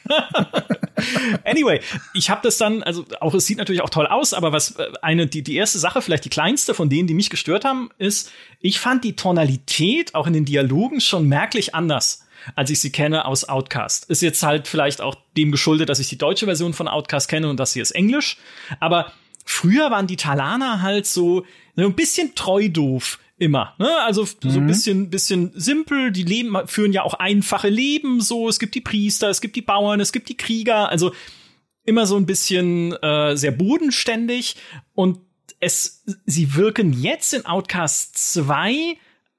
[1.45, 1.81] anyway,
[2.15, 4.87] ich habe das dann, also auch es sieht natürlich auch toll aus, aber was äh,
[5.03, 8.31] eine die die erste Sache, vielleicht die kleinste von denen, die mich gestört haben, ist,
[8.61, 13.25] ich fand die Tonalität auch in den Dialogen schon merklich anders als ich sie kenne
[13.25, 14.07] aus Outcast.
[14.07, 17.49] Ist jetzt halt vielleicht auch dem geschuldet, dass ich die deutsche Version von Outcast kenne
[17.49, 18.39] und das hier ist Englisch.
[18.81, 19.13] Aber
[19.45, 21.45] früher waren die Talaner halt so,
[21.77, 23.75] so ein bisschen treu doof immer.
[23.79, 23.89] Ne?
[24.05, 24.51] Also mhm.
[24.51, 26.13] so ein bisschen, bisschen simpel.
[26.13, 28.21] Die leben, führen ja auch einfache Leben.
[28.21, 30.89] So, es gibt die Priester, es gibt die Bauern, es gibt die Krieger.
[30.89, 31.13] Also
[31.85, 34.57] immer so ein bisschen äh, sehr bodenständig.
[34.95, 35.21] Und
[35.61, 38.97] es, sie wirken jetzt in Outcast 2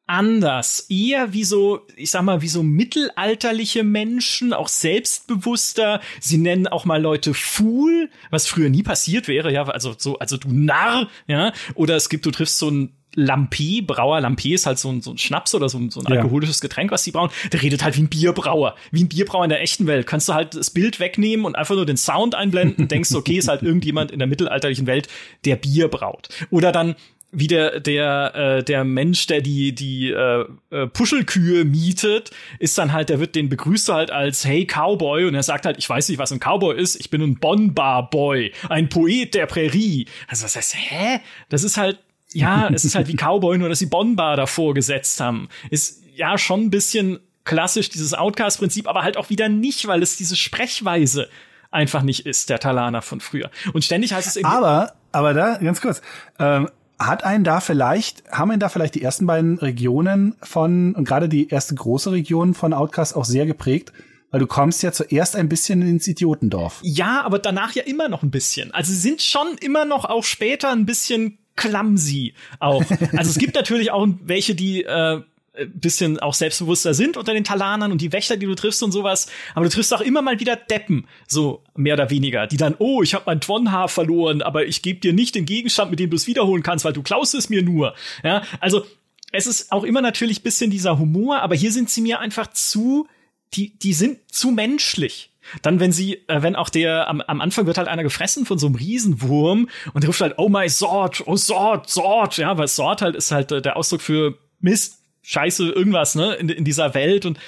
[0.09, 0.87] anders.
[0.89, 6.01] Eher wie so, ich sag mal, wie so mittelalterliche Menschen, auch selbstbewusster.
[6.19, 10.37] Sie nennen auch mal Leute Fool, was früher nie passiert wäre, ja, also so, also
[10.37, 11.53] du Narr, ja.
[11.75, 15.11] Oder es gibt, du triffst so ein Lampi, Brauer Lampi ist halt so ein, so
[15.11, 17.29] ein Schnaps oder so ein, so ein alkoholisches Getränk, was sie brauen.
[17.51, 20.05] Der redet halt wie ein Bierbrauer, wie ein Bierbrauer in der echten Welt.
[20.07, 23.47] Kannst du halt das Bild wegnehmen und einfach nur den Sound einblenden, denkst, okay, ist
[23.47, 25.07] halt irgendjemand in der mittelalterlichen Welt,
[25.45, 26.29] der Bier braut.
[26.51, 26.95] Oder dann
[27.31, 32.91] wie der der äh, der Mensch, der die die äh, äh, Puschelkühe mietet, ist dann
[32.91, 36.09] halt, der wird den begrüßt halt als Hey Cowboy und er sagt halt, ich weiß
[36.09, 40.07] nicht, was ein Cowboy ist, ich bin ein Bonbar Boy, ein Poet der Prärie.
[40.27, 41.19] Also was heißt, hä?
[41.49, 41.99] Das ist halt
[42.33, 45.49] ja, es ist halt wie Cowboy, nur dass sie Bonbar davor gesetzt haben.
[45.69, 50.17] Ist ja schon ein bisschen klassisch dieses Outcast-Prinzip, aber halt auch wieder nicht, weil es
[50.17, 51.29] diese Sprechweise
[51.71, 53.49] einfach nicht ist, der Talana von früher.
[53.73, 54.55] Und ständig heißt es irgendwie.
[54.55, 56.01] Aber, aber da, ganz kurz,
[56.39, 56.69] ähm,
[56.99, 61.29] hat einen da vielleicht, haben einen da vielleicht die ersten beiden Regionen von, und gerade
[61.29, 63.93] die erste große Region von Outcast auch sehr geprägt?
[64.31, 66.81] Weil du kommst ja zuerst ein bisschen ins Idiotendorf.
[66.83, 68.71] Ja, aber danach ja immer noch ein bisschen.
[68.71, 72.83] Also sie sind schon immer noch auch später ein bisschen clumsy auch.
[73.15, 75.21] Also es gibt natürlich auch welche, die äh,
[75.67, 79.27] bisschen auch selbstbewusster sind unter den Talanern und die Wächter, die du triffst und sowas.
[79.55, 83.03] Aber du triffst auch immer mal wieder Deppen, so mehr oder weniger, die dann, oh,
[83.03, 86.15] ich habe mein Twonhaar verloren, aber ich gebe dir nicht den Gegenstand, mit dem du
[86.15, 87.93] es wiederholen kannst, weil du klaust es mir nur.
[88.23, 88.85] Ja, also
[89.31, 93.07] es ist auch immer natürlich bisschen dieser Humor, aber hier sind sie mir einfach zu,
[93.53, 95.31] die, die sind zu menschlich.
[95.61, 98.57] Dann, wenn sie, äh, wenn auch der, am, am Anfang wird halt einer gefressen von
[98.57, 103.01] so einem Riesenwurm und ruft halt, oh my Sword, oh Sword, Sword, ja, weil Sword
[103.01, 107.25] halt ist halt äh, der Ausdruck für Mist, Scheiße, irgendwas, ne, in, in dieser Welt
[107.25, 107.39] und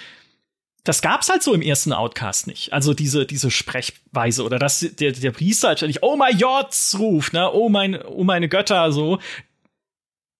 [0.83, 2.73] das gab's halt so im ersten Outcast nicht.
[2.73, 7.33] Also diese, diese Sprechweise oder dass der, der Priester halt ständig, oh my Gods ruft,
[7.33, 9.19] ne, oh mein, oh meine Götter, so.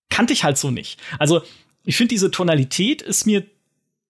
[0.09, 0.99] Kannte ich halt so nicht.
[1.20, 1.41] Also,
[1.84, 3.45] ich finde, diese Tonalität ist mir,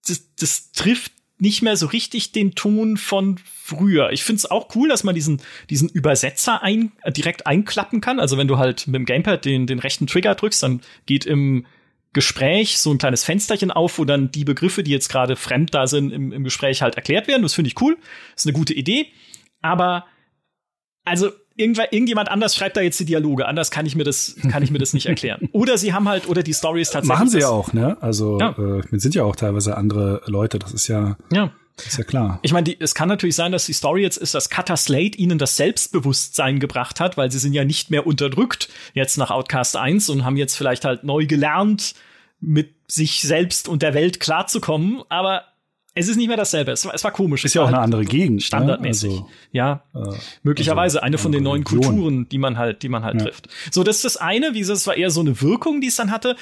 [0.07, 1.11] das, das trifft
[1.41, 4.11] nicht mehr so richtig den Ton von früher.
[4.11, 8.19] Ich finde es auch cool, dass man diesen, diesen Übersetzer ein, direkt einklappen kann.
[8.19, 11.65] Also wenn du halt mit dem Gamepad den, den rechten Trigger drückst, dann geht im
[12.13, 15.87] Gespräch so ein kleines Fensterchen auf, wo dann die Begriffe, die jetzt gerade fremd da
[15.87, 17.41] sind, im, im Gespräch halt erklärt werden.
[17.41, 17.97] Das finde ich cool.
[18.33, 19.07] Das ist eine gute Idee.
[19.63, 20.05] Aber
[21.05, 21.31] also
[21.61, 23.47] irgendjemand anders schreibt da jetzt die Dialoge.
[23.47, 25.49] Anders kann ich mir das, kann ich mir das nicht erklären.
[25.51, 27.17] Oder sie haben halt, oder die Story ist tatsächlich.
[27.17, 27.97] Machen sie ja auch, ne?
[28.01, 28.55] Also, ja.
[28.57, 30.59] äh, sind ja auch teilweise andere Leute.
[30.59, 31.17] Das ist ja.
[31.31, 31.51] Ja.
[31.77, 32.39] Ist ja klar.
[32.41, 35.37] Ich meine, es kann natürlich sein, dass die Story jetzt ist, dass Cutter Slate ihnen
[35.37, 40.09] das Selbstbewusstsein gebracht hat, weil sie sind ja nicht mehr unterdrückt jetzt nach Outcast 1
[40.09, 41.95] und haben jetzt vielleicht halt neu gelernt,
[42.39, 45.01] mit sich selbst und der Welt klarzukommen.
[45.09, 45.43] Aber
[45.93, 46.71] es ist nicht mehr dasselbe.
[46.71, 47.43] Es war, es war komisch.
[47.43, 48.35] Ist ja auch eine halt andere Gegend.
[48.35, 48.41] Ne?
[48.41, 49.11] Standardmäßig.
[49.11, 49.83] Also, ja.
[49.93, 49.99] Äh,
[50.41, 51.81] möglicherweise also, eine von den neuen Region.
[51.81, 53.25] Kulturen, die man halt, die man halt ja.
[53.25, 53.49] trifft.
[53.71, 56.11] So, das ist das eine, wie es war eher so eine Wirkung, die es dann
[56.11, 56.37] hatte.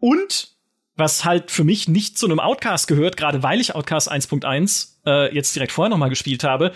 [0.00, 0.54] Und
[0.96, 5.34] was halt für mich nicht zu einem Outcast gehört, gerade weil ich Outcast 1.1 äh,
[5.34, 6.72] jetzt direkt vorher noch mal gespielt habe,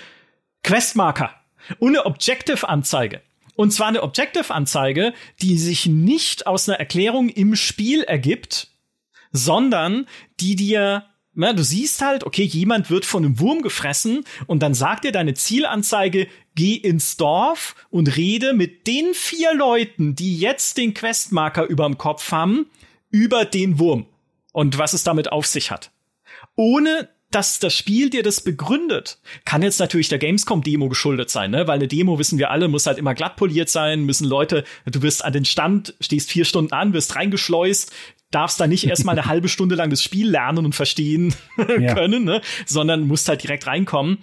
[0.65, 1.31] Questmarker
[1.78, 3.23] und eine Objective-Anzeige.
[3.55, 8.69] Und zwar eine Objective-Anzeige, die sich nicht aus einer Erklärung im Spiel ergibt,
[9.32, 10.07] sondern
[10.40, 11.05] die dir
[11.39, 15.12] na, du siehst halt, okay, jemand wird von einem Wurm gefressen und dann sagt dir
[15.12, 21.65] deine Zielanzeige, geh ins Dorf und rede mit den vier Leuten, die jetzt den Questmarker
[21.65, 22.66] überm Kopf haben
[23.10, 24.06] über den Wurm
[24.52, 25.93] und was es damit auf sich hat.
[26.56, 31.66] Ohne dass das Spiel dir das begründet, kann jetzt natürlich der Gamescom-Demo geschuldet sein, ne?
[31.66, 35.02] Weil eine Demo, wissen wir alle, muss halt immer glatt poliert sein, müssen Leute, du
[35.02, 37.93] wirst an den Stand, stehst vier Stunden an, wirst reingeschleust,
[38.31, 41.35] darfst da nicht erstmal eine halbe Stunde lang das Spiel lernen und verstehen
[41.79, 41.95] Ja.
[41.95, 42.41] können, ne?
[42.67, 44.19] sondern musst halt direkt reinkommen.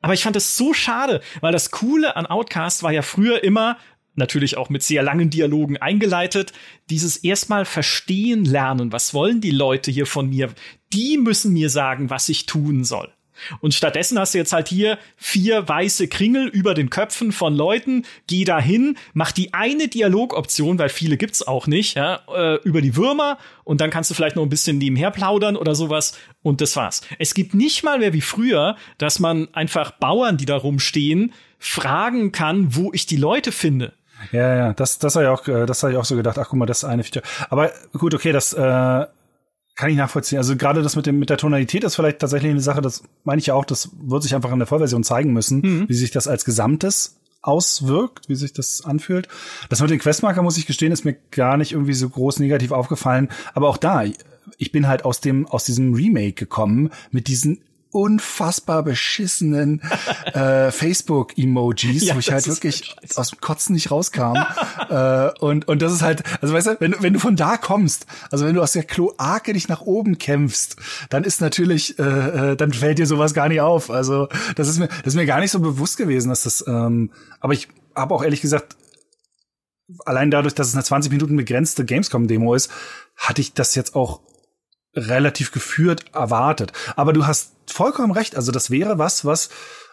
[0.00, 3.78] Aber ich fand es so schade, weil das Coole an Outcast war ja früher immer,
[4.14, 6.52] natürlich auch mit sehr langen Dialogen eingeleitet,
[6.90, 8.92] dieses erstmal verstehen lernen.
[8.92, 10.52] Was wollen die Leute hier von mir?
[10.92, 13.12] Die müssen mir sagen, was ich tun soll.
[13.60, 18.04] Und stattdessen hast du jetzt halt hier vier weiße Kringel über den Köpfen von Leuten.
[18.26, 22.80] Geh da hin, mach die eine Dialogoption, weil viele gibt's auch nicht, ja, äh, über
[22.80, 26.60] die Würmer und dann kannst du vielleicht noch ein bisschen nebenher plaudern oder sowas und
[26.60, 27.02] das war's.
[27.18, 32.32] Es gibt nicht mal mehr wie früher, dass man einfach Bauern, die da rumstehen, fragen
[32.32, 33.92] kann, wo ich die Leute finde.
[34.32, 36.38] Ja, ja, das, das habe ich auch, äh, das habe ich auch so gedacht.
[36.38, 37.24] Ach, guck mal, das ist eine Feature.
[37.50, 39.06] Aber gut, okay, das äh,
[39.78, 40.38] kann ich nachvollziehen.
[40.38, 42.82] Also gerade das mit dem mit der Tonalität ist vielleicht tatsächlich eine Sache.
[42.82, 43.64] Das meine ich ja auch.
[43.64, 48.28] Das wird sich einfach in der Vollversion zeigen müssen, wie sich das als Gesamtes auswirkt,
[48.28, 49.28] wie sich das anfühlt.
[49.68, 52.72] Das mit den Questmarker muss ich gestehen, ist mir gar nicht irgendwie so groß negativ
[52.72, 53.28] aufgefallen.
[53.54, 54.02] Aber auch da,
[54.56, 59.82] ich bin halt aus dem aus diesem Remake gekommen mit diesen unfassbar beschissenen
[60.32, 64.36] äh, Facebook-Emojis, Ja, wo ich halt wirklich aus dem Kotzen nicht rauskam.
[64.90, 68.06] äh, und, und das ist halt, also weißt du, wenn, wenn du von da kommst,
[68.30, 70.76] also wenn du aus der Kloake dich nach oben kämpfst,
[71.10, 72.02] dann ist natürlich, äh,
[72.52, 73.90] äh, dann fällt dir sowas gar nicht auf.
[73.90, 77.10] Also das ist mir, das ist mir gar nicht so bewusst gewesen, dass das, ähm,
[77.40, 78.76] aber ich habe auch ehrlich gesagt,
[80.04, 82.70] allein dadurch, dass es eine 20 Minuten begrenzte Gamescom-Demo ist,
[83.16, 84.20] hatte ich das jetzt auch
[84.94, 86.72] relativ geführt erwartet.
[86.96, 88.36] Aber du hast vollkommen recht.
[88.36, 89.48] Also das wäre was, was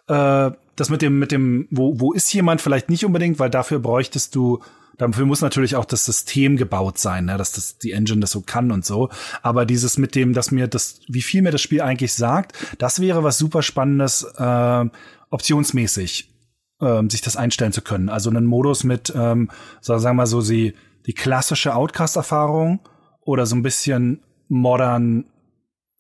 [0.08, 3.80] äh, das mit dem, mit dem, wo, wo ist jemand vielleicht nicht unbedingt, weil dafür
[3.80, 4.60] bräuchtest du,
[4.98, 8.42] dafür muss natürlich auch das System gebaut sein, ne, dass das die Engine das so
[8.42, 9.10] kann und so.
[9.42, 13.00] Aber dieses mit dem, dass mir das, wie viel mir das Spiel eigentlich sagt, das
[13.00, 14.86] wäre was super Spannendes, äh,
[15.30, 16.30] optionsmäßig
[16.82, 18.10] ähm, sich das einstellen zu können.
[18.10, 19.50] Also einen Modus mit, ähm,
[19.82, 20.74] so, sagen wir mal so, die,
[21.06, 22.80] die klassische Outcast-Erfahrung
[23.22, 25.26] oder so ein bisschen modern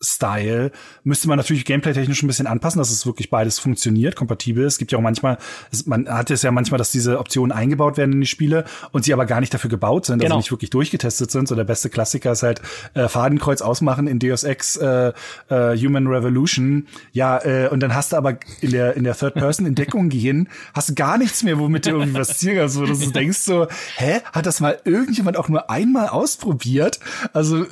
[0.01, 0.71] Style
[1.03, 4.73] müsste man natürlich gameplay-technisch ein bisschen anpassen, dass es wirklich beides funktioniert, kompatibel ist.
[4.73, 5.37] Es gibt ja auch manchmal,
[5.71, 9.05] es, man hat es ja manchmal, dass diese Optionen eingebaut werden in die Spiele und
[9.05, 10.35] sie aber gar nicht dafür gebaut sind, Genau.
[10.35, 11.47] also nicht wirklich durchgetestet sind.
[11.47, 12.61] So der beste Klassiker ist halt
[12.93, 15.13] äh, Fadenkreuz ausmachen in Deus Ex äh,
[15.49, 16.87] äh, Human Revolution.
[17.13, 20.09] Ja, äh, und dann hast du aber in der in der Third Person in Deckung
[20.09, 23.39] gehen, hast du gar nichts mehr, womit du irgendwie was zielen kannst, wo du denkst
[23.39, 23.67] so,
[23.97, 26.99] hä, hat das mal irgendjemand auch nur einmal ausprobiert?
[27.33, 27.65] Also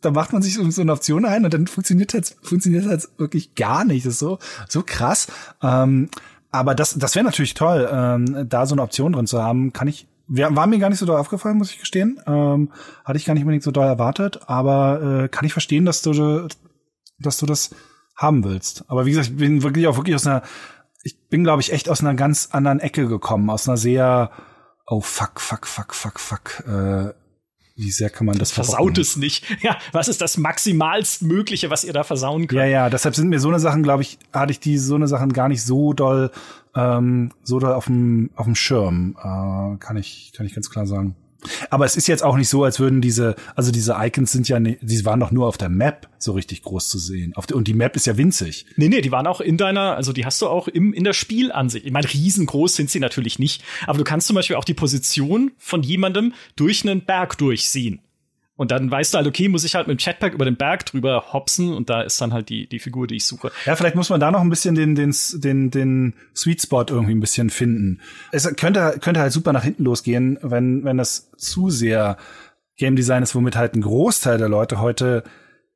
[0.00, 3.54] da macht man sich so eine Option ein und dann funktioniert halt funktioniert halt wirklich
[3.54, 4.06] gar nicht.
[4.06, 4.38] Das ist so
[4.68, 5.28] so krass.
[5.62, 6.08] Ähm,
[6.50, 9.72] aber das das wäre natürlich toll, ähm, da so eine Option drin zu haben.
[9.72, 12.20] Kann ich war mir gar nicht so doll aufgefallen, muss ich gestehen.
[12.26, 12.72] Ähm,
[13.04, 16.48] hatte ich gar nicht unbedingt so doll erwartet, aber äh, kann ich verstehen, dass du,
[17.18, 17.70] dass du das
[18.16, 18.84] haben willst.
[18.88, 20.42] Aber wie gesagt, ich bin wirklich auch wirklich aus einer,
[21.02, 24.30] ich bin, glaube ich, echt aus einer ganz anderen Ecke gekommen, aus einer sehr,
[24.86, 27.12] oh fuck, fuck, fuck, fuck, fuck, äh,
[27.76, 29.44] wie sehr kann man das, Versaut es nicht.
[29.62, 32.58] Ja, was ist das maximalst Mögliche, was ihr da versauen könnt?
[32.60, 35.08] Ja, ja, deshalb sind mir so eine Sachen, glaube ich, hatte ich die so eine
[35.08, 36.30] Sachen gar nicht so doll,
[36.74, 40.86] ähm, so doll auf dem auf dem Schirm, äh, kann ich kann ich ganz klar
[40.86, 41.16] sagen.
[41.70, 44.58] Aber es ist jetzt auch nicht so, als würden diese, also diese Icons sind ja,
[44.58, 47.34] die waren doch nur auf der Map so richtig groß zu sehen.
[47.36, 48.66] Auf der, und die Map ist ja winzig.
[48.76, 51.12] Nee, nee, die waren auch in deiner, also die hast du auch im, in der
[51.12, 51.86] Spielansicht.
[51.86, 55.52] Ich meine, riesengroß sind sie natürlich nicht, aber du kannst zum Beispiel auch die Position
[55.58, 58.00] von jemandem durch einen Berg durchsehen.
[58.56, 60.86] Und dann weißt du halt, okay, muss ich halt mit dem Chatpack über den Berg
[60.86, 63.52] drüber hopsen und da ist dann halt die, die Figur, die ich suche.
[63.66, 67.14] Ja, vielleicht muss man da noch ein bisschen den, den, den, den Sweet Spot irgendwie
[67.14, 68.00] ein bisschen finden.
[68.32, 72.16] Es könnte, könnte halt super nach hinten losgehen, wenn, wenn das zu sehr
[72.78, 75.22] Game Design ist, womit halt ein Großteil der Leute heute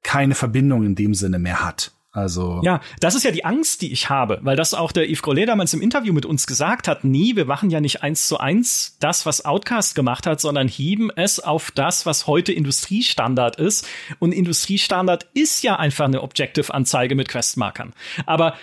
[0.03, 1.93] keine Verbindung in dem Sinne mehr hat.
[2.13, 2.61] Also.
[2.65, 5.49] Ja, das ist ja die Angst, die ich habe, weil das auch der Yves Grollet
[5.49, 7.05] damals im Interview mit uns gesagt hat.
[7.05, 11.11] Nee, wir machen ja nicht eins zu eins das, was Outcast gemacht hat, sondern heben
[11.15, 13.87] es auf das, was heute Industriestandard ist.
[14.19, 17.93] Und Industriestandard ist ja einfach eine Objective-Anzeige mit Questmarkern.
[18.27, 18.55] Aber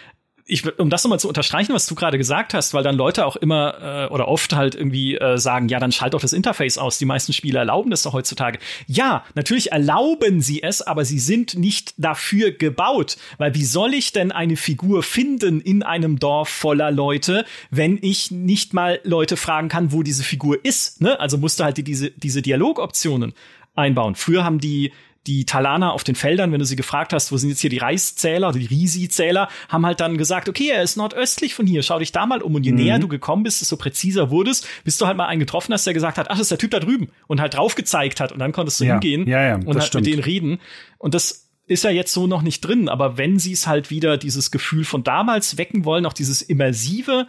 [0.47, 3.35] ich, um das nochmal zu unterstreichen, was du gerade gesagt hast, weil dann Leute auch
[3.35, 6.97] immer äh, oder oft halt irgendwie äh, sagen, ja, dann schalt doch das Interface aus.
[6.97, 8.59] Die meisten Spiele erlauben das doch heutzutage.
[8.87, 13.17] Ja, natürlich erlauben sie es, aber sie sind nicht dafür gebaut.
[13.37, 18.31] Weil wie soll ich denn eine Figur finden in einem Dorf voller Leute, wenn ich
[18.31, 21.01] nicht mal Leute fragen kann, wo diese Figur ist?
[21.01, 21.19] Ne?
[21.19, 23.33] Also musste halt die, diese, diese Dialogoptionen
[23.75, 24.15] einbauen.
[24.15, 24.91] Früher haben die
[25.27, 27.77] die Talaner auf den Feldern, wenn du sie gefragt hast, wo sind jetzt hier die
[27.77, 31.99] Reiszähler oder die Risi-Zähler, haben halt dann gesagt, okay, er ist nordöstlich von hier, schau
[31.99, 32.55] dich da mal um.
[32.55, 32.77] Und je Mhm.
[32.77, 35.93] näher du gekommen bist, desto präziser wurdest, bis du halt mal einen getroffen hast, der
[35.93, 38.31] gesagt hat, ach, das ist der Typ da drüben und halt drauf gezeigt hat.
[38.31, 40.05] Und dann konntest du Ja, hingehen ja, ja, und halt stimmt.
[40.05, 40.59] mit denen reden.
[40.97, 44.17] Und das ist ja jetzt so noch nicht drin, aber wenn sie es halt wieder
[44.17, 47.27] dieses Gefühl von damals wecken wollen, auch dieses Immersive,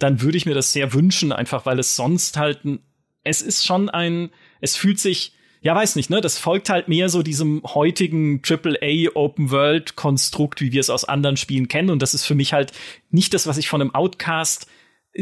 [0.00, 2.80] dann würde ich mir das sehr wünschen, einfach weil es sonst halt ein,
[3.22, 6.20] es ist schon ein, es fühlt sich ja, weiß nicht, ne?
[6.20, 11.04] Das folgt halt mehr so diesem heutigen AAA Open World Konstrukt, wie wir es aus
[11.04, 11.90] anderen Spielen kennen.
[11.90, 12.72] Und das ist für mich halt
[13.10, 14.66] nicht das, was ich von einem Outcast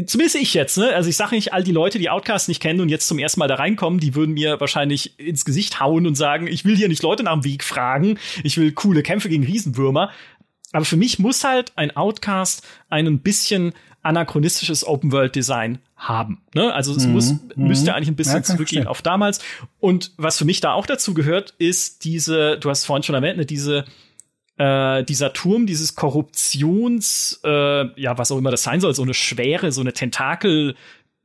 [0.05, 0.93] zumindest ich jetzt, ne?
[0.93, 3.39] Also ich sage nicht, all die Leute, die Outcast nicht kennen und jetzt zum ersten
[3.39, 6.89] Mal da reinkommen, die würden mir wahrscheinlich ins Gesicht hauen und sagen, ich will hier
[6.89, 10.11] nicht Leute nach dem Weg fragen, ich will coole Kämpfe gegen Riesenwürmer.
[10.71, 16.41] Aber für mich muss halt ein Outcast ein bisschen anachronistisches Open-World-Design haben.
[16.53, 16.73] Ne?
[16.73, 17.13] Also es mhm.
[17.13, 17.95] muss, müsste mhm.
[17.95, 19.39] eigentlich ein bisschen ja, zurückgehen auf damals.
[19.79, 23.37] Und was für mich da auch dazu gehört, ist diese, du hast vorhin schon erwähnt,
[23.37, 23.85] ne, diese
[24.57, 29.13] äh, dieser Turm, dieses Korruptions, äh, ja, was auch immer das sein soll, so eine
[29.13, 30.75] schwere, so eine Tentakel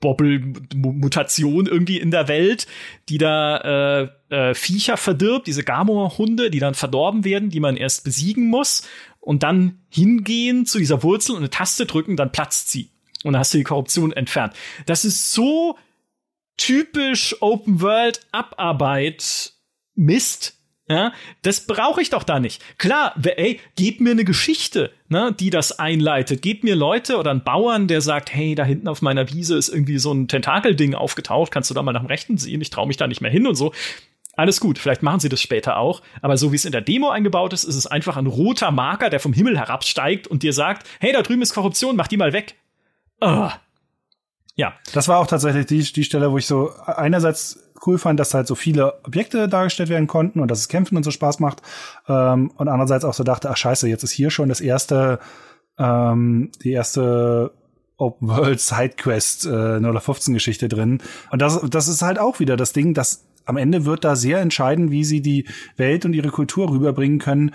[0.00, 2.66] Bobbel-Mutation irgendwie in der Welt,
[3.08, 8.02] die da äh, äh, Viecher verdirbt, diese Gamor-Hunde, die dann verdorben werden, die man erst
[8.02, 8.88] besiegen muss
[9.20, 12.90] und dann hingehen zu dieser Wurzel und eine Taste drücken, dann platzt sie.
[13.24, 14.54] Und dann hast du die Korruption entfernt.
[14.86, 15.76] Das ist so
[16.56, 19.52] typisch Open World Abarbeit
[19.94, 20.56] Mist.
[20.88, 22.60] Ja, das brauche ich doch da nicht.
[22.76, 26.42] Klar, ey, gib mir eine Geschichte, ne, die das einleitet.
[26.42, 29.68] Gib mir Leute oder einen Bauern, der sagt, hey, da hinten auf meiner Wiese ist
[29.68, 32.60] irgendwie so ein Tentakelding aufgetaucht, kannst du da mal nach dem Rechten sehen?
[32.60, 33.72] Ich traue mich da nicht mehr hin und so.
[34.34, 37.10] Alles gut, vielleicht machen sie das später auch, aber so wie es in der Demo
[37.10, 40.88] eingebaut ist, ist es einfach ein roter Marker, der vom Himmel herabsteigt und dir sagt,
[40.98, 42.56] hey, da drüben ist Korruption, mach die mal weg.
[43.22, 43.50] Uh.
[44.56, 44.74] Ja.
[44.92, 48.46] Das war auch tatsächlich die, die Stelle, wo ich so einerseits cool fand, dass halt
[48.46, 51.62] so viele Objekte dargestellt werden konnten und dass es Kämpfen und so Spaß macht.
[52.08, 55.18] Ähm, und andererseits auch so dachte, ach scheiße, jetzt ist hier schon das erste,
[55.78, 57.52] ähm, die erste
[57.96, 61.02] Open World Sidequest äh, 015 Geschichte drin.
[61.30, 64.40] Und das, das ist halt auch wieder das Ding, dass am Ende wird da sehr
[64.40, 67.54] entscheiden, wie sie die Welt und ihre Kultur rüberbringen können,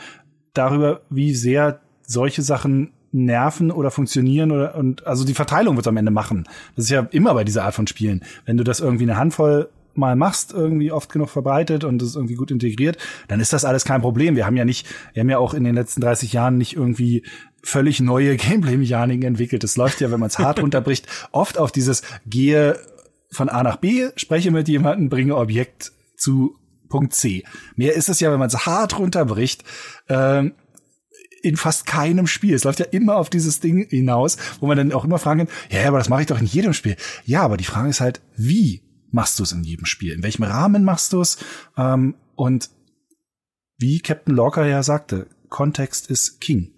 [0.54, 5.98] darüber, wie sehr solche Sachen nerven oder funktionieren oder und also die Verteilung wird am
[5.98, 6.44] Ende machen.
[6.76, 8.24] Das ist ja immer bei dieser Art von Spielen.
[8.46, 12.36] Wenn du das irgendwie eine Handvoll mal machst, irgendwie oft genug verbreitet und es irgendwie
[12.36, 12.98] gut integriert,
[13.30, 14.36] dann ist das alles kein Problem.
[14.36, 17.24] Wir haben ja nicht, wir haben ja auch in den letzten 30 Jahren nicht irgendwie
[17.64, 19.64] völlig neue Gameplay-Mechaniken entwickelt.
[19.64, 22.78] Das läuft ja, wenn man es hart runterbricht, oft auf dieses gehe
[23.32, 26.58] von A nach B, spreche mit jemandem, bringe Objekt zu
[26.90, 27.44] Punkt C.
[27.76, 29.64] Mehr ist es ja, wenn man es hart runterbricht,
[30.10, 30.54] ähm,
[31.46, 32.56] in fast keinem Spiel.
[32.56, 35.56] Es läuft ja immer auf dieses Ding hinaus, wo man dann auch immer fragen kann,
[35.70, 36.96] ja, aber das mache ich doch in jedem Spiel.
[37.24, 38.82] Ja, aber die Frage ist halt, wie
[39.12, 40.14] machst du es in jedem Spiel?
[40.14, 41.38] In welchem Rahmen machst du es?
[41.78, 42.72] Ähm, und
[43.78, 46.74] wie Captain Locker ja sagte, Kontext ist King.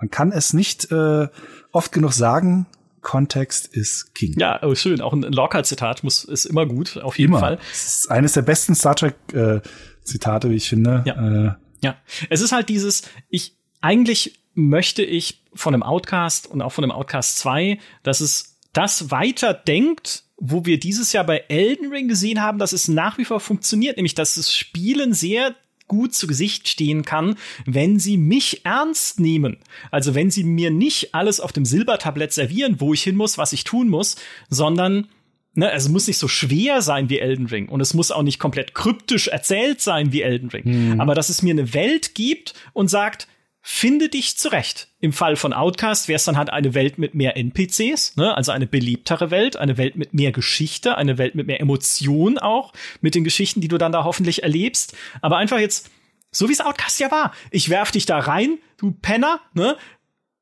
[0.00, 1.28] Man kann es nicht äh,
[1.72, 2.66] oft genug sagen,
[3.02, 4.38] Kontext ist King.
[4.38, 5.02] Ja, oh, schön.
[5.02, 7.40] Auch ein Locker-Zitat muss ist immer gut, auf jeden immer.
[7.40, 7.56] Fall.
[7.56, 11.04] Das ist eines der besten Star Trek-Zitate, äh, wie ich finde.
[11.06, 11.46] Ja.
[11.46, 11.96] Äh, ja.
[12.30, 16.92] Es ist halt dieses, ich, eigentlich möchte ich von einem Outcast und auch von einem
[16.92, 22.40] Outcast 2, dass es das weiter denkt, wo wir dieses Jahr bei Elden Ring gesehen
[22.40, 25.54] haben, dass es nach wie vor funktioniert, nämlich dass das Spielen sehr
[25.88, 29.56] gut zu Gesicht stehen kann, wenn sie mich ernst nehmen.
[29.90, 33.52] Also wenn sie mir nicht alles auf dem Silbertablett servieren, wo ich hin muss, was
[33.52, 34.16] ich tun muss,
[34.48, 35.08] sondern
[35.54, 38.22] Ne, also es muss nicht so schwer sein wie Elden Ring und es muss auch
[38.22, 40.92] nicht komplett kryptisch erzählt sein wie Elden Ring.
[40.92, 41.00] Mhm.
[41.00, 43.26] Aber dass es mir eine Welt gibt und sagt,
[43.70, 44.88] finde dich zurecht.
[44.98, 48.34] Im Fall von Outcast wäre es dann halt eine Welt mit mehr NPCs, ne?
[48.34, 52.72] also eine beliebtere Welt, eine Welt mit mehr Geschichte, eine Welt mit mehr Emotion auch,
[53.02, 54.96] mit den Geschichten, die du dann da hoffentlich erlebst.
[55.20, 55.90] Aber einfach jetzt,
[56.32, 57.34] so wie es Outcast ja war.
[57.50, 59.76] Ich werf dich da rein, du Penner, ne?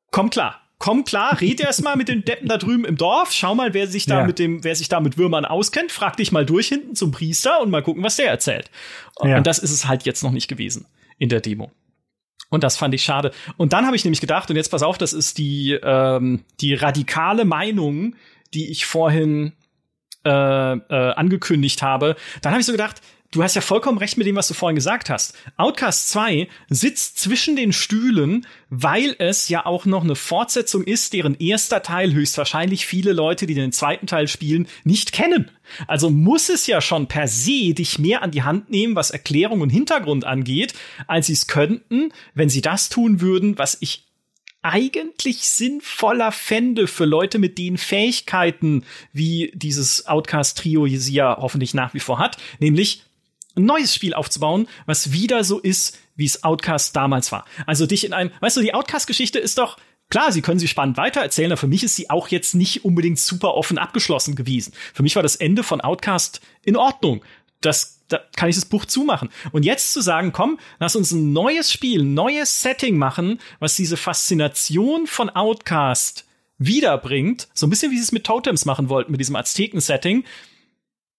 [0.09, 0.61] Komm klar.
[0.79, 3.87] Komm klar, red erst mal mit den Deppen da drüben im Dorf, schau mal, wer
[3.87, 4.25] sich da ja.
[4.25, 7.61] mit dem, wer sich da mit Würmern auskennt, frag dich mal durch hinten zum Priester
[7.61, 8.71] und mal gucken, was der erzählt.
[9.21, 9.37] Ja.
[9.37, 10.85] Und das ist es halt jetzt noch nicht gewesen
[11.17, 11.71] in der Demo.
[12.49, 13.31] Und das fand ich schade.
[13.57, 16.73] Und dann habe ich nämlich gedacht, und jetzt pass auf, das ist die, ähm, die
[16.73, 18.15] radikale Meinung,
[18.53, 19.53] die ich vorhin
[20.25, 22.15] äh, äh, angekündigt habe.
[22.41, 24.75] Dann habe ich so gedacht, du hast ja vollkommen recht mit dem, was du vorhin
[24.75, 25.35] gesagt hast.
[25.57, 31.35] Outcast 2 sitzt zwischen den Stühlen, weil es ja auch noch eine Fortsetzung ist, deren
[31.35, 35.51] erster Teil höchstwahrscheinlich viele Leute, die den zweiten Teil spielen, nicht kennen.
[35.87, 39.61] Also muss es ja schon per se dich mehr an die Hand nehmen, was Erklärung
[39.61, 40.73] und Hintergrund angeht,
[41.07, 44.07] als sie es könnten, wenn sie das tun würden, was ich
[44.63, 48.83] eigentlich sinnvoller fände für Leute mit den Fähigkeiten,
[49.13, 53.03] wie dieses Outcast-Trio sie ja hoffentlich nach wie vor hat, nämlich
[53.57, 57.45] ein neues Spiel aufzubauen, was wieder so ist, wie es Outcast damals war.
[57.65, 59.77] Also dich in einem, weißt du, die Outcast-Geschichte ist doch,
[60.09, 63.19] Klar, sie können sie spannend weitererzählen, aber für mich ist sie auch jetzt nicht unbedingt
[63.19, 64.73] super offen abgeschlossen gewesen.
[64.93, 67.25] Für mich war das Ende von Outcast in Ordnung.
[67.59, 69.27] Das, da kann ich das Buch zumachen.
[69.51, 73.75] Und jetzt zu sagen, komm, lass uns ein neues Spiel, ein neues Setting machen, was
[73.75, 76.23] diese Faszination von Outcast
[76.57, 80.23] wiederbringt, so ein bisschen wie sie es mit Totems machen wollten, mit diesem Azteken-Setting,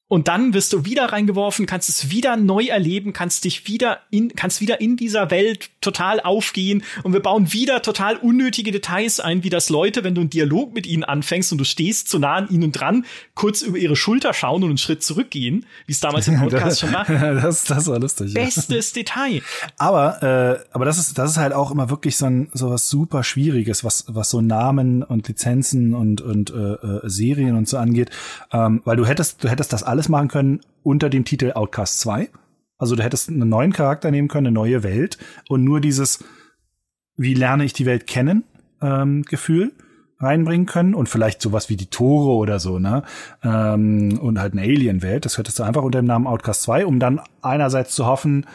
[0.08, 4.34] und dann wirst du wieder reingeworfen, kannst es wieder neu erleben, kannst dich wieder in,
[4.34, 9.44] kannst wieder in dieser Welt total aufgehen und wir bauen wieder total unnötige Details ein,
[9.44, 12.36] wie das Leute, wenn du einen Dialog mit ihnen anfängst und du stehst zu nah
[12.36, 13.04] an ihnen dran,
[13.34, 16.92] kurz über ihre Schulter schauen und einen Schritt zurückgehen, wie es damals im Podcast schon
[16.92, 17.04] war.
[17.08, 18.32] das, das war lustig.
[18.32, 19.02] Bestes ja.
[19.02, 19.42] Detail.
[19.76, 22.88] Aber, äh, aber das ist, das ist halt auch immer wirklich so ein, so was
[22.88, 27.76] super Schwieriges, was, was so Namen und Lizenzen und, und, äh, äh Serien und so
[27.76, 28.10] angeht,
[28.52, 31.98] ähm, weil du hättest, du hättest das alles alles machen können unter dem Titel Outcast
[32.00, 32.30] 2.
[32.78, 35.18] Also du hättest einen neuen Charakter nehmen können, eine neue Welt
[35.48, 36.24] und nur dieses,
[37.16, 38.44] wie lerne ich die Welt kennen,
[38.80, 39.72] ähm, Gefühl
[40.20, 43.02] reinbringen können und vielleicht sowas wie die Tore oder so, ne?
[43.42, 45.24] Ähm, und halt eine Alien-Welt.
[45.24, 48.46] Das hättest du einfach unter dem Namen Outcast 2, um dann einerseits zu hoffen,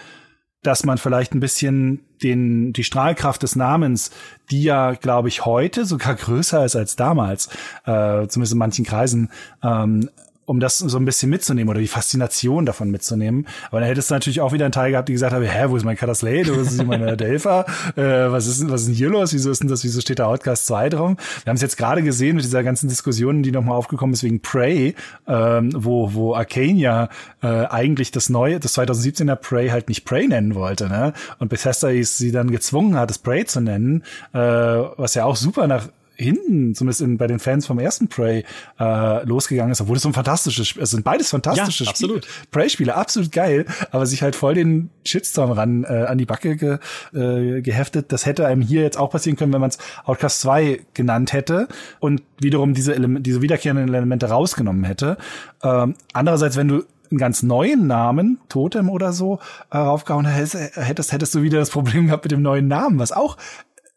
[0.62, 4.12] dass man vielleicht ein bisschen den, die Strahlkraft des Namens,
[4.50, 7.50] die ja, glaube ich, heute sogar größer ist als damals,
[7.86, 9.30] äh, zumindest in manchen Kreisen,
[9.62, 10.10] ähm,
[10.46, 13.48] um das so ein bisschen mitzunehmen oder die Faszination davon mitzunehmen.
[13.70, 15.78] Aber dann hättest du natürlich auch wieder einen Teil gehabt, die gesagt haben, hä, wo
[15.78, 17.66] ist mein Kataslade, wo ist meine Delpha,
[17.96, 20.28] äh, was ist, was ist denn hier los, wieso ist denn das, wieso steht da
[20.28, 21.12] Outcast 2 drauf?
[21.44, 24.42] Wir haben es jetzt gerade gesehen mit dieser ganzen Diskussion, die nochmal aufgekommen ist wegen
[24.42, 24.96] Prey,
[25.28, 27.10] ähm, wo, wo Arcania
[27.42, 31.14] äh, eigentlich das neue, das 2017er Prey halt nicht Prey nennen wollte, ne?
[31.40, 34.04] Und Bethesda sie dann gezwungen hat, es Prey zu nennen,
[34.34, 35.88] äh, was ja auch super nach
[36.24, 38.44] hinten, zumindest in, bei den Fans vom ersten Prey,
[38.80, 42.28] äh, losgegangen ist, obwohl es so ein fantastisches Spiel, es sind beides fantastische ja, absolut.
[42.52, 46.78] Prey-Spiele, absolut geil, aber sich halt voll den Shitstorm ran äh, an die Backe ge,
[47.14, 48.12] äh, geheftet.
[48.12, 51.68] Das hätte einem hier jetzt auch passieren können, wenn man es Outcast 2 genannt hätte
[52.00, 55.18] und wiederum diese, Element, diese wiederkehrenden Elemente rausgenommen hätte.
[55.64, 56.84] Ähm, andererseits, wenn du
[57.14, 59.40] einen ganz neuen Namen, Totem oder so,
[59.70, 63.38] äh, raufgehauen hättest, hättest du wieder das Problem gehabt mit dem neuen Namen, was auch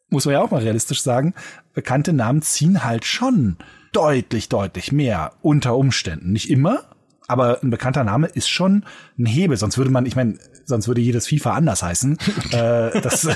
[0.09, 1.35] muss man ja auch mal realistisch sagen,
[1.75, 3.57] bekannte Namen ziehen halt schon
[3.93, 6.33] deutlich, deutlich mehr unter Umständen.
[6.33, 6.85] Nicht immer,
[7.29, 8.85] aber ein bekannter Name ist schon
[9.19, 9.57] ein Hebel.
[9.57, 12.19] Sonst würde man, ich meine, sonst würde jedes FIFA anders heißen.
[12.53, 13.29] äh, das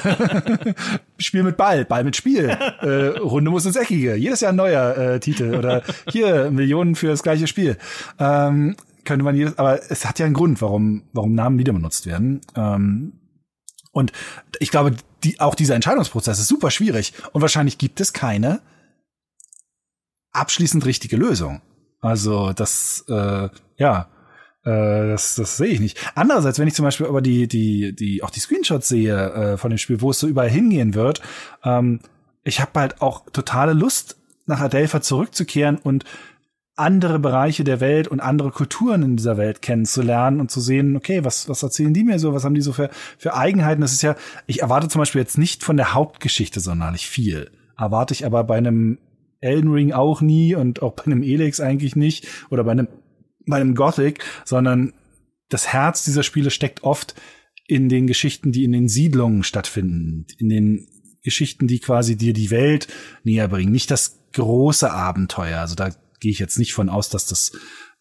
[1.18, 4.14] Spiel mit Ball, Ball mit Spiel, äh, Runde muss ins Eckige.
[4.14, 7.76] Jedes Jahr ein neuer äh, Titel oder hier Millionen für das gleiche Spiel.
[8.18, 12.06] Ähm, könnte man jedes, aber es hat ja einen Grund, warum, warum Namen wieder benutzt
[12.06, 12.42] werden.
[12.54, 13.14] Ähm,
[13.92, 14.12] und
[14.60, 14.94] ich glaube,
[15.24, 17.12] die, auch dieser Entscheidungsprozess ist super schwierig.
[17.32, 18.60] Und wahrscheinlich gibt es keine
[20.32, 21.60] abschließend richtige Lösung.
[22.00, 24.08] Also das, äh, ja,
[24.64, 25.98] äh, das, das sehe ich nicht.
[26.14, 29.70] Andererseits, wenn ich zum Beispiel aber die, die, die, auch die Screenshots sehe äh, von
[29.70, 31.20] dem Spiel, wo es so überall hingehen wird,
[31.64, 32.00] ähm,
[32.42, 34.16] ich habe halt auch totale Lust,
[34.46, 36.04] nach Adelpha zurückzukehren und
[36.76, 41.24] andere Bereiche der Welt und andere Kulturen in dieser Welt kennenzulernen und zu sehen, okay,
[41.24, 43.80] was, was erzählen die mir so, was haben die so für, für Eigenheiten?
[43.80, 44.16] Das ist ja,
[44.46, 47.50] ich erwarte zum Beispiel jetzt nicht von der Hauptgeschichte sonderlich viel.
[47.76, 48.98] Erwarte ich aber bei einem
[49.40, 52.88] Elden Ring auch nie und auch bei einem Elex eigentlich nicht oder bei einem,
[53.46, 54.92] bei einem Gothic, sondern
[55.48, 57.14] das Herz dieser Spiele steckt oft
[57.66, 60.88] in den Geschichten, die in den Siedlungen stattfinden, in den
[61.22, 62.88] Geschichten, die quasi dir die Welt
[63.24, 65.60] näher bringen, nicht das große Abenteuer.
[65.60, 65.90] Also da
[66.20, 67.52] gehe ich jetzt nicht von aus, dass das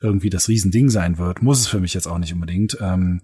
[0.01, 1.41] irgendwie das Riesending sein wird.
[1.41, 2.77] Muss es für mich jetzt auch nicht unbedingt.
[2.79, 3.21] Ähm,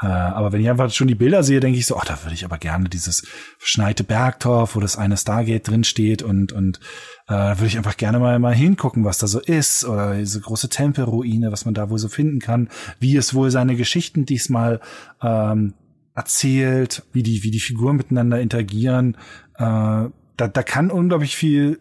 [0.00, 2.34] äh, aber wenn ich einfach schon die Bilder sehe, denke ich so, ach, da würde
[2.34, 3.26] ich aber gerne dieses
[3.58, 6.80] verschneite Bergtorf, wo das eine Stargate drin steht und und
[7.28, 10.68] äh, würde ich einfach gerne mal mal hingucken, was da so ist oder diese große
[10.68, 14.80] Tempelruine, was man da wohl so finden kann, wie es wohl seine Geschichten diesmal
[15.22, 15.74] ähm,
[16.14, 19.16] erzählt, wie die wie die Figuren miteinander interagieren.
[19.56, 21.78] Äh, da, da kann unglaublich viel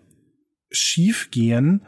[0.69, 1.81] schief gehen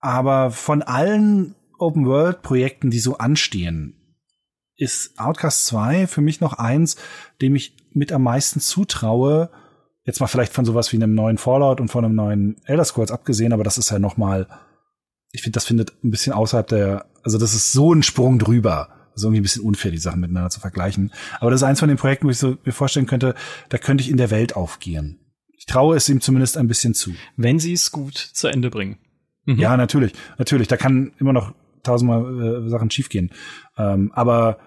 [0.00, 3.94] aber von allen Open-World-Projekten, die so anstehen,
[4.76, 6.96] ist Outcast 2 für mich noch eins,
[7.42, 9.50] dem ich mit am meisten zutraue.
[10.04, 13.10] Jetzt mal vielleicht von sowas wie einem neuen Fallout und von einem neuen Elder Scrolls
[13.10, 14.46] abgesehen, aber das ist ja noch mal,
[15.32, 18.94] ich finde, das findet ein bisschen außerhalb der, also das ist so ein Sprung drüber.
[19.12, 21.12] Also irgendwie ein bisschen unfair, die Sachen miteinander zu vergleichen.
[21.40, 23.34] Aber das ist eins von den Projekten, wo ich so mir vorstellen könnte,
[23.68, 25.18] da könnte ich in der Welt aufgehen.
[25.56, 27.12] Ich traue es ihm zumindest ein bisschen zu.
[27.36, 28.98] Wenn sie es gut zu Ende bringen.
[29.48, 29.58] Mhm.
[29.58, 30.68] Ja, natürlich, natürlich.
[30.68, 33.30] Da kann immer noch tausendmal äh, Sachen schiefgehen.
[33.78, 34.58] Ähm, aber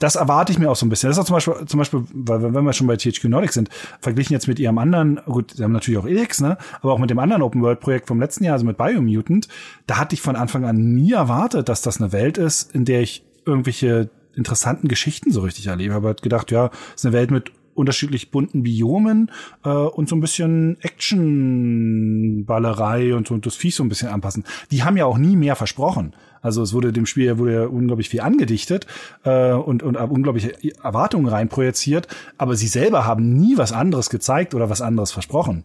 [0.00, 1.08] das erwarte ich mir auch so ein bisschen.
[1.08, 3.70] Das ist auch zum Beispiel, zum Beispiel, weil wenn wir schon bei THQ Nordic sind,
[4.00, 7.10] verglichen jetzt mit ihrem anderen, gut, sie haben natürlich auch Elix, ne, aber auch mit
[7.10, 9.46] dem anderen Open World Projekt vom letzten Jahr, also mit Biomutant,
[9.86, 13.02] da hatte ich von Anfang an nie erwartet, dass das eine Welt ist, in der
[13.02, 15.94] ich irgendwelche interessanten Geschichten so richtig erlebe.
[15.94, 19.30] Habe halt gedacht, ja, es ist eine Welt mit unterschiedlich bunten Biomen
[19.64, 24.44] äh, und so ein bisschen Action-Ballerei und, und das Vieh so ein bisschen anpassen.
[24.70, 26.14] Die haben ja auch nie mehr versprochen.
[26.46, 28.86] Also es wurde dem Spiel wurde ja unglaublich viel angedichtet
[29.24, 32.06] äh, und, und unglaubliche Erwartungen reinprojiziert,
[32.38, 35.64] aber sie selber haben nie was anderes gezeigt oder was anderes versprochen.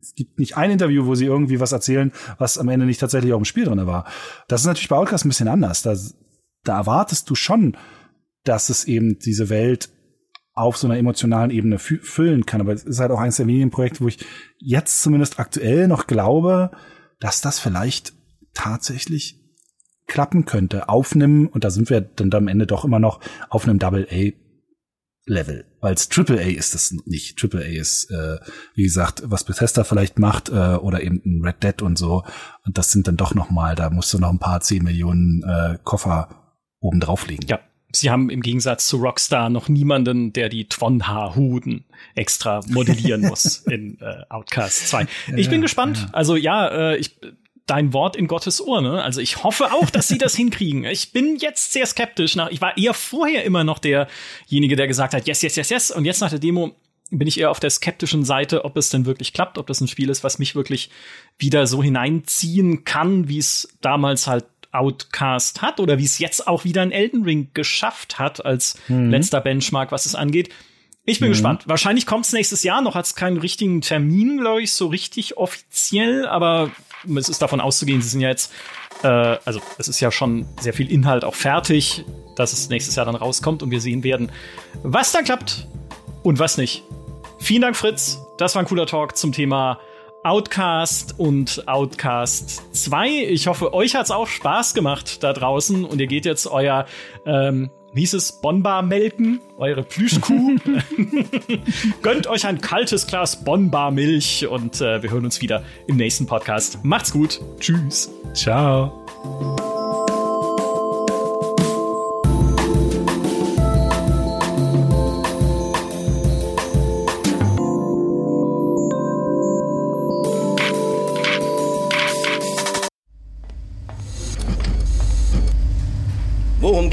[0.00, 3.32] es gibt nicht ein Interview, wo sie irgendwie was erzählen, was am Ende nicht tatsächlich
[3.32, 4.04] auch im Spiel drin war.
[4.46, 5.82] Das ist natürlich bei Outcast ein bisschen anders.
[5.82, 5.96] Da,
[6.62, 7.76] da erwartest du schon,
[8.44, 9.90] dass es eben diese Welt
[10.54, 12.60] auf so einer emotionalen Ebene füllen kann.
[12.60, 14.24] Aber es ist halt auch eines der wenigen Projekte, wo ich
[14.58, 16.70] jetzt zumindest aktuell noch glaube,
[17.20, 18.12] dass das vielleicht
[18.54, 19.40] tatsächlich
[20.06, 20.88] klappen könnte.
[20.88, 24.06] Auf einem, und da sind wir dann am Ende doch immer noch auf einem Double
[24.10, 24.32] A
[25.24, 25.64] Level.
[25.80, 27.38] Weil Triple A ist das nicht.
[27.38, 28.38] Triple A ist, äh,
[28.74, 32.24] wie gesagt, was Bethesda vielleicht macht, äh, oder eben ein Red Dead und so.
[32.66, 35.44] Und das sind dann doch noch mal, da musst du noch ein paar zehn Millionen
[35.44, 37.46] äh, Koffer oben drauflegen.
[37.48, 37.60] Ja.
[37.94, 43.98] Sie haben im Gegensatz zu Rockstar noch niemanden, der die Tronha-Huden extra modellieren muss in
[44.00, 45.06] äh, Outcast 2.
[45.36, 46.08] Ich bin gespannt.
[46.12, 47.18] Also ja, äh, ich
[47.66, 49.02] dein Wort in Gottes Ohr, ne?
[49.02, 50.84] Also ich hoffe auch, dass sie das hinkriegen.
[50.84, 52.36] Ich bin jetzt sehr skeptisch.
[52.36, 55.90] Nach, ich war eher vorher immer noch derjenige, der gesagt hat, yes, yes, yes, yes.
[55.90, 56.74] Und jetzt nach der Demo
[57.10, 59.88] bin ich eher auf der skeptischen Seite, ob es denn wirklich klappt, ob das ein
[59.88, 60.90] Spiel ist, was mich wirklich
[61.38, 66.64] wieder so hineinziehen kann, wie es damals halt Outcast hat oder wie es jetzt auch
[66.64, 69.10] wieder ein Elden Ring geschafft hat als mhm.
[69.10, 70.48] letzter Benchmark, was es angeht.
[71.04, 71.32] Ich bin mhm.
[71.32, 71.62] gespannt.
[71.66, 75.36] Wahrscheinlich kommt es nächstes Jahr noch, hat es keinen richtigen Termin, glaube ich, so richtig
[75.36, 76.70] offiziell, aber
[77.16, 78.52] es ist davon auszugehen, sie sind ja jetzt,
[79.02, 82.04] äh, also es ist ja schon sehr viel Inhalt auch fertig,
[82.36, 84.30] dass es nächstes Jahr dann rauskommt und wir sehen werden,
[84.82, 85.66] was da klappt
[86.22, 86.84] und was nicht.
[87.40, 88.20] Vielen Dank, Fritz.
[88.38, 89.80] Das war ein cooler Talk zum Thema
[90.24, 93.26] Outcast und Outcast 2.
[93.28, 96.86] Ich hoffe, euch hat's auch Spaß gemacht da draußen und ihr geht jetzt euer
[97.26, 100.56] ähm, wie hieß es, Bonbar melken, eure Plüschkuh.
[102.02, 106.26] Gönnt euch ein kaltes Glas Bonbar Milch und äh, wir hören uns wieder im nächsten
[106.26, 106.78] Podcast.
[106.82, 107.40] Macht's gut.
[107.60, 108.10] Tschüss.
[108.32, 109.81] Ciao.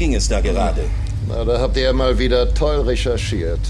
[0.00, 0.84] Ging es da gerade?
[1.28, 3.60] Na, da habt ihr mal wieder toll recherchiert.